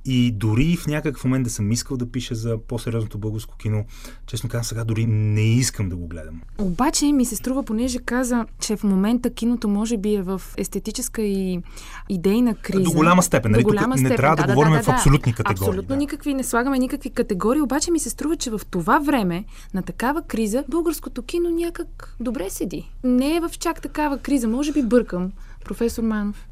И 0.06 0.32
дори 0.32 0.78
в 0.78 0.88
някакъв 0.88 1.24
момент 1.24 1.44
да 1.44 1.50
съм 1.50 1.72
искал 1.72 1.98
да 1.98 2.12
пиша 2.12 2.36
за 2.36 2.58
по-сериозното 2.68 3.18
българско 3.18 3.58
кино, 3.58 3.86
честно 4.26 4.50
казвам, 4.50 4.64
сега 4.64 4.84
дори 4.84 5.06
не 5.06 5.42
искам 5.42 5.90
да 5.90 5.96
го 5.96 6.08
гледам. 6.08 6.42
Обаче 6.58 7.06
ми 7.06 7.26
се 7.26 7.36
струва, 7.36 7.64
понеже 7.64 8.00
каза, 8.00 8.46
че 8.60 8.78
в 8.78 8.84
момента 8.84 9.30
киното 9.30 9.68
може 9.68 9.98
би 9.98 10.16
е 10.16 10.22
в 10.22 10.42
естетическа 10.58 11.22
и 11.22 11.60
идейна 12.10 12.56
криза. 12.56 12.84
До 12.84 12.92
голяма 12.92 13.24
степен. 13.24 13.52
Нали? 13.52 13.64
До 13.64 13.70
голяма 13.70 13.98
степен. 13.98 14.12
Не 14.12 14.16
трябва 14.16 14.36
да, 14.36 14.42
да, 14.42 14.48
да 14.48 14.54
говорим 14.54 14.74
да, 14.74 14.80
да, 14.80 14.84
в 14.84 14.90
абсолютни 14.90 15.34
категории. 15.34 15.68
Абсолютно 15.70 15.96
да. 15.96 15.96
никакви, 15.96 16.34
не 16.34 16.44
слагаме 16.44 16.80
никакви 16.80 17.10
категории, 17.10 17.62
обаче 17.62 17.92
ми 17.92 18.00
се 18.00 18.10
струва, 18.10 18.36
че 18.36 18.50
в 18.50 18.62
това 18.72 19.00
време 19.00 19.46
на 19.74 19.82
такава 19.82 20.22
криза 20.22 20.64
българското 20.70 21.22
кино 21.22 21.50
някак 21.50 22.16
добре 22.20 22.50
седи. 22.50 22.92
Не 23.04 23.36
е 23.36 23.40
в 23.40 23.52
чак 23.60 23.82
такава 23.82 24.18
криза, 24.18 24.48
може 24.48 24.72
би 24.72 24.84
бъркам. 24.84 25.32
Професор 25.66 26.04
Манов. 26.04 26.48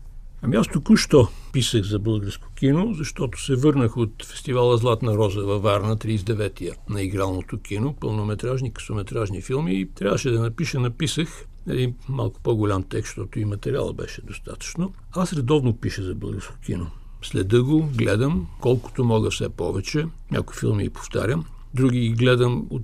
Ами 0.46 0.56
аз 0.56 0.68
току-що 0.68 1.28
писах 1.54 1.84
за 1.84 2.00
българско 2.00 2.48
кино, 2.56 2.94
защото 2.94 3.42
се 3.42 3.56
върнах 3.56 3.98
от 3.98 4.26
фестивала 4.26 4.78
Златна 4.78 5.16
роза 5.16 5.42
във 5.42 5.64
Варна, 5.64 5.98
39-я 5.98 6.74
на 6.90 7.02
игралното 7.02 7.60
кино, 7.62 7.96
пълнометражни, 8.00 8.74
късометражни 8.74 9.42
филми 9.42 9.74
и 9.74 9.86
трябваше 9.86 10.30
да 10.30 10.40
напиша, 10.40 10.80
написах 10.80 11.46
един 11.70 11.96
малко 12.10 12.40
по-голям 12.44 12.84
текст, 12.84 13.10
защото 13.10 13.40
и 13.40 13.46
материала 13.46 13.94
беше 13.94 14.22
достатъчно. 14.22 14.94
Аз 15.12 15.34
редовно 15.34 15.78
пиша 15.78 16.04
за 16.04 16.16
българско 16.16 16.56
кино. 16.66 16.92
Следа 17.22 17.64
го, 17.64 17.90
гледам, 17.98 18.48
колкото 18.62 19.04
мога 19.04 19.32
все 19.32 19.50
повече. 19.50 20.06
Някои 20.32 20.58
филми 20.60 20.84
и 20.84 20.90
повтарям. 20.90 21.46
Други 21.74 22.00
ги 22.00 22.10
гледам 22.10 22.68
от 22.70 22.84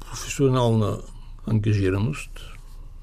професионална 0.00 0.98
ангажираност, 1.46 2.53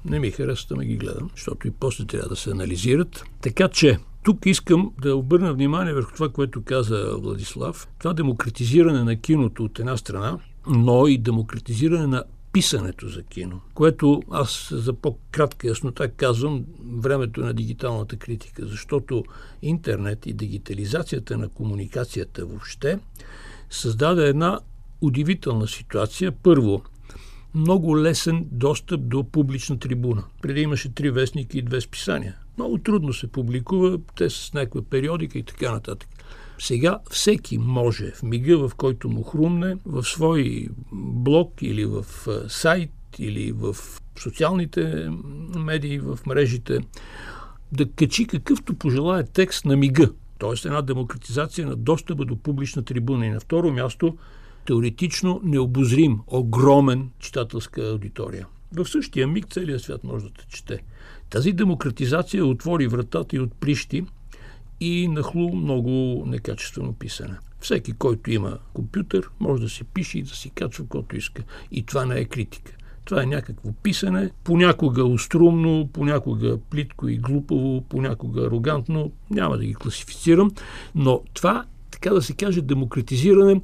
не 0.04 0.18
ми 0.18 0.30
харесва 0.30 0.76
да 0.76 0.84
ги 0.84 0.96
гледам, 0.96 1.30
защото 1.34 1.68
и 1.68 1.70
после 1.70 2.04
трябва 2.04 2.28
да 2.28 2.36
се 2.36 2.50
анализират. 2.50 3.24
Така 3.40 3.68
че 3.68 3.98
тук 4.22 4.46
искам 4.46 4.92
да 5.02 5.16
обърна 5.16 5.54
внимание 5.54 5.94
върху 5.94 6.12
това, 6.14 6.28
което 6.28 6.62
каза 6.62 7.16
Владислав. 7.18 7.88
Това 7.98 8.12
демократизиране 8.12 9.04
на 9.04 9.16
киното 9.16 9.64
от 9.64 9.78
една 9.78 9.96
страна, 9.96 10.38
но 10.66 11.06
и 11.06 11.18
демократизиране 11.18 12.06
на 12.06 12.24
писането 12.52 13.08
за 13.08 13.22
кино, 13.22 13.60
което 13.74 14.22
аз 14.30 14.68
за 14.72 14.92
по-кратка 14.92 15.68
яснота 15.68 16.08
казвам 16.08 16.64
времето 16.96 17.40
на 17.40 17.54
дигиталната 17.54 18.16
критика, 18.16 18.66
защото 18.66 19.24
интернет 19.62 20.26
и 20.26 20.32
дигитализацията 20.32 21.38
на 21.38 21.48
комуникацията 21.48 22.46
въобще 22.46 22.98
създаде 23.70 24.28
една 24.28 24.60
удивителна 25.00 25.68
ситуация. 25.68 26.32
Първо, 26.32 26.82
много 27.54 27.98
лесен 27.98 28.46
достъп 28.50 29.08
до 29.08 29.24
публична 29.24 29.78
трибуна. 29.78 30.24
Преди 30.42 30.60
имаше 30.60 30.94
три 30.94 31.10
вестники 31.10 31.58
и 31.58 31.62
две 31.62 31.80
списания. 31.80 32.36
Много 32.58 32.78
трудно 32.78 33.12
се 33.12 33.26
публикува, 33.26 33.98
те 34.16 34.30
с 34.30 34.52
някаква 34.54 34.82
периодика 34.82 35.38
и 35.38 35.42
така 35.42 35.72
нататък. 35.72 36.08
Сега 36.58 36.98
всеки 37.10 37.58
може 37.58 38.10
в 38.10 38.22
мига, 38.22 38.68
в 38.68 38.74
който 38.74 39.08
му 39.08 39.22
хрумне, 39.22 39.76
в 39.86 40.04
свой 40.04 40.68
блог 40.92 41.62
или 41.62 41.84
в 41.84 42.04
сайт 42.48 42.90
или 43.18 43.52
в 43.52 43.76
социалните 44.16 45.10
медии, 45.56 45.98
в 45.98 46.18
мрежите, 46.26 46.78
да 47.72 47.90
качи 47.90 48.26
какъвто 48.26 48.74
пожелая 48.74 49.26
текст 49.26 49.64
на 49.64 49.76
мига. 49.76 50.10
Тоест 50.38 50.64
една 50.64 50.82
демократизация 50.82 51.66
на 51.66 51.76
достъпа 51.76 52.24
до 52.24 52.36
публична 52.36 52.82
трибуна. 52.84 53.26
И 53.26 53.30
на 53.30 53.40
второ 53.40 53.72
място 53.72 54.16
теоретично 54.66 55.40
необозрим, 55.44 56.20
огромен 56.26 57.10
читателска 57.18 57.90
аудитория. 57.90 58.46
В 58.76 58.86
същия 58.86 59.26
миг 59.26 59.46
целият 59.50 59.82
свят 59.82 60.04
може 60.04 60.24
да 60.24 60.30
те 60.30 60.46
чете. 60.48 60.82
Тази 61.30 61.52
демократизация 61.52 62.46
отвори 62.46 62.86
вратата 62.86 63.36
и 63.36 63.40
отприщи 63.40 64.04
и 64.80 65.08
нахлу 65.08 65.54
много 65.54 66.24
некачествено 66.26 66.92
писане. 66.92 67.34
Всеки, 67.60 67.92
който 67.92 68.30
има 68.30 68.58
компютър, 68.74 69.30
може 69.40 69.62
да 69.62 69.68
си 69.68 69.84
пише 69.84 70.18
и 70.18 70.22
да 70.22 70.30
си 70.30 70.50
качва 70.50 70.84
каквото 70.84 71.16
иска. 71.16 71.42
И 71.70 71.82
това 71.82 72.04
не 72.04 72.20
е 72.20 72.24
критика. 72.24 72.72
Това 73.04 73.22
е 73.22 73.26
някакво 73.26 73.72
писане, 73.72 74.30
понякога 74.44 75.04
острумно, 75.04 75.88
понякога 75.92 76.58
плитко 76.70 77.08
и 77.08 77.18
глупаво, 77.18 77.84
понякога 77.88 78.46
арогантно, 78.46 79.12
няма 79.30 79.58
да 79.58 79.64
ги 79.64 79.74
класифицирам, 79.74 80.50
но 80.94 81.20
това, 81.34 81.64
така 81.90 82.10
да 82.10 82.22
се 82.22 82.32
каже, 82.32 82.62
демократизиране 82.62 83.60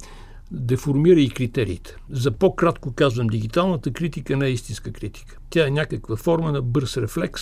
деформира 0.51 1.19
и 1.19 1.29
критериите. 1.29 1.95
За 2.09 2.31
по-кратко 2.31 2.93
казвам, 2.93 3.27
дигиталната 3.27 3.91
критика 3.91 4.37
не 4.37 4.45
е 4.45 4.51
истинска 4.51 4.91
критика. 4.91 5.37
Тя 5.49 5.67
е 5.67 5.71
някаква 5.71 6.15
форма 6.15 6.51
на 6.51 6.61
бърз 6.61 6.97
рефлекс, 6.97 7.41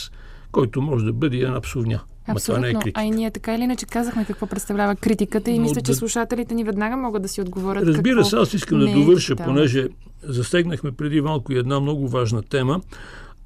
който 0.51 0.81
може 0.81 1.05
да 1.05 1.13
бъде 1.13 1.37
една 1.37 1.61
псовня. 1.61 2.01
Абсолютно. 2.27 2.53
това 2.53 2.67
не 2.67 2.69
е 2.69 2.73
критика. 2.73 3.01
А 3.01 3.03
и 3.03 3.11
ние 3.11 3.31
така 3.31 3.55
или 3.55 3.63
иначе 3.63 3.85
казахме 3.85 4.25
какво 4.25 4.47
представлява 4.47 4.95
критиката 4.95 5.51
и 5.51 5.59
Но 5.59 5.61
мисля, 5.61 5.81
че 5.81 5.93
слушателите 5.93 6.55
ни 6.55 6.63
веднага 6.63 6.97
могат 6.97 7.21
да 7.21 7.27
си 7.27 7.41
отговорят. 7.41 7.83
Разбира 7.83 8.25
се, 8.25 8.35
аз 8.35 8.53
искам 8.53 8.79
да 8.79 8.89
е 8.89 8.93
довърша, 8.93 9.33
е 9.33 9.35
понеже 9.35 9.87
застегнахме 10.23 10.91
преди 10.91 11.21
малко 11.21 11.53
и 11.53 11.57
една 11.57 11.79
много 11.79 12.07
важна 12.07 12.41
тема, 12.41 12.81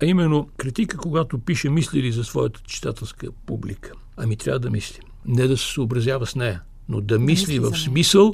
А 0.04 0.06
именно 0.06 0.50
критика, 0.58 0.98
когато 0.98 1.40
пише 1.40 1.70
мисли 1.70 2.02
ли 2.02 2.12
за 2.12 2.24
своята 2.24 2.60
читателска 2.62 3.28
публика. 3.46 3.92
Ами 4.18 4.36
трябва 4.36 4.60
да 4.60 4.70
мисли. 4.70 5.00
Не 5.26 5.48
да 5.48 5.58
се 5.58 5.74
съобразява 5.74 6.26
с 6.26 6.36
нея, 6.36 6.62
но 6.90 7.02
да 7.02 7.20
мисли 7.20 7.60
в 7.60 7.76
смисъл 7.78 8.34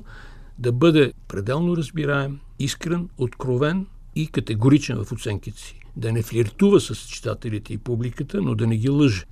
да 0.60 0.72
бъде 0.72 1.14
пределно 1.28 1.78
разбираем, 1.78 2.40
искрен, 2.60 3.10
откровен 3.18 3.86
и 4.16 4.28
категоричен 4.28 5.04
в 5.04 5.12
оценките 5.12 5.62
си. 5.62 5.80
Да 5.96 6.12
не 6.12 6.22
флиртува 6.22 6.80
с 6.80 6.96
читателите 6.96 7.74
и 7.74 7.78
публиката, 7.78 8.42
но 8.42 8.56
да 8.56 8.68
не 8.68 8.78
ги 8.78 8.90
лъже. 8.90 9.24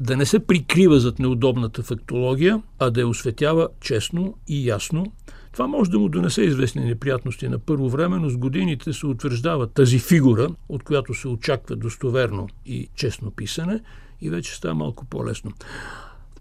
Да 0.00 0.16
не 0.16 0.26
се 0.26 0.38
прикрива 0.38 1.00
зад 1.00 1.18
неудобната 1.18 1.82
фактология, 1.82 2.62
а 2.78 2.90
да 2.90 3.00
я 3.00 3.08
осветява 3.08 3.68
честно 3.80 4.34
и 4.48 4.68
ясно. 4.68 5.12
Това 5.52 5.66
може 5.66 5.90
да 5.90 5.98
му 5.98 6.08
донесе 6.08 6.42
известни 6.42 6.84
неприятности 6.84 7.48
на 7.48 7.58
първо 7.58 7.88
време, 7.88 8.18
но 8.18 8.28
с 8.28 8.36
годините 8.36 8.92
се 8.92 9.06
утвърждава 9.06 9.66
тази 9.66 9.98
фигура, 9.98 10.48
от 10.68 10.82
която 10.82 11.14
се 11.14 11.28
очаква 11.28 11.76
достоверно 11.76 12.48
и 12.66 12.88
честно 12.94 13.30
писане 13.30 13.80
и 14.20 14.30
вече 14.30 14.54
става 14.54 14.74
малко 14.74 15.04
по-лесно. 15.04 15.50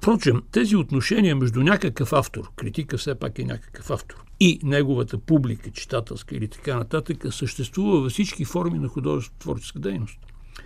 Впрочем, 0.04 0.44
тези 0.52 0.76
отношения 0.76 1.36
между 1.36 1.64
някакъв 1.64 2.14
автор, 2.14 2.52
критика 2.56 2.98
все 2.98 3.16
пак 3.16 3.40
е 3.40 3.44
някакъв 3.44 3.92
автор, 3.92 4.24
и 4.40 4.60
неговата 4.64 5.18
публика, 5.18 5.72
читателска 5.72 6.36
или 6.36 6.48
така 6.48 6.78
нататък, 6.78 7.26
съществува 7.32 8.02
във 8.02 8.12
всички 8.12 8.46
форми 8.46 8.80
на 8.80 8.88
художествено-творческа 8.88 9.80
дейност. 9.80 10.20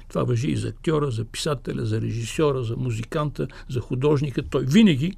Това 0.09 0.23
въжи 0.23 0.47
и 0.47 0.55
за 0.55 0.67
актьора, 0.67 1.11
за 1.11 1.25
писателя, 1.25 1.85
за 1.85 2.01
режисьора, 2.01 2.63
за 2.63 2.77
музиканта, 2.77 3.47
за 3.69 3.79
художника. 3.79 4.43
Той 4.43 4.65
винаги 4.65 5.13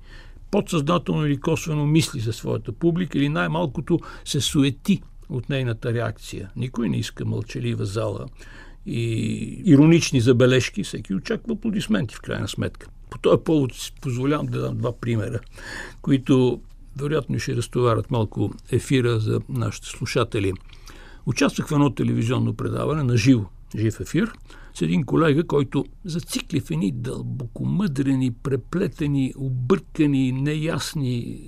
подсъзнателно 0.51 1.25
или 1.25 1.39
косвено 1.39 1.85
мисли 1.85 2.19
за 2.19 2.33
своята 2.33 2.71
публика 2.71 3.17
или 3.17 3.29
най-малкото 3.29 3.99
се 4.25 4.41
суети 4.41 5.01
от 5.29 5.49
нейната 5.49 5.93
реакция. 5.93 6.51
Никой 6.55 6.89
не 6.89 6.97
иска 6.97 7.25
мълчалива 7.25 7.85
зала 7.85 8.25
и 8.85 9.01
иронични 9.65 10.21
забележки. 10.21 10.83
Всеки 10.83 11.13
очаква 11.13 11.53
аплодисменти 11.53 12.15
в 12.15 12.21
крайна 12.21 12.47
сметка. 12.47 12.87
По 13.09 13.17
този 13.17 13.43
повод 13.43 13.73
си 13.73 13.93
позволявам 14.01 14.45
да 14.45 14.61
дам 14.61 14.77
два 14.77 14.91
примера, 14.91 15.39
които 16.01 16.61
вероятно 16.97 17.39
ще 17.39 17.55
разтоварят 17.55 18.11
малко 18.11 18.53
ефира 18.71 19.19
за 19.19 19.41
нашите 19.49 19.87
слушатели. 19.87 20.53
Участвах 21.25 21.67
в 21.67 21.71
едно 21.71 21.89
телевизионно 21.89 22.53
предаване 22.53 23.03
на 23.03 23.17
живо, 23.17 23.45
жив 23.75 23.99
ефир, 23.99 24.33
с 24.73 24.81
един 24.81 25.03
колега, 25.03 25.43
който 25.43 25.85
зацикли 26.05 26.59
в 26.59 26.71
едни 26.71 26.91
дълбокомъдрени, 26.91 28.31
преплетени, 28.31 29.33
объркани, 29.37 30.31
неясни 30.31 31.41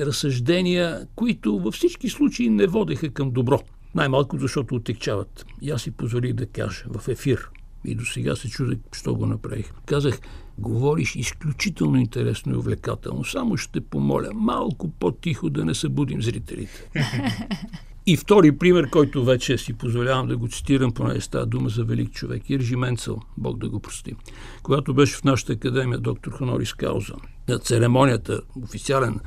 разсъждения, 0.00 1.06
които 1.14 1.58
във 1.58 1.74
всички 1.74 2.08
случаи 2.08 2.50
не 2.50 2.66
водеха 2.66 3.10
към 3.10 3.30
добро. 3.30 3.60
Най-малко, 3.94 4.38
защото 4.38 4.74
отекчават. 4.74 5.46
И 5.62 5.70
аз 5.70 5.82
си 5.82 5.90
позволих 5.90 6.32
да 6.32 6.46
кажа 6.46 6.84
в 6.88 7.08
ефир. 7.08 7.50
И 7.84 7.94
до 7.94 8.04
сега 8.04 8.36
се 8.36 8.48
чудех, 8.48 8.78
що 8.92 9.14
го 9.14 9.26
направих. 9.26 9.72
Казах, 9.86 10.20
говориш 10.62 11.16
изключително 11.16 11.96
интересно 11.96 12.52
и 12.52 12.56
увлекателно. 12.56 13.24
Само 13.24 13.56
ще 13.56 13.80
помоля 13.80 14.28
малко 14.34 14.88
по-тихо 14.88 15.50
да 15.50 15.64
не 15.64 15.74
събудим 15.74 16.22
зрителите. 16.22 16.90
И 18.06 18.16
втори 18.16 18.58
пример, 18.58 18.90
който 18.90 19.24
вече 19.24 19.58
си 19.58 19.72
позволявам 19.72 20.28
да 20.28 20.36
го 20.36 20.48
цитирам, 20.48 20.92
понеже 20.92 21.20
става 21.20 21.46
дума 21.46 21.68
за 21.68 21.84
велик 21.84 22.10
човек, 22.12 22.50
Иржи 22.50 22.76
Менцел, 22.76 23.20
Бог 23.36 23.58
да 23.58 23.68
го 23.68 23.80
прости. 23.80 24.14
Когато 24.62 24.94
беше 24.94 25.16
в 25.16 25.24
нашата 25.24 25.52
академия 25.52 25.98
доктор 25.98 26.32
Хонорис 26.32 26.72
Кауза, 26.72 27.14
на 27.48 27.58
церемонията, 27.58 28.40
официален 28.62 29.20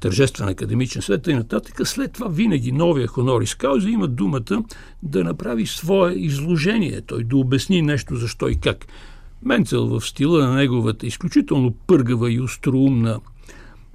тържествен 0.00 0.48
академичен 0.48 1.02
свет 1.02 1.26
и 1.26 1.34
нататък, 1.34 1.88
след 1.88 2.12
това 2.12 2.28
винаги 2.28 2.72
новия 2.72 3.06
Хонорис 3.06 3.54
Кауза 3.54 3.90
има 3.90 4.08
думата 4.08 4.64
да 5.02 5.24
направи 5.24 5.66
свое 5.66 6.12
изложение, 6.12 7.00
той 7.00 7.24
да 7.24 7.36
обясни 7.36 7.82
нещо 7.82 8.16
защо 8.16 8.48
и 8.48 8.60
как. 8.60 8.86
Менцел 9.44 9.86
в 9.86 10.00
стила 10.00 10.46
на 10.46 10.54
неговата 10.54 11.06
изключително 11.06 11.74
пъргава 11.86 12.32
и 12.32 12.40
остроумна 12.40 13.20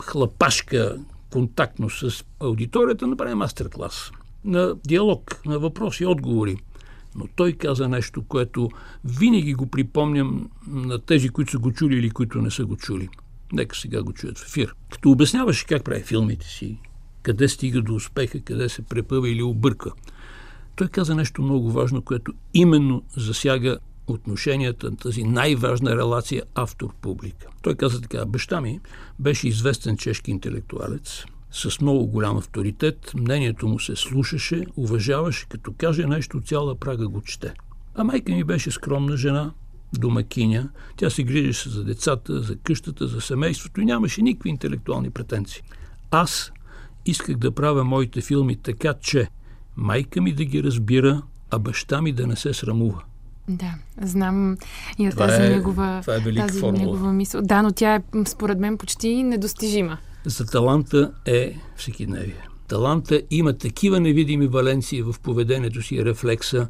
хлапашка 0.02 0.98
контактно 1.32 1.90
с 1.90 2.26
аудиторията, 2.40 3.08
направи 3.08 3.34
мастер-клас 3.34 4.12
на 4.46 4.76
диалог, 4.88 5.42
на 5.46 5.60
въпроси 5.60 6.04
и 6.04 6.08
отговори. 6.08 6.58
Но 7.16 7.28
той 7.36 7.54
каза 7.54 7.88
нещо, 7.88 8.24
което 8.24 8.70
винаги 9.06 9.54
го 9.54 9.68
припомням 9.68 10.50
на 10.68 11.00
тези, 11.00 11.30
които 11.30 11.52
са 11.52 11.58
го 11.60 11.72
чули 11.72 11.96
или 11.96 12.10
които 12.10 12.42
не 12.42 12.52
са 12.52 12.66
го 12.66 12.76
чули. 12.78 13.10
Нека 13.54 13.76
сега 13.76 14.04
го 14.04 14.14
чуят 14.14 14.38
в 14.38 14.48
ефир. 14.48 14.76
Като 14.92 15.12
обясняваше 15.12 15.66
как 15.66 15.84
прави 15.84 16.04
филмите 16.04 16.48
си, 16.48 16.78
къде 17.22 17.48
стига 17.48 17.82
до 17.82 17.96
успеха, 17.96 18.40
къде 18.40 18.70
се 18.70 18.82
препъва 18.82 19.30
или 19.30 19.44
обърка, 19.44 19.92
той 20.76 20.88
каза 20.88 21.16
нещо 21.16 21.42
много 21.42 21.72
важно, 21.72 22.02
което 22.02 22.34
именно 22.54 23.04
засяга 23.16 23.78
отношенията 24.08 24.96
тази 24.96 25.24
най-важна 25.24 25.96
релация 25.96 26.44
автор-публика. 26.56 27.48
Той 27.62 27.76
каза 27.76 28.02
така, 28.02 28.26
баща 28.26 28.62
ми 28.62 28.80
беше 29.20 29.48
известен 29.48 29.98
чешки 29.98 30.32
интелектуалец, 30.32 31.26
с 31.52 31.82
много 31.82 32.08
голям 32.08 32.38
авторитет, 32.38 33.12
мнението 33.16 33.68
му 33.68 33.80
се 33.80 33.96
слушаше, 33.96 34.64
уважаваше, 34.76 35.46
като 35.50 35.74
каже 35.78 36.06
нещо, 36.06 36.42
цяла 36.42 36.76
Прага 36.76 37.08
го 37.08 37.22
чете. 37.22 37.54
А 37.96 38.04
майка 38.04 38.32
ми 38.32 38.44
беше 38.44 38.72
скромна 38.72 39.18
жена, 39.18 39.52
домакиня, 39.94 40.70
тя 40.98 41.10
се 41.10 41.24
грижеше 41.24 41.70
за 41.70 41.84
децата, 41.84 42.42
за 42.42 42.56
къщата, 42.56 43.08
за 43.08 43.22
семейството 43.22 43.82
и 43.82 43.86
нямаше 43.86 44.22
никакви 44.22 44.50
интелектуални 44.50 45.10
претенции. 45.10 45.62
Аз 46.12 46.52
исках 47.06 47.38
да 47.38 47.52
правя 47.52 47.84
моите 47.84 48.22
филми 48.22 48.56
така, 48.56 48.94
че 48.94 49.28
майка 49.76 50.22
ми 50.22 50.34
да 50.34 50.46
ги 50.46 50.64
разбира, 50.64 51.22
а 51.52 51.60
баща 51.60 52.02
ми 52.02 52.14
да 52.14 52.28
не 52.28 52.36
се 52.36 52.54
срамува. 52.54 53.04
Да, 53.50 53.74
знам 54.02 54.58
и 55.00 55.10
това 55.10 55.28
тази, 55.28 55.42
е, 55.42 55.50
негова, 55.50 56.00
това 56.02 56.16
е 56.16 56.36
тази 56.36 56.60
формула. 56.60 56.86
негова 56.86 57.14
мисъл. 57.14 57.42
Да, 57.42 57.62
но 57.62 57.72
тя 57.72 57.96
е 57.96 58.02
според 58.26 58.60
мен 58.60 58.78
почти 58.78 59.24
недостижима. 59.24 59.98
За 60.26 60.46
таланта 60.46 61.12
е 61.26 61.56
всекидневие. 61.76 62.48
Таланта 62.68 63.22
има 63.32 63.58
такива 63.58 64.00
невидими 64.00 64.48
валенции 64.48 65.02
в 65.02 65.16
поведението 65.24 65.82
си, 65.82 66.06
рефлекса, 66.06 66.68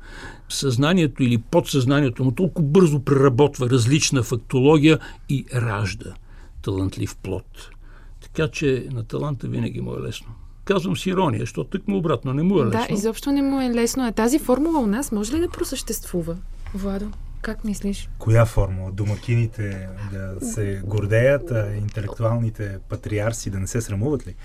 съзнанието 0.49 1.23
или 1.23 1.37
подсъзнанието 1.37 2.23
му 2.23 2.31
толкова 2.31 2.67
бързо 2.67 2.99
преработва 2.99 3.69
различна 3.69 4.23
фактология 4.23 4.99
и 5.29 5.45
ражда 5.55 6.13
талантлив 6.61 7.15
плод. 7.15 7.69
Така 8.21 8.47
че 8.47 8.87
на 8.91 9.03
таланта 9.03 9.47
винаги 9.47 9.81
му 9.81 9.95
е 9.95 10.01
лесно. 10.01 10.27
Казвам 10.65 10.97
с 10.97 11.05
ирония, 11.05 11.39
защото 11.39 11.69
тък 11.69 11.87
му 11.87 11.97
обратно 11.97 12.33
не 12.33 12.43
му 12.43 12.59
е 12.59 12.65
лесно. 12.65 12.85
Да, 12.89 12.93
изобщо 12.93 13.31
не 13.31 13.41
му 13.41 13.61
е 13.61 13.69
лесно. 13.69 14.07
А 14.07 14.11
тази 14.11 14.39
формула 14.39 14.79
у 14.79 14.85
нас 14.85 15.11
може 15.11 15.33
ли 15.33 15.39
да 15.39 15.49
просъществува, 15.49 16.37
Владо? 16.73 17.11
Как 17.41 17.63
мислиш? 17.63 18.09
Коя 18.17 18.45
формула? 18.45 18.91
Домакините 18.91 19.89
да 20.11 20.45
се 20.45 20.81
гордеят, 20.85 21.51
а 21.51 21.75
интелектуалните 21.75 22.77
патриарси 22.89 23.49
да 23.49 23.59
не 23.59 23.67
се 23.67 23.81
срамуват 23.81 24.27
ли? 24.27 24.35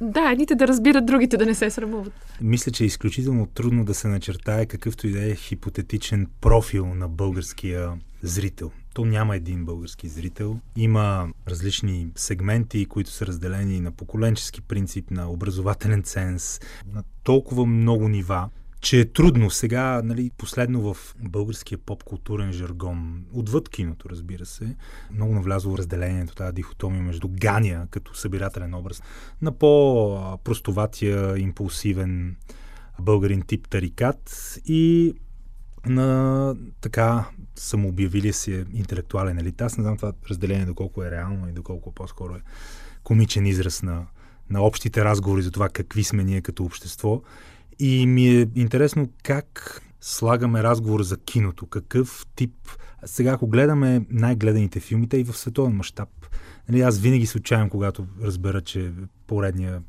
Да, 0.00 0.30
едните 0.32 0.54
да 0.54 0.68
разбират, 0.68 1.06
другите 1.06 1.36
да 1.36 1.46
не 1.46 1.54
се 1.54 1.70
срамуват. 1.70 2.12
Мисля, 2.40 2.72
че 2.72 2.84
е 2.84 2.86
изключително 2.86 3.46
трудно 3.46 3.84
да 3.84 3.94
се 3.94 4.08
начертае 4.08 4.66
какъвто 4.66 5.06
и 5.06 5.12
да 5.12 5.30
е 5.30 5.34
хипотетичен 5.34 6.26
профил 6.40 6.94
на 6.94 7.08
българския 7.08 7.92
зрител. 8.22 8.70
То 8.94 9.04
няма 9.04 9.36
един 9.36 9.64
български 9.64 10.08
зрител. 10.08 10.60
Има 10.76 11.28
различни 11.48 12.08
сегменти, 12.16 12.86
които 12.86 13.10
са 13.10 13.26
разделени 13.26 13.80
на 13.80 13.92
поколенчески 13.92 14.60
принцип, 14.60 15.10
на 15.10 15.30
образователен 15.30 16.02
ценз, 16.02 16.60
на 16.92 17.02
толкова 17.22 17.66
много 17.66 18.08
нива, 18.08 18.48
че 18.86 19.00
е 19.00 19.04
трудно 19.04 19.50
сега, 19.50 20.02
нали, 20.04 20.30
последно 20.38 20.94
в 20.94 21.14
българския 21.20 21.78
поп-културен 21.78 22.52
жаргон, 22.52 23.24
отвъд 23.32 23.68
киното, 23.68 24.08
разбира 24.08 24.46
се, 24.46 24.76
много 25.12 25.34
навлязло 25.34 25.78
разделението, 25.78 26.34
тази 26.34 26.54
дихотомия 26.54 27.02
между 27.02 27.28
Ганя 27.30 27.86
като 27.90 28.14
събирателен 28.14 28.74
образ 28.74 29.02
на 29.42 29.52
по-простоватия, 29.52 31.38
импулсивен 31.38 32.36
българин 33.00 33.42
тип 33.42 33.68
тарикат 33.68 34.58
и 34.66 35.14
на 35.86 36.54
така 36.80 37.28
самообявили 37.56 38.32
се 38.32 38.66
интелектуален 38.74 39.38
елит. 39.38 39.62
Аз 39.62 39.78
не 39.78 39.82
знам 39.82 39.96
това 39.96 40.12
разделение 40.30 40.66
доколко 40.66 41.02
е 41.02 41.10
реално 41.10 41.48
и 41.48 41.52
доколко 41.52 41.92
по-скоро 41.92 42.34
е 42.34 42.42
комичен 43.04 43.46
израз 43.46 43.82
на, 43.82 44.06
на 44.50 44.62
общите 44.62 45.04
разговори 45.04 45.42
за 45.42 45.50
това 45.50 45.68
какви 45.68 46.04
сме 46.04 46.24
ние 46.24 46.40
като 46.40 46.64
общество. 46.64 47.22
И 47.78 48.06
ми 48.06 48.28
е 48.28 48.48
интересно 48.54 49.08
как 49.22 49.82
слагаме 50.00 50.62
разговор 50.62 51.02
за 51.02 51.16
киното, 51.16 51.66
какъв 51.66 52.26
тип. 52.36 52.54
Сега, 53.04 53.30
ако 53.32 53.46
гледаме 53.46 54.06
най-гледаните 54.10 54.80
филмите 54.80 55.16
и 55.16 55.24
в 55.24 55.36
световен 55.36 55.72
мащаб, 55.72 56.08
нали, 56.68 56.80
аз 56.80 56.98
винаги 56.98 57.26
се 57.26 57.38
отчаям, 57.38 57.70
когато 57.70 58.06
разбера, 58.22 58.60
че 58.60 58.92
поредния 59.26 59.82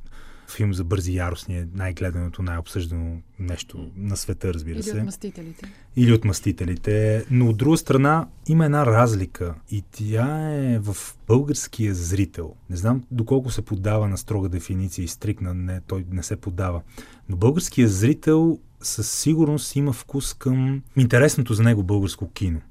филм 0.52 0.74
за 0.74 0.84
бързи 0.84 1.16
яростни 1.16 1.58
е 1.58 1.68
най-гледаното, 1.74 2.43
най-обсъждано 2.43 3.18
нещо 3.39 3.91
на 3.98 4.18
света, 4.18 4.54
разбира 4.54 4.84
се. 4.84 4.89
Или 4.89 5.00
от 5.00 5.06
мастителите. 5.06 5.72
Или 5.95 6.14
от 6.14 6.26
мастителите. 6.26 7.26
Но 7.32 7.50
от 7.50 7.58
друга 7.58 7.78
страна 7.78 8.28
има 8.48 8.66
една 8.66 8.86
разлика 8.86 9.56
и 9.72 9.84
тя 9.91 10.50
е 10.54 10.80
в 10.80 10.98
българския 11.28 11.93
зрител. 11.93 12.54
Не 12.70 12.78
знам 12.78 13.04
доколко 13.12 13.52
се 13.52 13.62
поддава 13.62 14.08
на 14.08 14.18
строга 14.18 14.50
дефиниция 14.50 15.06
и 15.06 15.08
стрикна, 15.08 15.54
не, 15.54 15.82
той 15.88 16.06
не 16.12 16.24
се 16.24 16.36
поддава. 16.36 16.82
Но 17.30 17.36
българския 17.36 17.88
зрител 17.88 18.60
със 18.82 19.12
сигурност 19.12 19.76
има 19.76 19.93
вкус 19.93 20.34
към 20.34 20.82
интересното 20.98 21.54
за 21.54 21.64
него 21.64 21.84
българско 21.84 22.32
кино. 22.32 22.62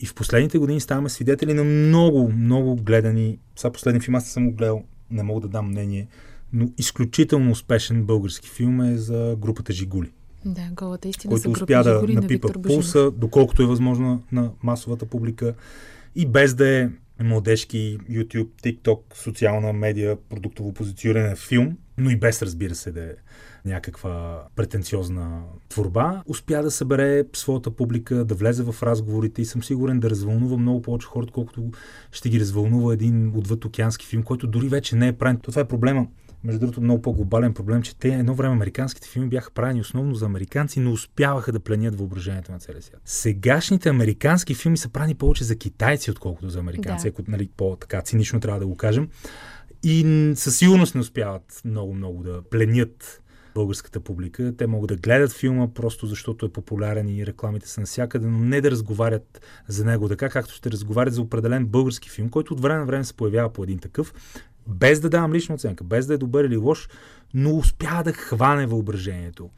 И 0.00 0.06
в 0.06 0.14
последните 0.14 0.58
години 0.58 0.80
ставаме 0.80 1.08
свидетели 1.08 1.54
на 1.54 1.64
много, 1.64 2.32
много 2.32 2.76
гледани. 2.76 3.38
Сега 3.56 3.72
последния 3.72 4.02
филм 4.02 4.14
аз 4.14 4.26
съм 4.26 4.50
го 4.50 4.56
гледал, 4.56 4.84
не 5.10 5.22
мога 5.22 5.40
да 5.40 5.48
дам 5.48 5.68
мнение, 5.68 6.08
но 6.52 6.68
изключително 6.78 7.50
успешен 7.50 8.04
български 8.04 8.48
филм 8.48 8.80
е 8.80 8.96
за 8.96 9.36
групата 9.38 9.72
Жигули. 9.72 10.10
Да, 10.44 10.68
голата 10.72 11.08
истина 11.08 11.30
който 11.30 11.42
за 11.42 11.48
група 11.48 11.64
успя 11.64 11.82
да 11.84 11.94
Жигули 11.94 12.14
на 12.14 12.20
напипа 12.20 12.48
Божинов. 12.48 12.66
пулса, 12.66 13.10
доколкото 13.10 13.62
е 13.62 13.66
възможно 13.66 14.22
на 14.32 14.50
масовата 14.62 15.06
публика 15.06 15.54
и 16.14 16.26
без 16.26 16.54
да 16.54 16.68
е 16.68 16.88
младежки 17.22 17.98
YouTube, 18.10 18.48
TikTok, 18.64 18.98
социална 19.14 19.72
медия, 19.72 20.16
продуктово 20.28 20.72
позициониране 20.72 21.36
филм, 21.36 21.76
но 21.98 22.10
и 22.10 22.16
без, 22.16 22.42
разбира 22.42 22.74
се, 22.74 22.92
да 22.92 23.04
е 23.04 23.14
някаква 23.64 24.44
претенциозна 24.56 25.42
творба, 25.68 26.22
успя 26.26 26.62
да 26.62 26.70
събере 26.70 27.24
своята 27.32 27.70
публика, 27.70 28.24
да 28.24 28.34
влезе 28.34 28.62
в 28.62 28.82
разговорите 28.82 29.42
и 29.42 29.44
съм 29.44 29.62
сигурен 29.62 30.00
да 30.00 30.10
развълнува 30.10 30.56
много 30.56 30.82
повече 30.82 31.06
хората, 31.06 31.32
колкото 31.32 31.70
ще 32.12 32.28
ги 32.28 32.40
развълнува 32.40 32.92
един 32.92 33.32
отвъд 33.36 33.64
океански 33.64 34.06
филм, 34.06 34.22
който 34.22 34.46
дори 34.46 34.68
вече 34.68 34.96
не 34.96 35.08
е 35.08 35.12
правен. 35.12 35.36
То 35.36 35.50
Това 35.50 35.62
е 35.62 35.68
проблема. 35.68 36.06
Между 36.44 36.60
другото, 36.60 36.80
много 36.80 37.02
по-глобален 37.02 37.54
проблем, 37.54 37.82
че 37.82 37.96
те 37.96 38.08
едно 38.08 38.34
време 38.34 38.54
американските 38.54 39.08
филми 39.08 39.28
бяха 39.28 39.50
правени 39.50 39.80
основно 39.80 40.14
за 40.14 40.26
американци, 40.26 40.80
но 40.80 40.92
успяваха 40.92 41.52
да 41.52 41.60
пленят 41.60 41.98
въображението 41.98 42.52
на 42.52 42.58
целия 42.58 42.82
свят. 42.82 43.00
Сегашните 43.04 43.88
американски 43.88 44.54
филми 44.54 44.76
са 44.76 44.88
правени 44.88 45.14
повече 45.14 45.44
за 45.44 45.56
китайци, 45.56 46.10
отколкото 46.10 46.48
за 46.48 46.58
американци, 46.58 47.04
Да. 47.04 47.08
ако 47.08 47.22
нали, 47.28 47.48
по-така 47.56 48.02
цинично 48.02 48.40
трябва 48.40 48.60
да 48.60 48.66
го 48.66 48.76
кажем. 48.76 49.08
И 49.82 50.32
със 50.36 50.58
сигурност 50.58 50.94
не 50.94 51.00
успяват 51.00 51.60
много-много 51.64 52.22
да 52.22 52.42
пленят 52.42 53.22
българската 53.54 54.00
публика. 54.00 54.54
Те 54.58 54.66
могат 54.66 54.88
да 54.88 54.96
гледат 54.96 55.32
филма 55.32 55.68
просто 55.74 56.06
защото 56.06 56.46
е 56.46 56.48
популярен 56.48 57.08
и 57.08 57.26
рекламите 57.26 57.68
са 57.68 57.80
навсякъде, 57.80 58.26
но 58.26 58.38
не 58.38 58.60
да 58.60 58.70
разговарят 58.70 59.40
за 59.68 59.84
него 59.84 60.08
така, 60.08 60.28
както 60.28 60.54
ще 60.54 60.70
разговарят 60.70 61.14
за 61.14 61.22
определен 61.22 61.66
български 61.66 62.10
филм, 62.10 62.28
който 62.28 62.54
от 62.54 62.60
време 62.60 62.78
на 62.78 62.86
време 62.86 63.04
се 63.04 63.14
появява 63.14 63.52
по 63.52 63.62
един 63.62 63.78
такъв, 63.78 64.14
без 64.66 65.00
да 65.00 65.08
давам 65.08 65.34
лична 65.34 65.54
оценка, 65.54 65.84
без 65.84 66.06
да 66.06 66.14
е 66.14 66.18
добър 66.18 66.44
или 66.44 66.56
лош, 66.56 66.88
но 67.34 67.56
успя 67.56 68.02
да 68.04 68.12
хване 68.12 68.66
въображението. 68.66 69.50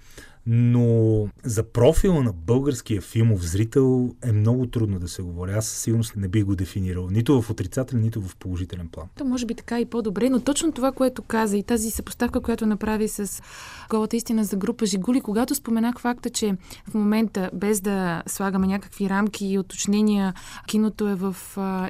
Но 0.46 1.28
за 1.44 1.62
профила 1.62 2.22
на 2.22 2.32
българския 2.32 3.00
филмов 3.00 3.46
зрител 3.46 4.14
е 4.24 4.32
много 4.32 4.66
трудно 4.66 4.98
да 4.98 5.08
се 5.08 5.22
говори. 5.22 5.52
Аз 5.52 5.66
със 5.66 5.78
сигурност 5.78 6.16
не 6.16 6.28
бих 6.28 6.44
го 6.44 6.56
дефинирал 6.56 7.10
нито 7.10 7.42
в 7.42 7.50
отрицателен, 7.50 8.02
нито 8.02 8.22
в 8.22 8.36
положителен 8.36 8.88
план. 8.88 9.06
То 9.14 9.24
може 9.24 9.46
би 9.46 9.54
така 9.54 9.80
и 9.80 9.84
по-добре, 9.84 10.30
но 10.30 10.40
точно 10.40 10.72
това, 10.72 10.92
което 10.92 11.22
каза 11.22 11.56
и 11.56 11.62
тази 11.62 11.90
съпоставка, 11.90 12.40
която 12.40 12.66
направи 12.66 13.08
с 13.08 13.42
голата 13.90 14.16
истина 14.16 14.44
за 14.44 14.56
група 14.56 14.86
Жигули, 14.86 15.20
когато 15.20 15.54
споменах 15.54 16.00
факта, 16.00 16.30
че 16.30 16.56
в 16.88 16.94
момента, 16.94 17.50
без 17.54 17.80
да 17.80 18.22
слагаме 18.26 18.66
някакви 18.66 19.08
рамки 19.08 19.46
и 19.46 19.58
уточнения, 19.58 20.34
киното 20.66 21.08
е 21.08 21.14
в 21.14 21.36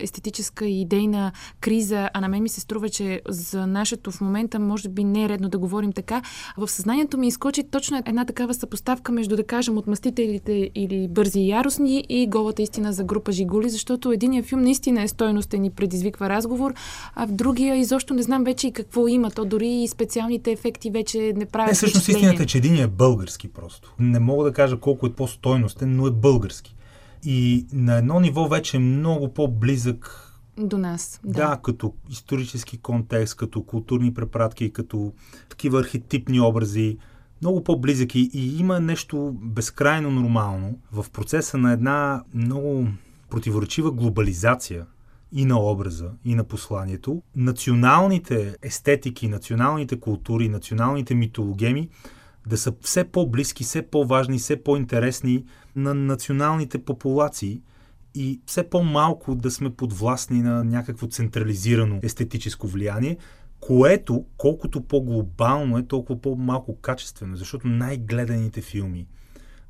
естетическа 0.01 0.67
и 0.67 0.81
идейна 0.81 1.33
криза, 1.61 2.11
а 2.15 2.21
на 2.21 2.29
мен 2.29 2.43
ми 2.43 2.49
се 2.49 2.61
струва, 2.61 2.89
че 2.89 3.21
за 3.29 3.67
нашето 3.67 4.11
в 4.11 4.21
момента 4.21 4.59
може 4.59 4.89
би 4.89 5.05
не 5.05 5.25
е 5.25 5.29
редно 5.29 5.49
да 5.49 5.59
говорим 5.59 5.93
така. 5.93 6.23
В 6.57 6.69
съзнанието 6.69 7.19
ми 7.19 7.29
изкочи 7.29 7.65
точно 7.71 8.03
една 8.07 8.25
такава 8.43 8.55
съпоставка 8.55 9.13
между, 9.13 9.37
да 9.37 9.45
кажем, 9.45 9.79
отмъстителите 9.79 10.71
или 10.75 11.09
бързи 11.09 11.41
и 11.41 11.49
яростни 11.49 12.05
и 12.09 12.27
голата 12.27 12.63
истина 12.63 12.93
за 12.93 13.05
група 13.05 13.33
Жигули, 13.33 13.71
защото 13.71 14.13
единият 14.13 14.47
филм 14.47 14.63
наистина 14.63 15.03
е 15.03 15.09
стойностен 15.09 15.65
и 15.65 15.71
предизвиква 15.71 16.29
разговор, 16.29 16.75
а 17.15 17.27
в 17.27 17.33
другия 17.33 17.77
изобщо 17.77 18.15
не 18.15 18.23
знам 18.23 18.45
вече 18.45 18.67
и 18.67 18.73
какво 18.73 19.09
има. 19.09 19.31
То 19.31 19.45
дори 19.45 19.69
и 19.69 19.89
специалните 19.89 20.53
ефекти 20.53 20.91
вече 20.91 21.33
не 21.37 21.47
правят 21.47 21.71
Не, 21.71 21.75
всъщност 21.75 22.09
истината 22.09 22.43
е, 22.43 22.47
че 22.47 22.59
един 22.59 22.77
е 22.77 22.87
български 22.87 23.49
просто. 23.49 23.95
Не 23.99 24.19
мога 24.19 24.45
да 24.45 24.53
кажа 24.53 24.77
колко 24.77 25.07
е 25.07 25.13
по-стойностен, 25.13 25.97
но 25.97 26.07
е 26.07 26.11
български. 26.11 26.77
И 27.25 27.67
на 27.73 27.97
едно 27.97 28.21
ниво 28.21 28.49
вече 28.49 28.77
е 28.77 28.81
много 28.81 29.29
по-близък 29.29 30.33
До 30.59 30.79
нас. 30.79 31.21
Да. 31.25 31.33
да, 31.33 31.59
като 31.63 31.95
исторически 32.11 32.79
контекст, 32.79 33.37
като 33.37 33.63
културни 33.63 34.15
препратки, 34.15 34.73
като 34.73 35.13
такива 35.49 35.81
архетипни 35.81 36.41
образи, 36.41 36.99
много 37.43 37.65
по-близък 37.65 38.15
и, 38.15 38.31
и 38.33 38.59
има 38.59 38.81
нещо 38.81 39.37
безкрайно 39.43 40.11
нормално 40.11 40.79
в 40.93 41.07
процеса 41.13 41.59
на 41.59 41.73
една 41.73 42.23
много 42.35 42.89
противоречива 43.31 43.91
глобализация 43.91 44.87
и 45.33 45.45
на 45.45 45.61
образа, 45.61 46.11
и 46.25 46.35
на 46.35 46.45
посланието. 46.45 47.23
Националните 47.37 48.57
естетики, 48.63 49.29
националните 49.29 50.01
култури, 50.01 50.49
националните 50.49 51.15
митологеми 51.15 51.89
да 52.47 52.59
са 52.59 52.73
все 52.81 53.05
по-близки, 53.05 53.65
все 53.65 53.83
по-важни, 53.83 54.39
все 54.39 54.63
по-интересни 54.63 55.45
на 55.77 55.95
националните 55.95 56.79
популации 56.79 57.61
и 58.15 58.41
все 58.47 58.63
по-малко 58.71 59.35
да 59.35 59.51
сме 59.51 59.71
подвластни 59.71 60.43
на 60.43 60.65
някакво 60.65 61.07
централизирано 61.07 62.01
естетическо 62.03 62.67
влияние, 62.67 63.17
което 63.63 64.25
колкото 64.37 64.81
по-глобално 64.81 65.79
е, 65.79 65.87
толкова 65.87 66.21
по-малко 66.21 66.77
качествено, 66.77 67.37
защото 67.37 67.69
най-гледаните 67.69 68.63
филми, 68.63 69.07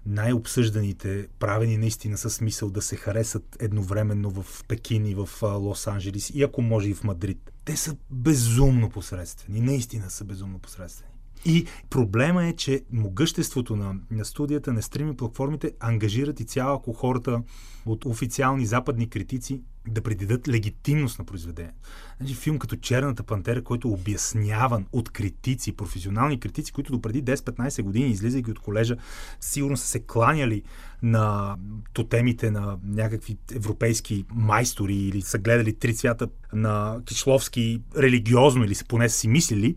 най-обсъжданите, 0.06 1.28
правени 1.38 1.76
наистина 1.76 2.18
със 2.18 2.34
смисъл 2.34 2.70
да 2.70 2.82
се 2.82 2.96
харесат 2.96 3.56
едновременно 3.60 4.30
в 4.30 4.64
Пекин 4.68 5.06
и 5.06 5.14
в 5.14 5.28
а, 5.42 5.46
Лос-Анджелес 5.46 6.34
и 6.34 6.42
ако 6.42 6.62
може 6.62 6.88
и 6.88 6.94
в 6.94 7.04
Мадрид. 7.04 7.52
Те 7.64 7.76
са 7.76 7.96
безумно 8.10 8.90
посредствени, 8.90 9.60
наистина 9.60 10.10
са 10.10 10.24
безумно 10.24 10.58
посредствени. 10.58 11.12
И 11.44 11.66
проблема 11.90 12.44
е, 12.46 12.52
че 12.52 12.82
могъществото 12.92 13.76
на, 13.76 13.94
на 14.10 14.24
студията, 14.24 14.72
на 14.72 14.82
стрими 14.82 15.16
платформите 15.16 15.72
ангажират 15.80 16.40
и 16.40 16.44
цяло 16.44 16.92
хората 16.92 17.42
от 17.86 18.04
официални 18.04 18.66
западни 18.66 19.08
критици 19.08 19.62
да 19.88 20.02
придадат 20.02 20.48
легитимност 20.48 21.18
на 21.18 21.24
произведението. 21.24 21.78
Значи 22.18 22.34
филм 22.34 22.58
като 22.58 22.76
Черната 22.76 23.22
пантера, 23.22 23.64
който 23.64 23.88
е 23.88 23.90
обясняван 23.90 24.86
от 24.92 25.10
критици, 25.10 25.76
професионални 25.76 26.40
критици, 26.40 26.72
които 26.72 26.92
допреди 26.92 27.24
10-15 27.24 27.82
години, 27.82 28.10
излизайки 28.10 28.50
от 28.50 28.58
колежа, 28.58 28.96
сигурно 29.40 29.76
са 29.76 29.86
се 29.86 30.00
кланяли 30.00 30.62
на 31.02 31.56
тотемите 31.92 32.50
на 32.50 32.78
някакви 32.84 33.36
европейски 33.54 34.24
майстори 34.34 34.94
или 34.94 35.22
са 35.22 35.38
гледали 35.38 35.74
три 35.74 35.94
цвята 35.94 36.28
на 36.52 37.00
Кишловски 37.04 37.82
религиозно 37.96 38.64
или 38.64 38.74
са 38.74 38.84
поне 38.84 39.08
си 39.08 39.28
мислили, 39.28 39.76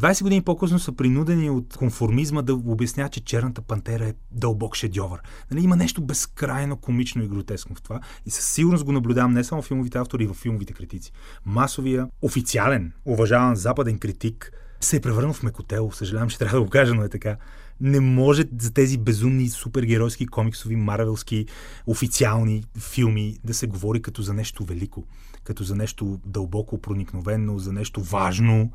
20 0.00 0.22
години 0.22 0.42
по-късно 0.42 0.78
са 0.78 0.92
принудени 0.92 1.50
от 1.50 1.76
конформизма 1.76 2.42
да 2.42 2.54
обясняват, 2.54 3.12
че 3.12 3.24
Черната 3.24 3.62
пантера 3.62 4.04
е 4.04 4.14
дълбок 4.30 4.76
шедьовър. 4.76 5.20
Нали, 5.50 5.64
има 5.64 5.76
нещо 5.76 6.02
безкрайно 6.02 6.76
комично 6.76 7.22
и 7.22 7.28
гротескно 7.28 7.74
в 7.74 7.82
това. 7.82 8.00
И 8.26 8.30
със 8.30 8.44
сигурност 8.44 8.84
го 8.84 8.92
наблюдавам 8.92 9.32
не 9.32 9.44
само 9.44 9.62
в 9.62 9.66
филмовите 9.66 9.98
автори, 9.98 10.24
и 10.24 10.26
в 10.26 10.34
филмовите 10.34 10.72
критици. 10.72 11.12
Масовия, 11.46 12.08
официален, 12.22 12.92
уважаван 13.04 13.56
западен 13.56 13.98
критик 13.98 14.52
се 14.80 14.96
е 14.96 15.00
превърнал 15.00 15.32
в 15.32 15.42
мекотел. 15.42 15.90
Съжалявам, 15.92 16.28
че 16.28 16.38
трябва 16.38 16.58
да 16.58 16.64
го 16.64 16.70
кажа, 16.70 16.94
но 16.94 17.02
е 17.02 17.08
така. 17.08 17.36
Не 17.80 18.00
може 18.00 18.44
за 18.60 18.72
тези 18.72 18.98
безумни 18.98 19.48
супергеройски, 19.48 20.26
комиксови, 20.26 20.76
марвелски, 20.76 21.46
официални 21.86 22.64
филми 22.78 23.38
да 23.44 23.54
се 23.54 23.66
говори 23.66 24.02
като 24.02 24.22
за 24.22 24.34
нещо 24.34 24.64
велико, 24.64 25.04
като 25.44 25.64
за 25.64 25.76
нещо 25.76 26.20
дълбоко 26.26 26.80
проникновено, 26.80 27.58
за 27.58 27.72
нещо 27.72 28.02
важно. 28.02 28.70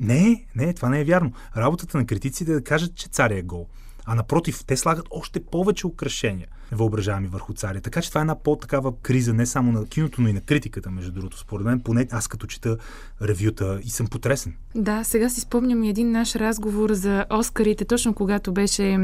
Не, 0.00 0.46
не, 0.56 0.74
това 0.74 0.88
не 0.88 1.00
е 1.00 1.04
вярно. 1.04 1.32
Работата 1.56 1.98
на 1.98 2.06
критиците 2.06 2.50
е 2.50 2.54
да 2.54 2.64
кажат, 2.64 2.94
че 2.94 3.08
царя 3.08 3.38
е 3.38 3.42
гол. 3.42 3.68
А 4.04 4.14
напротив, 4.14 4.64
те 4.66 4.76
слагат 4.76 5.06
още 5.10 5.44
повече 5.44 5.86
украшения, 5.86 6.48
въображаеми 6.72 7.28
върху 7.28 7.54
царя. 7.54 7.80
Така 7.80 8.02
че 8.02 8.08
това 8.08 8.20
е 8.20 8.22
една 8.22 8.34
по-такава 8.34 8.92
криза 9.02 9.34
не 9.34 9.46
само 9.46 9.72
на 9.72 9.86
киното, 9.86 10.22
но 10.22 10.28
и 10.28 10.32
на 10.32 10.40
критиката, 10.40 10.90
между 10.90 11.12
другото. 11.12 11.38
Според 11.38 11.66
мен, 11.66 11.80
поне 11.80 12.06
аз 12.10 12.28
като 12.28 12.46
чета 12.46 12.76
ревюта 13.22 13.80
и 13.84 13.90
съм 13.90 14.06
потресен. 14.06 14.54
Да, 14.74 15.04
сега 15.04 15.28
си 15.28 15.40
спомням 15.40 15.84
и 15.84 15.88
един 15.88 16.10
наш 16.10 16.36
разговор 16.36 16.92
за 16.92 17.24
Оскарите, 17.30 17.84
точно 17.84 18.14
когато 18.14 18.52
беше 18.52 18.98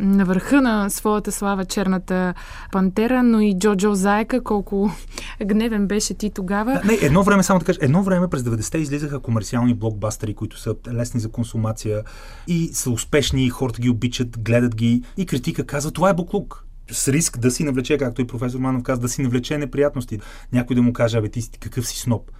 на 0.00 0.24
върха 0.24 0.62
на 0.62 0.90
своята 0.90 1.32
слава 1.32 1.64
Черната 1.64 2.34
пантера, 2.72 3.22
но 3.22 3.40
и 3.40 3.58
Джоджо 3.58 3.94
Зайка, 3.94 4.44
колко 4.44 4.90
гневен 5.44 5.86
беше 5.86 6.14
ти 6.14 6.30
тогава. 6.30 6.72
Да, 6.72 6.82
не, 6.84 6.98
едно 7.02 7.22
време, 7.22 7.42
само 7.42 7.60
да 7.60 7.66
кажа, 7.66 7.78
едно 7.82 8.02
време 8.02 8.28
през 8.28 8.42
90-те 8.42 8.78
излизаха 8.78 9.20
комерциални 9.20 9.74
блокбастери, 9.74 10.34
които 10.34 10.60
са 10.60 10.74
лесни 10.92 11.20
за 11.20 11.28
консумация 11.28 12.02
и 12.46 12.70
са 12.72 12.90
успешни, 12.90 13.50
хората 13.50 13.80
ги 13.80 13.90
обичат, 13.90 14.38
гледат 14.38 14.74
ги 14.74 15.02
и 15.16 15.26
критика 15.26 15.66
казва, 15.66 15.90
това 15.90 16.10
е 16.10 16.14
буклук. 16.14 16.64
С 16.92 17.08
риск 17.08 17.38
да 17.38 17.50
си 17.50 17.64
навлече, 17.64 17.98
както 17.98 18.22
и 18.22 18.26
професор 18.26 18.58
Манов 18.58 18.82
каза, 18.82 19.00
да 19.00 19.08
си 19.08 19.22
навлече 19.22 19.58
неприятности. 19.58 20.20
Някой 20.52 20.76
да 20.76 20.82
му 20.82 20.92
каже, 20.92 21.18
абе 21.18 21.28
ти 21.28 21.42
си 21.42 21.50
какъв 21.60 21.88
си 21.88 21.98
сноп. 21.98 22.30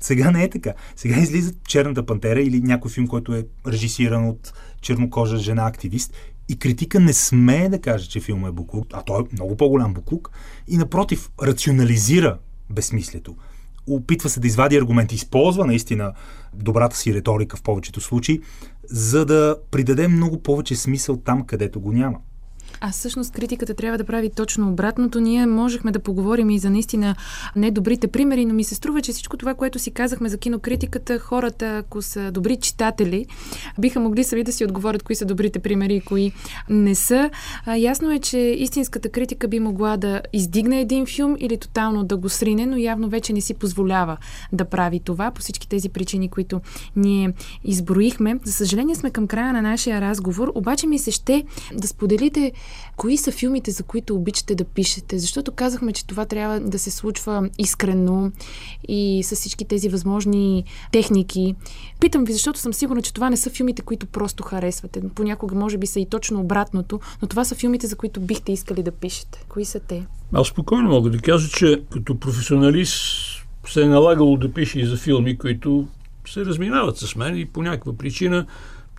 Сега 0.00 0.30
не 0.30 0.44
е 0.44 0.50
така. 0.50 0.72
Сега 0.96 1.18
излиза 1.18 1.52
Черната 1.68 2.06
пантера 2.06 2.40
или 2.40 2.60
някой 2.60 2.90
филм, 2.90 3.06
който 3.06 3.34
е 3.34 3.46
режисиран 3.66 4.28
от 4.28 4.52
чернокожа 4.80 5.36
жена 5.36 5.66
активист 5.66 6.14
и 6.48 6.58
критика 6.58 7.00
не 7.00 7.12
смее 7.12 7.68
да 7.68 7.80
каже, 7.80 8.08
че 8.08 8.20
филма 8.20 8.48
е 8.48 8.52
буклук, 8.52 8.86
а 8.92 9.02
той 9.02 9.20
е 9.20 9.24
много 9.32 9.56
по-голям 9.56 9.94
буклук 9.94 10.30
и 10.68 10.76
напротив, 10.76 11.30
рационализира 11.42 12.38
безсмислието. 12.70 13.36
Опитва 13.86 14.28
се 14.28 14.40
да 14.40 14.46
извади 14.46 14.76
аргументи, 14.76 15.14
използва 15.14 15.66
наистина 15.66 16.12
добрата 16.54 16.96
си 16.96 17.14
риторика 17.14 17.56
в 17.56 17.62
повечето 17.62 18.00
случаи, 18.00 18.40
за 18.84 19.24
да 19.24 19.56
придаде 19.70 20.08
много 20.08 20.42
повече 20.42 20.76
смисъл 20.76 21.16
там, 21.16 21.46
където 21.46 21.80
го 21.80 21.92
няма. 21.92 22.18
А 22.80 22.90
всъщност 22.90 23.32
критиката 23.32 23.74
трябва 23.74 23.98
да 23.98 24.04
прави 24.04 24.30
точно 24.30 24.68
обратното. 24.68 25.20
Ние 25.20 25.46
можехме 25.46 25.92
да 25.92 25.98
поговорим 25.98 26.50
и 26.50 26.58
за 26.58 26.70
наистина 26.70 27.16
недобрите 27.56 28.08
примери, 28.08 28.44
но 28.44 28.54
ми 28.54 28.64
се 28.64 28.74
струва, 28.74 29.02
че 29.02 29.12
всичко 29.12 29.36
това, 29.36 29.54
което 29.54 29.78
си 29.78 29.90
казахме 29.90 30.28
за 30.28 30.38
кинокритиката, 30.38 31.18
хората, 31.18 31.76
ако 31.76 32.02
са 32.02 32.30
добри 32.32 32.56
читатели, 32.56 33.26
биха 33.78 34.00
могли 34.00 34.24
сами 34.24 34.44
да 34.44 34.52
си 34.52 34.64
отговорят 34.64 35.02
кои 35.02 35.16
са 35.16 35.24
добрите 35.24 35.58
примери 35.58 35.94
и 35.94 36.00
кои 36.00 36.32
не 36.68 36.94
са. 36.94 37.30
А, 37.66 37.76
ясно 37.76 38.12
е, 38.12 38.18
че 38.18 38.38
истинската 38.38 39.08
критика 39.08 39.48
би 39.48 39.60
могла 39.60 39.96
да 39.96 40.22
издигне 40.32 40.80
един 40.80 41.06
филм 41.06 41.36
или 41.38 41.58
тотално 41.58 42.04
да 42.04 42.16
го 42.16 42.28
срине, 42.28 42.66
но 42.66 42.76
явно 42.76 43.08
вече 43.08 43.32
не 43.32 43.40
си 43.40 43.54
позволява 43.54 44.16
да 44.52 44.64
прави 44.64 45.00
това 45.00 45.30
по 45.30 45.40
всички 45.40 45.68
тези 45.68 45.88
причини, 45.88 46.28
които 46.28 46.60
ние 46.96 47.32
изброихме. 47.64 48.38
За 48.44 48.52
съжаление 48.52 48.94
сме 48.94 49.10
към 49.10 49.26
края 49.26 49.52
на 49.52 49.62
нашия 49.62 50.00
разговор, 50.00 50.52
обаче 50.54 50.86
ми 50.86 50.98
се 50.98 51.10
ще 51.10 51.44
да 51.74 51.88
споделите 51.88 52.52
кои 52.96 53.16
са 53.16 53.32
филмите, 53.32 53.70
за 53.70 53.82
които 53.82 54.14
обичате 54.14 54.54
да 54.54 54.64
пишете, 54.64 55.18
защото 55.18 55.52
казахме, 55.52 55.92
че 55.92 56.06
това 56.06 56.24
трябва 56.24 56.60
да 56.60 56.78
се 56.78 56.90
случва 56.90 57.48
искрено 57.58 58.32
и 58.88 59.22
с 59.22 59.36
всички 59.36 59.64
тези 59.64 59.88
възможни 59.88 60.64
техники. 60.92 61.54
Питам 62.00 62.24
ви, 62.24 62.32
защото 62.32 62.58
съм 62.58 62.74
сигурна, 62.74 63.02
че 63.02 63.14
това 63.14 63.30
не 63.30 63.36
са 63.36 63.50
филмите, 63.50 63.82
които 63.82 64.06
просто 64.06 64.42
харесвате. 64.42 65.02
Понякога 65.14 65.54
може 65.54 65.78
би 65.78 65.86
са 65.86 66.00
и 66.00 66.06
точно 66.06 66.40
обратното, 66.40 67.00
но 67.22 67.28
това 67.28 67.44
са 67.44 67.54
филмите, 67.54 67.86
за 67.86 67.96
които 67.96 68.20
бихте 68.20 68.52
искали 68.52 68.82
да 68.82 68.90
пишете. 68.90 69.44
Кои 69.48 69.64
са 69.64 69.80
те? 69.80 70.06
Аз 70.32 70.48
спокойно 70.48 70.88
мога 70.88 71.10
да 71.10 71.18
кажа, 71.18 71.48
че 71.48 71.82
като 71.90 72.18
професионалист 72.18 72.94
се 73.66 73.82
е 73.82 73.88
налагало 73.88 74.36
да 74.36 74.52
пише 74.52 74.80
и 74.80 74.86
за 74.86 74.96
филми, 74.96 75.38
които 75.38 75.88
се 76.26 76.44
разминават 76.44 76.98
с 76.98 77.16
мен 77.16 77.36
и 77.36 77.46
по 77.46 77.62
някаква 77.62 77.92
причина 77.92 78.46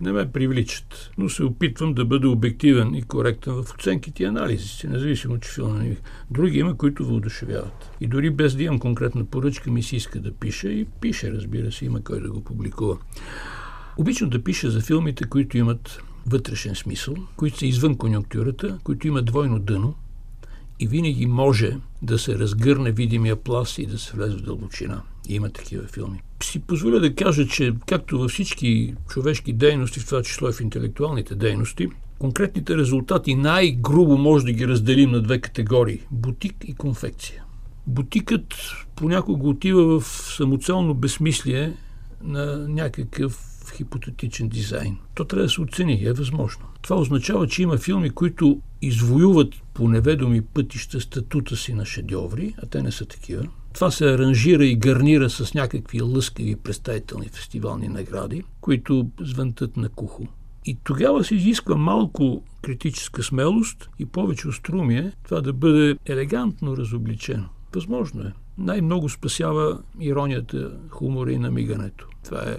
не 0.02 0.12
ме 0.12 0.32
привличат. 0.32 1.10
Но 1.18 1.28
се 1.28 1.44
опитвам 1.44 1.94
да 1.94 2.04
бъда 2.04 2.28
обективен 2.28 2.94
и 2.94 3.02
коректен 3.02 3.52
в 3.52 3.74
оценките 3.74 4.22
и 4.22 4.26
анализите, 4.26 4.88
независимо, 4.88 5.38
че 5.38 5.50
филма 5.50 5.78
не 5.78 5.96
Други 6.30 6.58
има, 6.58 6.76
които 6.76 7.06
въодушевяват. 7.06 7.90
И 8.00 8.06
дори 8.06 8.30
без 8.30 8.54
да 8.54 8.62
имам 8.62 8.78
конкретна 8.78 9.24
поръчка, 9.24 9.70
ми 9.70 9.82
се 9.82 9.96
иска 9.96 10.20
да 10.20 10.32
пиша 10.32 10.68
и 10.68 10.84
пише, 10.84 11.32
разбира 11.32 11.72
се, 11.72 11.84
има 11.84 12.04
кой 12.04 12.20
да 12.20 12.30
го 12.30 12.44
публикува. 12.44 12.98
Обичам 13.96 14.30
да 14.30 14.44
пиша 14.44 14.70
за 14.70 14.80
филмите, 14.80 15.24
които 15.24 15.58
имат 15.58 16.02
вътрешен 16.26 16.74
смисъл, 16.74 17.14
които 17.36 17.58
са 17.58 17.66
извън 17.66 17.96
конюнктурата, 17.96 18.78
които 18.84 19.06
имат 19.06 19.24
двойно 19.24 19.58
дъно 19.58 19.94
и 20.80 20.86
винаги 20.86 21.26
може 21.26 21.76
да 22.02 22.18
се 22.18 22.38
разгърне 22.38 22.92
видимия 22.92 23.36
пласт 23.36 23.78
и 23.78 23.86
да 23.86 23.98
се 23.98 24.16
влезе 24.16 24.36
в 24.36 24.42
дълбочина. 24.42 25.02
И 25.28 25.34
има 25.34 25.50
такива 25.50 25.86
филми. 25.86 26.22
Си 26.42 26.58
позволя 26.58 26.98
да 26.98 27.14
кажа, 27.14 27.46
че 27.46 27.74
както 27.86 28.18
във 28.18 28.30
всички 28.30 28.94
човешки 29.08 29.52
дейности, 29.52 30.00
в 30.00 30.06
това 30.06 30.22
число 30.22 30.48
и 30.48 30.52
в 30.52 30.60
интелектуалните 30.60 31.34
дейности, 31.34 31.88
конкретните 32.18 32.76
резултати 32.76 33.34
най-грубо 33.34 34.18
може 34.18 34.44
да 34.44 34.52
ги 34.52 34.68
разделим 34.68 35.10
на 35.10 35.22
две 35.22 35.38
категории– 35.38 36.00
бутик 36.10 36.56
и 36.66 36.74
конфекция. 36.74 37.44
Бутикът 37.86 38.54
понякога 38.96 39.48
отива 39.48 40.00
в 40.00 40.06
самоцелно 40.36 40.94
безсмислие 40.94 41.72
на 42.22 42.68
някакъв 42.68 43.52
хипотетичен 43.76 44.48
дизайн. 44.48 44.98
То 45.14 45.24
трябва 45.24 45.44
да 45.44 45.50
се 45.50 45.60
оцени, 45.60 46.04
е 46.04 46.12
възможно. 46.12 46.64
Това 46.82 46.96
означава, 46.96 47.48
че 47.48 47.62
има 47.62 47.78
филми, 47.78 48.10
които 48.10 48.60
извоюват 48.82 49.54
по 49.74 49.88
неведоми 49.88 50.40
пътища 50.40 51.00
статута 51.00 51.56
си 51.56 51.74
на 51.74 51.84
шедьоври, 51.84 52.54
а 52.62 52.66
те 52.66 52.82
не 52.82 52.92
са 52.92 53.06
такива. 53.06 53.48
Това 53.74 53.90
се 53.90 54.14
аранжира 54.14 54.64
и 54.64 54.76
гарнира 54.76 55.30
с 55.30 55.54
някакви 55.54 56.02
лъскави 56.02 56.56
представителни 56.56 57.28
фестивални 57.28 57.88
награди, 57.88 58.42
които 58.60 59.10
звънтат 59.20 59.76
на 59.76 59.88
кухо. 59.88 60.26
И 60.64 60.78
тогава 60.84 61.24
се 61.24 61.34
изисква 61.34 61.76
малко 61.76 62.42
критическа 62.62 63.22
смелост 63.22 63.90
и 63.98 64.06
повече 64.06 64.48
острумие 64.48 65.12
това 65.24 65.40
да 65.40 65.52
бъде 65.52 65.96
елегантно 66.06 66.76
разобличено. 66.76 67.48
Възможно 67.74 68.22
е. 68.22 68.32
Най-много 68.58 69.08
спасява 69.08 69.78
иронията, 70.00 70.72
хумора 70.90 71.32
и 71.32 71.38
намигането. 71.38 72.08
Това 72.24 72.42
е 72.42 72.58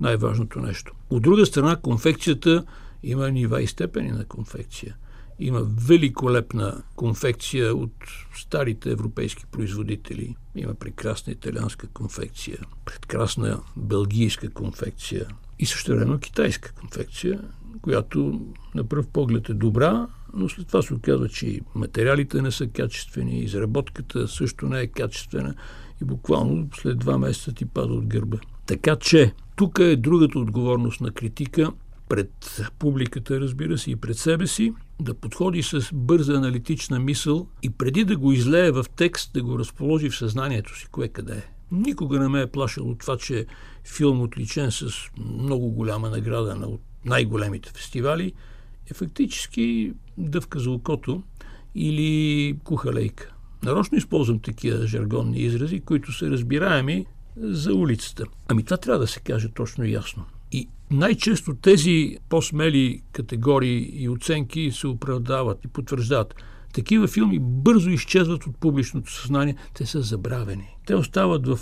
най-важното 0.00 0.60
нещо. 0.60 0.92
От 1.10 1.22
друга 1.22 1.46
страна, 1.46 1.76
конфекцията 1.76 2.64
има 3.02 3.30
нива 3.30 3.62
и 3.62 3.66
степени 3.66 4.08
на 4.08 4.24
конфекция. 4.24 4.96
Има 5.44 5.62
великолепна 5.88 6.82
конфекция 6.96 7.74
от 7.74 7.92
старите 8.34 8.90
европейски 8.90 9.46
производители. 9.46 10.36
Има 10.56 10.74
прекрасна 10.74 11.32
италианска 11.32 11.86
конфекция, 11.86 12.58
прекрасна 12.84 13.60
белгийска 13.76 14.50
конфекция 14.50 15.26
и 15.58 15.66
също 15.66 15.90
време 15.90 16.20
китайска 16.20 16.72
конфекция, 16.72 17.40
която 17.82 18.46
на 18.74 18.84
пръв 18.84 19.08
поглед 19.08 19.48
е 19.48 19.54
добра, 19.54 20.06
но 20.34 20.48
след 20.48 20.66
това 20.66 20.82
се 20.82 20.94
оказва, 20.94 21.28
че 21.28 21.46
и 21.46 21.60
материалите 21.74 22.42
не 22.42 22.50
са 22.50 22.66
качествени, 22.66 23.40
изработката 23.40 24.28
също 24.28 24.66
не 24.68 24.80
е 24.80 24.86
качествена 24.86 25.54
и 26.02 26.04
буквално 26.04 26.68
след 26.74 26.98
два 26.98 27.18
месеца 27.18 27.52
ти 27.52 27.64
пада 27.64 27.92
от 27.92 28.06
гърба. 28.06 28.38
Така 28.66 28.96
че 28.96 29.32
тук 29.56 29.78
е 29.78 29.96
другата 29.96 30.38
отговорност 30.38 31.00
на 31.00 31.10
критика 31.10 31.72
пред 32.08 32.60
публиката, 32.78 33.40
разбира 33.40 33.78
се, 33.78 33.90
и 33.90 33.96
пред 33.96 34.18
себе 34.18 34.46
си, 34.46 34.74
да 35.02 35.14
подходи 35.14 35.62
с 35.62 35.90
бърза 35.92 36.34
аналитична 36.34 36.98
мисъл 36.98 37.46
и 37.62 37.70
преди 37.70 38.04
да 38.04 38.16
го 38.16 38.32
излее 38.32 38.70
в 38.70 38.84
текст, 38.96 39.32
да 39.34 39.42
го 39.42 39.58
разположи 39.58 40.10
в 40.10 40.16
съзнанието 40.16 40.78
си, 40.78 40.86
кое 40.86 41.08
къде 41.08 41.32
е. 41.32 41.50
Никога 41.72 42.18
не 42.18 42.28
ме 42.28 42.40
е 42.40 42.46
плашило 42.46 42.94
това, 42.94 43.16
че 43.16 43.46
филм 43.84 44.22
отличен 44.22 44.70
с 44.70 44.90
много 45.40 45.70
голяма 45.70 46.10
награда 46.10 46.54
на 46.54 46.68
най-големите 47.04 47.70
фестивали 47.74 48.32
е 48.90 48.94
фактически 48.94 49.92
дъвка 50.18 50.60
за 50.60 50.70
окото 50.70 51.22
или 51.74 52.58
кухалейка. 52.64 53.34
Нарочно 53.62 53.98
използвам 53.98 54.38
такива 54.38 54.86
жаргонни 54.86 55.38
изрази, 55.38 55.80
които 55.80 56.12
са 56.12 56.30
разбираеми 56.30 57.06
за 57.36 57.74
улицата. 57.74 58.24
Ами 58.48 58.64
това 58.64 58.76
трябва 58.76 59.00
да 59.00 59.06
се 59.06 59.20
каже 59.20 59.48
точно 59.48 59.84
и 59.84 59.92
ясно. 59.92 60.24
И 60.52 60.68
най-често 60.90 61.54
тези 61.54 62.16
по-смели 62.28 63.02
категории 63.12 63.90
и 63.94 64.08
оценки 64.08 64.70
се 64.72 64.86
оправдават 64.86 65.64
и 65.64 65.68
потвърждават. 65.68 66.34
Такива 66.74 67.08
филми 67.08 67.38
бързо 67.40 67.90
изчезват 67.90 68.46
от 68.46 68.56
публичното 68.56 69.12
съзнание. 69.12 69.56
Те 69.74 69.86
са 69.86 70.02
забравени. 70.02 70.76
Те 70.86 70.94
остават 70.94 71.46
в 71.46 71.58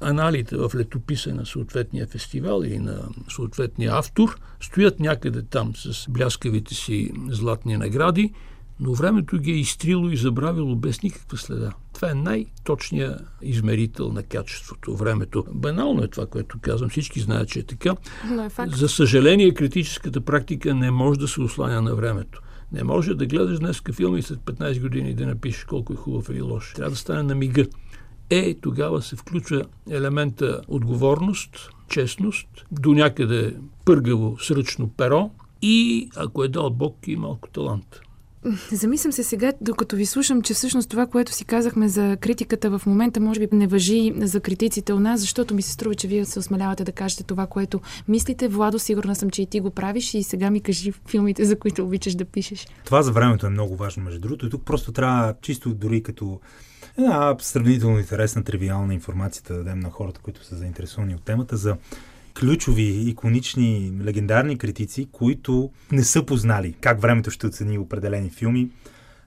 аналите, 0.00 0.56
в 0.56 0.70
летописа 0.74 1.34
на 1.34 1.46
съответния 1.46 2.06
фестивал 2.06 2.62
или 2.64 2.78
на 2.78 3.08
съответния 3.28 3.92
автор, 3.94 4.40
стоят 4.60 5.00
някъде 5.00 5.42
там 5.42 5.76
с 5.76 6.10
бляскавите 6.10 6.74
си 6.74 7.12
златни 7.28 7.76
награди 7.76 8.32
но 8.80 8.94
времето 8.94 9.38
ги 9.38 9.50
е 9.50 9.54
изтрило 9.54 10.10
и 10.10 10.16
забравило 10.16 10.76
без 10.76 11.02
никаква 11.02 11.38
следа. 11.38 11.72
Това 11.94 12.10
е 12.10 12.14
най-точният 12.14 13.24
измерител 13.42 14.12
на 14.12 14.22
качеството, 14.22 14.96
времето. 14.96 15.44
Банално 15.52 16.02
е 16.02 16.08
това, 16.08 16.26
което 16.26 16.58
казвам. 16.60 16.90
Всички 16.90 17.20
знаят, 17.20 17.48
че 17.48 17.58
е 17.58 17.62
така. 17.62 17.96
Но 18.30 18.44
е 18.44 18.48
факт. 18.48 18.76
За 18.76 18.88
съжаление, 18.88 19.54
критическата 19.54 20.20
практика 20.20 20.74
не 20.74 20.90
може 20.90 21.20
да 21.20 21.28
се 21.28 21.40
осланя 21.40 21.82
на 21.82 21.94
времето. 21.94 22.42
Не 22.72 22.84
може 22.84 23.14
да 23.14 23.26
гледаш 23.26 23.58
днес 23.58 23.82
филми 23.92 24.18
и 24.18 24.22
след 24.22 24.38
15 24.38 24.80
години 24.80 25.14
да 25.14 25.26
напишеш 25.26 25.64
колко 25.64 25.92
е 25.92 25.96
хубав 25.96 26.28
или 26.28 26.40
лош. 26.40 26.72
Трябва 26.72 26.90
да 26.90 26.96
стане 26.96 27.22
на 27.22 27.34
мига. 27.34 27.66
Е, 28.30 28.54
тогава 28.54 29.02
се 29.02 29.16
включва 29.16 29.64
елемента 29.90 30.60
отговорност, 30.68 31.70
честност, 31.88 32.48
до 32.72 32.92
някъде 32.92 33.56
пъргаво 33.84 34.36
сръчно 34.40 34.88
перо 34.88 35.30
и, 35.62 36.08
ако 36.16 36.44
е 36.44 36.48
дал 36.48 36.70
Бог, 36.70 36.96
и 37.06 37.16
малко 37.16 37.48
талант. 37.48 38.00
Замислям 38.72 39.12
се 39.12 39.22
сега, 39.22 39.52
докато 39.60 39.96
ви 39.96 40.06
слушам, 40.06 40.42
че 40.42 40.54
всъщност 40.54 40.90
това, 40.90 41.06
което 41.06 41.32
си 41.32 41.44
казахме 41.44 41.88
за 41.88 42.16
критиката 42.20 42.78
в 42.78 42.86
момента, 42.86 43.20
може 43.20 43.40
би 43.40 43.48
не 43.52 43.66
въжи 43.66 44.12
за 44.16 44.40
критиците 44.40 44.92
у 44.92 45.00
нас, 45.00 45.20
защото 45.20 45.54
ми 45.54 45.62
се 45.62 45.72
струва, 45.72 45.94
че 45.94 46.08
вие 46.08 46.24
се 46.24 46.38
осмелявате 46.38 46.84
да 46.84 46.92
кажете 46.92 47.24
това, 47.24 47.46
което 47.46 47.80
мислите. 48.08 48.48
Владо, 48.48 48.78
сигурна 48.78 49.14
съм, 49.16 49.30
че 49.30 49.42
и 49.42 49.46
ти 49.46 49.60
го 49.60 49.70
правиш 49.70 50.14
и 50.14 50.22
сега 50.22 50.50
ми 50.50 50.60
кажи 50.60 50.92
филмите, 51.08 51.44
за 51.44 51.58
които 51.58 51.84
обичаш 51.84 52.14
да 52.14 52.24
пишеш. 52.24 52.66
Това 52.84 53.02
за 53.02 53.12
времето 53.12 53.46
е 53.46 53.50
много 53.50 53.76
важно, 53.76 54.04
между 54.04 54.20
другото. 54.20 54.46
И 54.46 54.50
тук 54.50 54.62
просто 54.64 54.92
трябва 54.92 55.34
чисто 55.42 55.74
дори 55.74 56.02
като 56.02 56.40
една 56.98 57.36
сравнително 57.40 57.98
интересна, 57.98 58.44
тривиална 58.44 58.94
информация 58.94 59.42
да 59.48 59.54
дадем 59.54 59.80
на 59.80 59.90
хората, 59.90 60.20
които 60.20 60.44
са 60.44 60.56
заинтересовани 60.56 61.14
от 61.14 61.22
темата 61.22 61.56
за 61.56 61.76
ключови, 62.40 63.04
иконични, 63.08 63.92
легендарни 64.04 64.58
критици, 64.58 65.08
които 65.12 65.70
не 65.92 66.04
са 66.04 66.26
познали 66.26 66.74
как 66.80 67.00
времето 67.00 67.30
ще 67.30 67.46
оцени 67.46 67.78
определени 67.78 68.30
филми. 68.30 68.70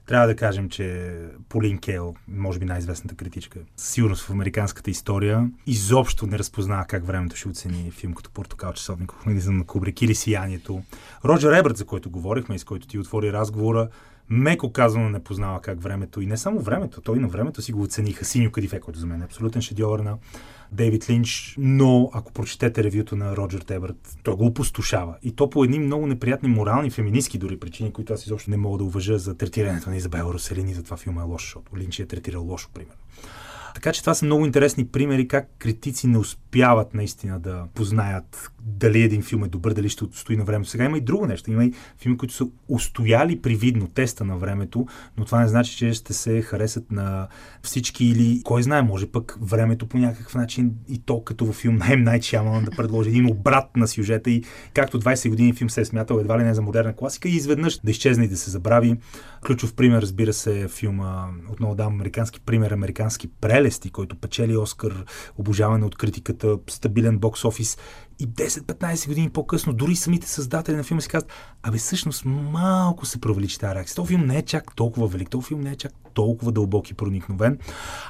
Трябва 0.06 0.26
да 0.26 0.36
кажем, 0.36 0.68
че 0.68 1.14
Полин 1.48 1.78
Кейл, 1.78 2.14
може 2.28 2.58
би 2.58 2.64
най-известната 2.64 3.14
критичка, 3.14 3.58
сигурност 3.76 4.24
в 4.24 4.30
американската 4.30 4.90
история, 4.90 5.50
изобщо 5.66 6.26
не 6.26 6.38
разпознава 6.38 6.84
как 6.84 7.06
времето 7.06 7.36
ще 7.36 7.48
оцени 7.48 7.90
филм 7.90 8.14
като 8.14 8.30
Портокал, 8.30 8.72
часовник, 8.72 9.12
на 9.26 9.64
Кубрик 9.64 10.02
или 10.02 10.14
Сиянието. 10.14 10.82
Роджер 11.24 11.52
Ебърт, 11.52 11.76
за 11.76 11.84
който 11.84 12.10
говорихме 12.10 12.54
и 12.54 12.58
с 12.58 12.64
който 12.64 12.86
ти 12.86 12.98
отвори 12.98 13.32
разговора, 13.32 13.88
меко 14.30 14.72
казано 14.72 15.10
не 15.10 15.24
познава 15.24 15.60
как 15.60 15.82
времето 15.82 16.20
и 16.20 16.26
не 16.26 16.36
само 16.36 16.60
времето, 16.60 17.00
той 17.00 17.18
на 17.18 17.28
времето 17.28 17.62
си 17.62 17.72
го 17.72 17.82
оцениха. 17.82 18.24
Синьо 18.24 18.52
Кадифе, 18.52 18.80
който 18.80 18.98
за 18.98 19.06
мен 19.06 19.22
е 19.22 19.24
абсолютен 19.24 19.62
шедьовър 19.62 20.00
на 20.00 20.16
Дейвид 20.72 21.10
Линч, 21.10 21.54
но 21.58 22.10
ако 22.12 22.32
прочетете 22.32 22.84
ревюто 22.84 23.16
на 23.16 23.36
Роджер 23.36 23.60
Тебърт, 23.60 24.18
той 24.22 24.34
го 24.34 24.46
опустошава. 24.46 25.16
И 25.22 25.32
то 25.32 25.50
по 25.50 25.64
едни 25.64 25.78
много 25.78 26.06
неприятни 26.06 26.48
морални, 26.48 26.90
феминистки 26.90 27.38
дори 27.38 27.60
причини, 27.60 27.92
които 27.92 28.12
аз 28.12 28.26
изобщо 28.26 28.50
не 28.50 28.56
мога 28.56 28.78
да 28.78 28.84
уважа 28.84 29.18
за 29.18 29.36
третирането 29.36 29.90
на 29.90 29.96
Изабела 29.96 30.34
Роселини, 30.34 30.74
за 30.74 30.82
това 30.82 30.96
филма 30.96 31.22
е 31.22 31.24
лош, 31.24 31.42
защото 31.42 31.76
Линч 31.76 32.00
е 32.00 32.06
третирал 32.06 32.44
лошо, 32.44 32.70
примерно. 32.74 33.00
Така 33.76 33.92
че 33.92 34.00
това 34.00 34.14
са 34.14 34.24
много 34.24 34.46
интересни 34.46 34.86
примери 34.86 35.28
как 35.28 35.48
критици 35.58 36.06
не 36.06 36.18
успяват 36.18 36.94
наистина 36.94 37.40
да 37.40 37.64
познаят 37.74 38.50
дали 38.66 39.02
един 39.02 39.22
филм 39.22 39.44
е 39.44 39.48
добър, 39.48 39.72
дали 39.72 39.88
ще 39.88 40.04
стои 40.12 40.36
на 40.36 40.44
времето. 40.44 40.70
Сега 40.70 40.84
има 40.84 40.98
и 40.98 41.00
друго 41.00 41.26
нещо. 41.26 41.50
Има 41.50 41.64
и 41.64 41.72
филми, 41.98 42.18
които 42.18 42.34
са 42.34 42.46
устояли 42.68 43.42
привидно 43.42 43.88
теста 43.88 44.24
на 44.24 44.36
времето, 44.36 44.86
но 45.16 45.24
това 45.24 45.40
не 45.40 45.48
значи, 45.48 45.76
че 45.76 45.92
ще 45.92 46.12
се 46.12 46.42
харесат 46.42 46.90
на 46.90 47.28
всички 47.62 48.04
или 48.04 48.42
кой 48.44 48.62
знае, 48.62 48.82
може 48.82 49.06
пък 49.06 49.38
времето 49.40 49.86
по 49.86 49.98
някакъв 49.98 50.34
начин 50.34 50.72
и 50.88 50.98
то 50.98 51.24
като 51.24 51.44
във 51.44 51.56
филм 51.56 51.76
най 51.76 51.96
най 51.96 52.22
Шямалан 52.22 52.64
да 52.64 52.70
предложи 52.70 53.10
един 53.10 53.30
обрат 53.30 53.76
на 53.76 53.88
сюжета 53.88 54.30
и 54.30 54.44
както 54.74 55.00
20 55.00 55.28
години 55.28 55.52
филм 55.52 55.70
се 55.70 55.80
е 55.80 55.84
смятал 55.84 56.18
едва 56.18 56.38
ли 56.38 56.44
не 56.44 56.54
за 56.54 56.62
модерна 56.62 56.96
класика 56.96 57.28
и 57.28 57.36
изведнъж 57.36 57.80
да 57.84 57.90
изчезне 57.90 58.24
и 58.24 58.28
да 58.28 58.36
се 58.36 58.50
забрави. 58.50 58.96
Ключов 59.46 59.74
пример, 59.74 60.02
разбира 60.02 60.32
се, 60.32 60.60
е 60.60 60.68
филма, 60.68 61.26
отново 61.50 61.74
дам 61.74 61.94
американски 61.94 62.40
пример, 62.40 62.70
американски 62.70 63.28
прелести, 63.66 63.90
който 63.90 64.16
печели 64.16 64.56
Оскар, 64.56 65.04
обожаване 65.38 65.84
от 65.86 65.96
критиката, 65.96 66.58
стабилен 66.70 67.18
бокс 67.18 67.44
офис 67.44 67.78
и 68.18 68.28
10-15 68.28 69.08
години 69.08 69.30
по-късно, 69.30 69.72
дори 69.72 69.96
самите 69.96 70.28
създатели 70.28 70.76
на 70.76 70.82
филма 70.82 71.00
си 71.00 71.08
казват, 71.08 71.32
абе 71.62 71.78
всъщност 71.78 72.24
малко 72.24 73.06
се 73.06 73.20
провеличи 73.20 73.58
тази 73.58 73.74
реакция. 73.74 73.96
Този 73.96 74.08
филм 74.08 74.26
не 74.26 74.38
е 74.38 74.42
чак 74.42 74.74
толкова 74.74 75.06
велик, 75.06 75.30
този 75.30 75.46
филм 75.46 75.60
не 75.60 75.70
е 75.70 75.76
чак 75.76 75.92
толкова 76.14 76.52
дълбоки 76.52 76.94
проникновен. 76.94 77.58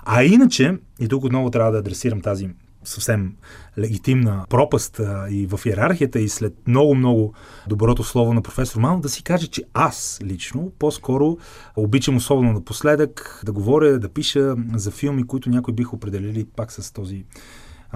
А 0.05 0.25
иначе, 0.25 0.79
и 1.01 1.09
тук 1.09 1.25
отново 1.25 1.51
трябва 1.51 1.73
да 1.73 1.79
адресирам 1.79 2.21
тази 2.21 2.49
съвсем 2.87 3.37
легитимна 3.79 4.45
пропаст 4.49 5.01
и 5.31 5.47
в 5.47 5.61
иерархията 5.67 6.21
и 6.21 6.29
след 6.29 6.55
много-много 6.67 7.35
доброто 7.69 8.05
слово 8.05 8.35
на 8.35 8.43
професор 8.43 8.81
Мал, 8.81 9.01
да 9.01 9.09
си 9.09 9.23
каже, 9.23 9.47
че 9.47 9.65
аз 9.75 10.19
лично 10.23 10.73
по-скоро 10.79 11.37
обичам 11.77 12.17
особено 12.17 12.53
напоследък 12.53 13.43
да 13.45 13.53
говоря, 13.53 13.99
да 13.99 14.09
пиша 14.09 14.55
за 14.75 14.91
филми, 14.91 15.27
които 15.27 15.51
някои 15.51 15.75
бих 15.75 15.93
определили 15.93 16.45
пак 16.57 16.73
с 16.73 16.93
този 16.93 17.25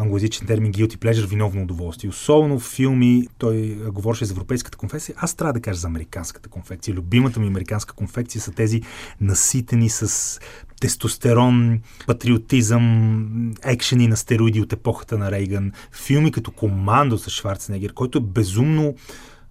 англоязичен 0.01 0.47
термин 0.47 0.73
guilty 0.73 0.97
pleasure, 0.97 1.27
виновно 1.27 1.63
удоволствие. 1.63 2.11
Особено 2.11 2.59
в 2.59 2.75
филми, 2.75 3.29
той 3.39 3.79
говореше 3.93 4.25
за 4.25 4.33
европейската 4.33 4.79
конфекция, 4.79 5.15
аз 5.19 5.35
трябва 5.35 5.53
да 5.53 5.61
кажа 5.61 5.81
за 5.81 5.87
американската 5.87 6.49
конфекция. 6.49 6.95
Любимата 6.95 7.41
ми 7.41 7.47
американска 7.47 7.95
конфекция 7.95 8.41
са 8.41 8.53
тези 8.53 8.83
наситени 9.21 9.89
с 9.89 10.41
тестостерон, 10.81 11.81
патриотизъм, 12.07 13.53
екшени 13.65 14.09
на 14.09 14.17
стероиди 14.17 14.61
от 14.61 14.73
епохата 14.73 15.19
на 15.19 15.31
Рейган, 15.31 15.73
филми 15.93 16.33
като 16.33 16.51
Командо 16.51 17.19
с 17.19 17.31
Шварценегер, 17.31 17.93
който 17.93 18.19
е 18.19 18.21
безумно 18.21 18.95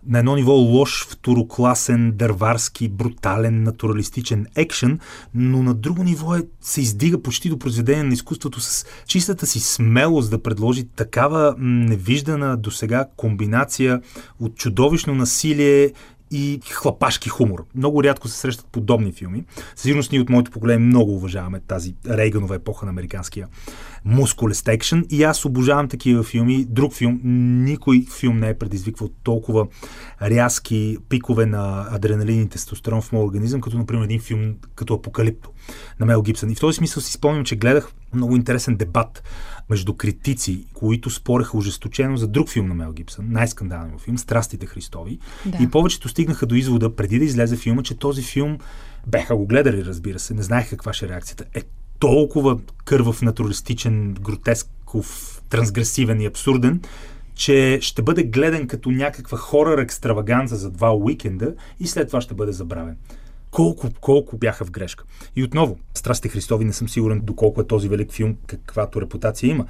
на 0.08 0.20
едно 0.20 0.36
ниво 0.36 0.54
лош, 0.54 1.08
второкласен, 1.10 2.12
дърварски, 2.16 2.89
брутален, 2.89 3.64
натуралистичен 3.64 4.45
екшен, 4.56 5.00
но 5.36 5.64
на 5.64 5.74
друго 5.74 6.04
ниво 6.04 6.36
е, 6.36 6.41
се 6.62 6.82
издига 6.82 7.22
почти 7.22 7.50
до 7.50 7.60
произведение 7.60 8.04
на 8.04 8.14
изкуството 8.14 8.62
с 8.62 8.86
чистата 9.08 9.47
си 9.47 9.60
смелост 9.60 10.32
да 10.32 10.43
предложи 10.43 10.88
такава 10.95 11.56
невиждана 11.58 12.58
до 12.58 12.72
сега 12.72 13.06
комбинация 13.18 14.02
от 14.39 14.56
чудовищно 14.56 15.16
насилие 15.16 15.91
и 16.32 16.60
хлапашки 16.72 17.30
хумор. 17.30 17.66
Много 17.76 18.04
рядко 18.04 18.28
се 18.28 18.38
срещат 18.38 18.66
подобни 18.66 19.12
филми. 19.12 19.43
Сигурно 19.76 20.04
ние 20.12 20.22
от 20.22 20.30
моето 20.30 20.52
поколение 20.52 20.86
много 20.86 21.16
уважаваме 21.16 21.60
тази 21.60 21.95
Рейганова 22.10 22.56
епоха 22.56 22.86
на 22.86 22.89
американския 22.89 23.47
мускулест 24.06 24.68
екшен 24.68 25.06
и 25.10 25.24
аз 25.24 25.45
обожавам 25.45 25.88
такива 25.88 26.24
филми. 26.24 26.66
Друг 26.70 26.93
филм, 26.93 27.20
никой 27.64 28.06
филм 28.20 28.39
не 28.39 28.50
е 28.50 28.58
предизвиквал 28.58 29.10
толкова 29.24 29.68
рязки 30.22 30.97
пикове 31.10 31.45
на 31.45 31.88
адреналин 31.91 32.41
и 32.41 32.50
тестостерон 32.50 33.02
в 33.02 33.12
моят 33.12 33.28
организъм, 33.28 33.62
като 33.62 33.78
например 33.78 34.04
един 34.04 34.20
филм 34.20 34.56
като 34.76 34.93
Апокалипто 34.93 35.52
на 36.00 36.06
Мел 36.06 36.22
Гибсън. 36.22 36.52
И 36.52 36.56
в 36.56 36.60
този 36.60 36.78
смисъл 36.78 37.04
си 37.04 37.12
спомням, 37.12 37.45
че 37.45 37.56
гледах 37.56 37.91
много 38.14 38.36
интересен 38.36 38.76
дебат 38.76 39.24
между 39.70 39.93
критици, 39.93 40.66
които 40.74 41.10
спореха 41.10 41.58
ожесточено 41.58 42.18
за 42.18 42.28
друг 42.28 42.50
филм 42.50 42.68
на 42.68 42.74
Мел 42.76 42.93
Гибсън, 42.93 43.26
най-скандален 43.30 44.00
филм, 44.00 44.18
Страстите 44.18 44.66
Христови. 44.66 45.20
Да. 45.45 45.58
И 45.62 45.70
повечето 45.70 46.10
стигнаха 46.10 46.45
до 46.45 46.56
извода, 46.56 46.95
преди 46.95 47.20
да 47.20 47.26
излезе 47.26 47.58
филма, 47.58 47.84
че 47.84 47.97
този 47.97 48.22
филм 48.22 48.58
беха 49.08 49.36
го 49.36 49.47
гледали, 49.47 49.86
разбира 49.86 50.20
се, 50.20 50.34
не 50.34 50.43
знаех 50.43 50.70
каква 50.70 50.93
ще 50.93 51.06
е 51.06 51.10
реакцията. 51.10 51.45
Е 51.54 51.62
толкова 52.00 52.60
кървав, 52.86 53.22
натуралистичен, 53.22 54.14
гротесков, 54.22 55.41
трансгресивен 55.50 56.22
и 56.22 56.26
абсурден, 56.26 56.82
че 57.36 57.80
ще 57.82 58.02
бъде 58.02 58.24
гледан 58.24 58.68
като 58.68 58.91
някаква 58.91 59.38
хорър 59.38 59.78
екстраваганza 59.78 60.56
за 60.56 60.72
два 60.72 60.95
уикенда 60.95 61.54
и 61.80 61.88
след 61.88 62.08
това 62.08 62.22
ще 62.22 62.34
бъде 62.34 62.52
забравен 62.52 62.97
колко, 63.52 63.88
колко 64.02 64.38
бяха 64.38 64.66
в 64.66 64.72
грешка. 64.72 65.04
И 65.36 65.43
отново, 65.43 65.78
Страсти 65.93 66.30
Христови 66.30 66.66
не 66.66 66.74
съм 66.74 66.89
сигурен 66.89 67.22
доколко 67.24 67.62
е 67.62 67.68
този 67.68 67.89
велик 67.89 68.12
филм, 68.12 68.36
каквато 68.47 69.02
репутация 69.02 69.50
има. 69.50 69.66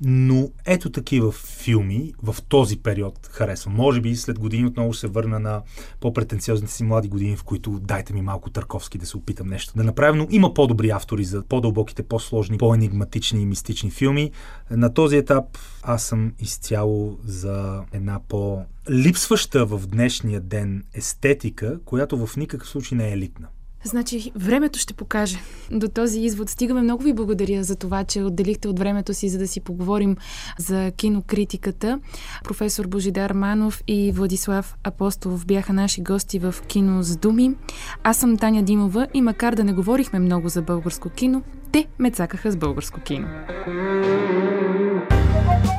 Но 0.00 0.48
ето 0.66 0.90
такива 0.90 1.32
филми 1.32 2.12
в 2.22 2.36
този 2.48 2.76
период 2.76 3.28
харесвам. 3.32 3.74
Може 3.74 4.00
би 4.00 4.16
след 4.16 4.38
години 4.38 4.66
отново 4.66 4.94
се 4.94 5.06
върна 5.06 5.38
на 5.38 5.62
по-претенциозните 6.00 6.72
си 6.72 6.84
млади 6.84 7.08
години, 7.08 7.36
в 7.36 7.44
които 7.44 7.70
дайте 7.70 8.12
ми 8.12 8.22
малко 8.22 8.50
Търковски 8.50 8.98
да 8.98 9.06
се 9.06 9.16
опитам 9.16 9.48
нещо 9.48 9.72
да 9.76 9.84
направя, 9.84 10.16
но 10.16 10.26
има 10.30 10.54
по-добри 10.54 10.90
автори 10.90 11.24
за 11.24 11.42
по-дълбоките, 11.48 12.02
по-сложни, 12.02 12.58
по-енигматични 12.58 13.42
и 13.42 13.46
мистични 13.46 13.90
филми. 13.90 14.30
На 14.70 14.94
този 14.94 15.16
етап 15.16 15.44
аз 15.82 16.02
съм 16.02 16.32
изцяло 16.38 17.18
за 17.24 17.84
една 17.92 18.20
по-липсваща 18.28 19.66
в 19.66 19.86
днешния 19.86 20.40
ден 20.40 20.84
естетика, 20.94 21.78
която 21.84 22.26
в 22.26 22.36
никакъв 22.36 22.68
случай 22.68 22.98
не 22.98 23.08
е 23.08 23.12
елитна. 23.12 23.48
Значи, 23.84 24.32
времето 24.36 24.78
ще 24.78 24.94
покаже. 24.94 25.38
До 25.70 25.88
този 25.88 26.20
извод 26.20 26.50
стигаме. 26.50 26.82
Много 26.82 27.02
ви 27.02 27.12
благодаря 27.12 27.64
за 27.64 27.76
това, 27.76 28.04
че 28.04 28.22
отделихте 28.22 28.68
от 28.68 28.78
времето 28.78 29.14
си, 29.14 29.28
за 29.28 29.38
да 29.38 29.48
си 29.48 29.60
поговорим 29.60 30.16
за 30.58 30.92
кинокритиката. 30.96 32.00
Професор 32.44 32.86
Божидар 32.86 33.30
Манов 33.30 33.82
и 33.88 34.12
Владислав 34.12 34.76
Апостолов 34.84 35.46
бяха 35.46 35.72
наши 35.72 36.02
гости 36.02 36.38
в 36.38 36.54
Кино 36.68 37.02
с 37.02 37.16
думи. 37.16 37.54
Аз 38.02 38.16
съм 38.16 38.36
Таня 38.36 38.62
Димова 38.62 39.06
и 39.14 39.22
макар 39.22 39.54
да 39.54 39.64
не 39.64 39.72
говорихме 39.72 40.18
много 40.18 40.48
за 40.48 40.62
българско 40.62 41.10
кино, 41.10 41.42
те 41.72 41.86
ме 41.98 42.10
цакаха 42.10 42.52
с 42.52 42.56
българско 42.56 43.00
кино. 43.00 43.28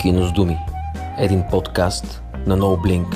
Кино 0.02 0.28
с 0.28 0.34
думи. 0.34 0.58
Един 1.20 1.44
подкаст 1.52 2.22
на 2.48 2.58
NoBlink. 2.58 3.16